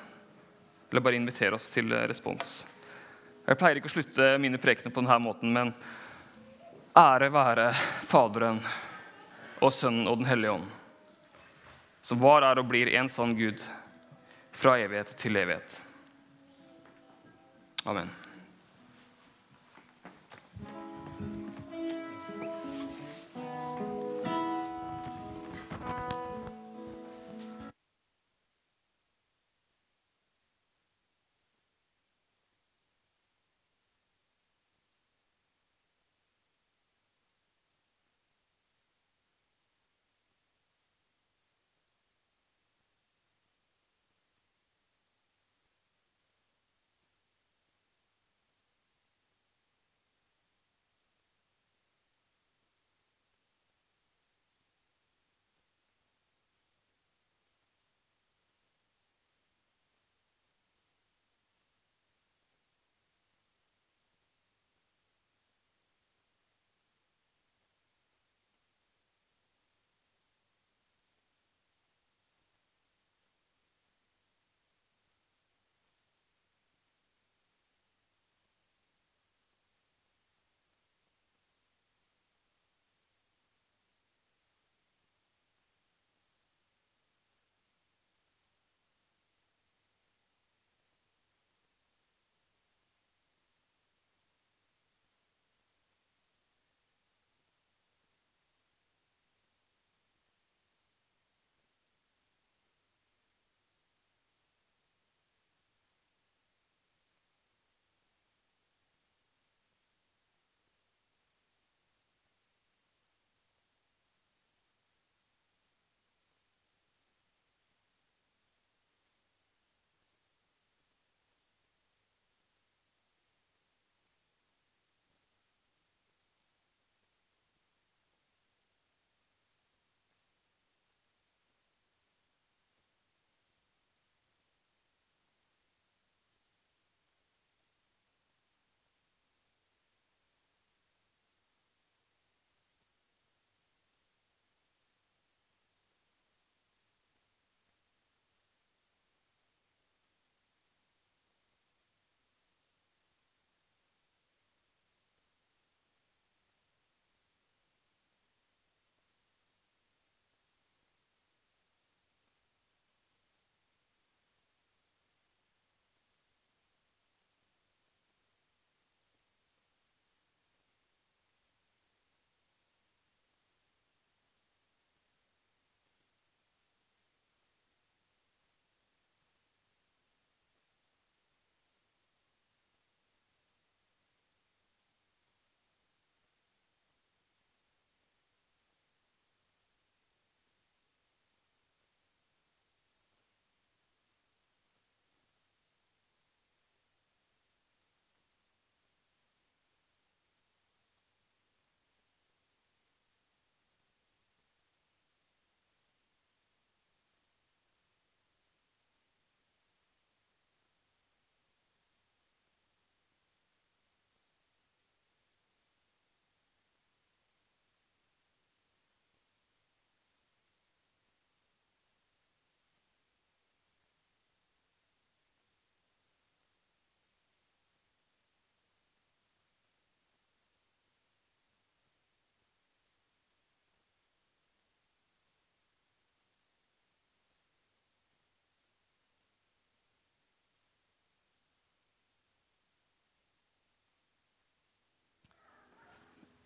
Eller 0.91 1.01
bare 1.01 1.17
invitere 1.17 1.57
oss 1.57 1.71
til 1.73 1.89
eh, 1.89 2.05
respons. 2.05 2.59
Jeg 3.47 3.57
pleier 3.57 3.79
ikke 3.79 3.89
å 3.89 3.95
slutte 3.95 4.29
mine 4.41 4.59
prekener 4.61 4.93
på 4.93 5.01
denne 5.01 5.17
måten, 5.23 5.51
men 5.53 5.73
ære 6.97 7.31
være 7.33 7.71
Faderen 8.05 8.61
og 9.61 9.73
Sønnen 9.73 10.09
og 10.09 10.21
Den 10.21 10.29
hellige 10.29 10.57
ånd, 10.59 10.67
som 12.01 12.21
var, 12.21 12.45
er 12.45 12.61
og 12.61 12.69
blir 12.69 12.93
en 12.97 13.09
sann 13.09 13.35
Gud 13.37 13.63
fra 14.51 14.77
evighet 14.81 15.15
til 15.17 15.37
evighet. 15.41 15.77
Amen. 17.85 18.09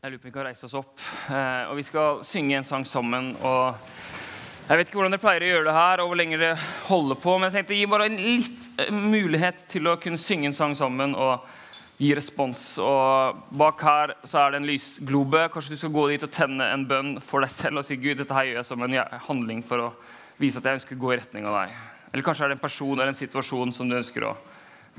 Jeg 0.05 0.11
lurer 0.13 0.21
på 0.21 0.27
om 0.27 0.29
vi 0.29 0.35
kan 0.35 0.45
reise 0.45 0.67
oss 0.67 0.73
opp. 0.77 0.99
Eh, 1.33 1.63
og 1.65 1.79
vi 1.79 1.83
skal 1.87 2.19
synge 2.21 2.59
en 2.59 2.65
sang 2.67 2.83
sammen. 2.85 3.31
og 3.41 3.73
Jeg 4.67 4.77
vet 4.77 4.89
ikke 4.91 4.99
hvordan 4.99 5.15
dere 5.15 5.21
pleier 5.23 5.41
å 5.41 5.47
gjøre 5.47 5.65
det 5.65 5.73
her, 5.73 6.01
og 6.03 6.11
hvor 6.11 6.19
lenge 6.19 6.37
dere 6.37 6.67
holder 6.85 7.17
på, 7.23 7.33
men 7.33 7.49
jeg 7.49 7.55
tenkte 7.55 7.73
å 7.73 7.79
gi 7.79 7.87
bare 7.89 8.05
en 8.11 8.19
litt 8.21 8.67
eh, 8.83 8.91
mulighet 8.93 9.63
til 9.73 9.89
å 9.89 9.95
kunne 10.03 10.21
synge 10.21 10.51
en 10.51 10.57
sang 10.59 10.75
sammen 10.77 11.17
og 11.17 11.47
gi 11.97 12.11
respons. 12.13 12.61
Og 12.85 13.41
Bak 13.57 13.81
her 13.87 14.13
så 14.21 14.43
er 14.43 14.53
det 14.53 14.61
en 14.61 14.69
lysglobe. 14.69 15.47
Kanskje 15.55 15.73
du 15.73 15.81
skal 15.81 15.95
gå 15.97 16.05
dit 16.11 16.29
og 16.29 16.35
tenne 16.37 16.69
en 16.75 16.85
bønn 16.85 17.15
for 17.17 17.41
deg 17.41 17.55
selv 17.57 17.81
og 17.81 17.89
si 17.89 17.97
Gud, 17.97 18.19
dette 18.21 18.37
her 18.37 18.51
gjør 18.51 18.61
jeg 18.61 18.69
som 18.69 18.85
en 18.85 19.01
handling 19.25 19.65
for 19.65 19.87
å 19.87 19.91
vise 20.37 20.61
at 20.61 20.69
jeg 20.69 20.83
ønsker 20.83 20.99
å 20.99 21.05
gå 21.07 21.15
i 21.15 21.21
retning 21.23 21.49
av 21.49 21.63
deg. 21.63 21.79
Eller 22.11 22.29
kanskje 22.29 22.45
er 22.45 22.53
det 22.53 22.59
en 22.59 22.67
person 22.67 22.93
eller 22.93 23.09
en 23.09 23.23
situasjon 23.25 23.73
som 23.73 23.89
du 23.89 23.97
ønsker 23.97 24.29
å 24.29 24.37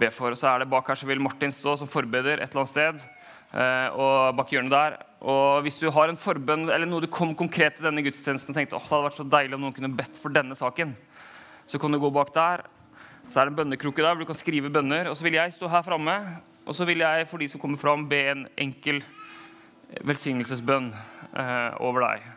be 0.03 0.11
for. 0.11 0.35
Og 0.35 0.43
så 0.43 0.51
er 0.51 0.67
det 0.67 0.73
Bak 0.75 0.91
her 0.91 0.99
så 0.99 1.07
vil 1.07 1.23
Martin 1.23 1.55
stå 1.55 1.79
som 1.79 1.95
forbeder 1.95 2.41
et 2.41 2.51
eller 2.51 2.67
annet 2.67 2.75
sted. 2.75 3.07
Eh, 3.55 3.89
og 3.95 4.37
bak 4.37 4.51
hjørnet 4.53 4.75
der. 4.75 4.97
Og 5.27 5.63
hvis 5.65 5.79
du 5.81 5.89
har 5.93 6.11
en 6.11 6.19
forbønn 6.19 6.67
eller 6.69 6.89
noe 6.89 7.05
du 7.05 7.11
kom 7.13 7.35
konkret 7.39 7.79
til 7.79 7.89
denne 7.89 8.05
gudstjenesten 8.05 8.53
og 8.53 8.59
tenkte 8.59 8.79
åh, 8.79 8.85
det 8.85 8.93
hadde 8.93 9.09
vært 9.09 9.21
så 9.21 9.29
deilig 9.37 9.57
om 9.57 9.67
noen 9.67 9.77
kunne 9.77 9.95
bedt 9.97 10.19
for 10.21 10.35
denne 10.35 10.59
saken, 10.59 10.93
så 11.67 11.81
kan 11.83 11.95
du 11.95 12.01
gå 12.03 12.11
bak 12.15 12.35
der. 12.35 12.67
Så 13.31 13.41
er 13.41 13.47
det 13.47 13.55
en 13.55 13.61
bønnekroke 13.63 14.03
der 14.03 14.13
hvor 14.13 14.23
du 14.23 14.29
kan 14.29 14.39
skrive 14.39 14.71
bønner. 14.73 15.11
Og 15.11 15.17
så 15.19 15.27
vil 15.27 15.39
jeg 15.39 15.55
stå 15.57 15.71
her 15.73 15.87
framme, 15.87 16.17
og 16.67 16.77
så 16.77 16.87
vil 16.87 17.03
jeg 17.03 17.27
for 17.31 17.43
de 17.43 17.49
som 17.51 17.63
kommer 17.63 17.81
fram, 17.81 18.07
be 18.11 18.23
en 18.33 18.47
enkel 18.59 19.01
velsignelsesbønn 20.07 20.91
eh, 20.93 21.73
over 21.83 22.07
deg. 22.07 22.31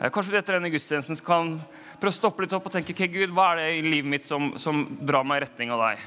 Eh, 0.00 0.10
kanskje 0.12 0.34
du 0.34 0.38
etter 0.40 0.58
denne 0.58 0.72
gudstjenesten 0.72 1.20
kan 1.24 1.56
prøve 2.00 2.12
å 2.12 2.18
stoppe 2.18 2.44
litt 2.44 2.54
opp 2.56 2.68
og 2.68 2.74
tenke 2.74 2.96
ok, 2.96 3.06
Gud, 3.12 3.34
hva 3.36 3.52
er 3.52 3.62
det 3.62 3.72
i 3.78 3.82
livet 3.86 4.10
mitt 4.16 4.28
som, 4.28 4.52
som 4.60 4.86
drar 5.00 5.26
meg 5.26 5.42
i 5.42 5.46
retning 5.46 5.74
av 5.74 5.84
deg? 5.86 6.06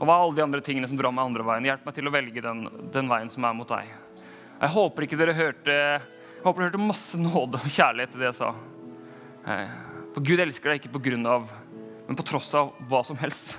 Og 0.00 0.08
hva 0.08 0.14
er 0.16 0.24
alle 0.24 0.38
de 0.38 0.44
andre 0.46 0.62
tingene 0.64 0.88
som 0.88 0.96
drar 0.96 1.12
meg 1.12 1.28
andre 1.28 1.44
veien? 1.44 1.66
Hjelp 1.68 1.84
meg 1.84 1.96
til 1.96 2.08
å 2.08 2.14
velge 2.14 2.42
den, 2.44 2.64
den 2.94 3.10
veien 3.10 3.28
som 3.32 3.44
er 3.44 3.56
mot 3.56 3.68
deg. 3.68 3.90
Jeg 4.60 4.72
håper 4.72 5.04
ikke 5.04 5.18
dere 5.20 5.36
hørte 5.36 5.76
jeg 6.40 6.46
håper 6.46 6.62
dere 6.62 6.70
hørte 6.70 6.86
masse 6.88 7.18
nåde 7.20 7.58
og 7.60 7.68
kjærlighet 7.68 8.14
til 8.14 8.22
det 8.22 8.30
jeg 8.30 8.38
sa. 8.38 8.54
Eh, 9.44 9.74
for 10.14 10.24
Gud 10.24 10.40
elsker 10.40 10.72
deg 10.72 10.80
ikke 10.80 10.94
på 10.94 11.02
grunn 11.04 11.26
av, 11.28 11.50
men 12.06 12.16
på 12.16 12.24
tross 12.24 12.54
av 12.56 12.70
hva 12.88 13.02
som 13.04 13.18
helst. 13.20 13.58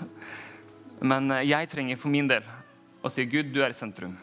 Men 0.97 1.29
eh, 1.29 1.45
jeg 1.45 1.69
trenger 1.69 2.01
for 2.01 2.09
min 2.09 2.31
del 2.31 2.47
å 3.05 3.13
si 3.13 3.27
Gud, 3.29 3.53
du 3.53 3.61
er 3.61 3.69
i 3.69 3.77
sentrum. 3.77 4.17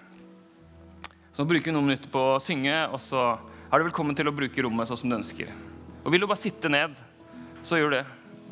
Så 1.31 1.45
nå 1.45 1.47
bruker 1.53 1.71
vi 1.71 1.77
noen 1.77 1.87
minutter 1.87 2.11
på 2.11 2.25
å 2.33 2.43
synge, 2.43 2.75
og 2.91 2.99
så 2.99 3.29
er 3.39 3.79
du 3.79 3.87
velkommen 3.87 4.19
til 4.19 4.27
å 4.27 4.35
bruke 4.35 4.67
rommet 4.67 4.91
sånn 4.91 4.99
som 5.05 5.15
du 5.15 5.21
ønsker. 5.21 5.55
Og 6.03 6.11
vil 6.11 6.27
du 6.27 6.27
bare 6.27 6.43
sitte 6.43 6.71
ned, 6.73 6.99
så 7.63 7.79
gjør 7.79 8.01
det. 8.01 8.07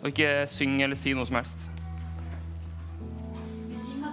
Og 0.04 0.12
ikke 0.12 0.44
syng 0.54 0.78
eller 0.86 0.98
si 0.98 1.18
noe 1.18 1.26
som 1.26 1.40
helst 1.40 1.75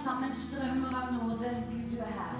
sammen 0.04 0.32
strømmer 0.36 0.92
av 1.00 1.12
nåde. 1.16 1.50
Gud, 1.70 1.84
du 1.92 1.98
er 2.04 2.12
her. 2.18 2.36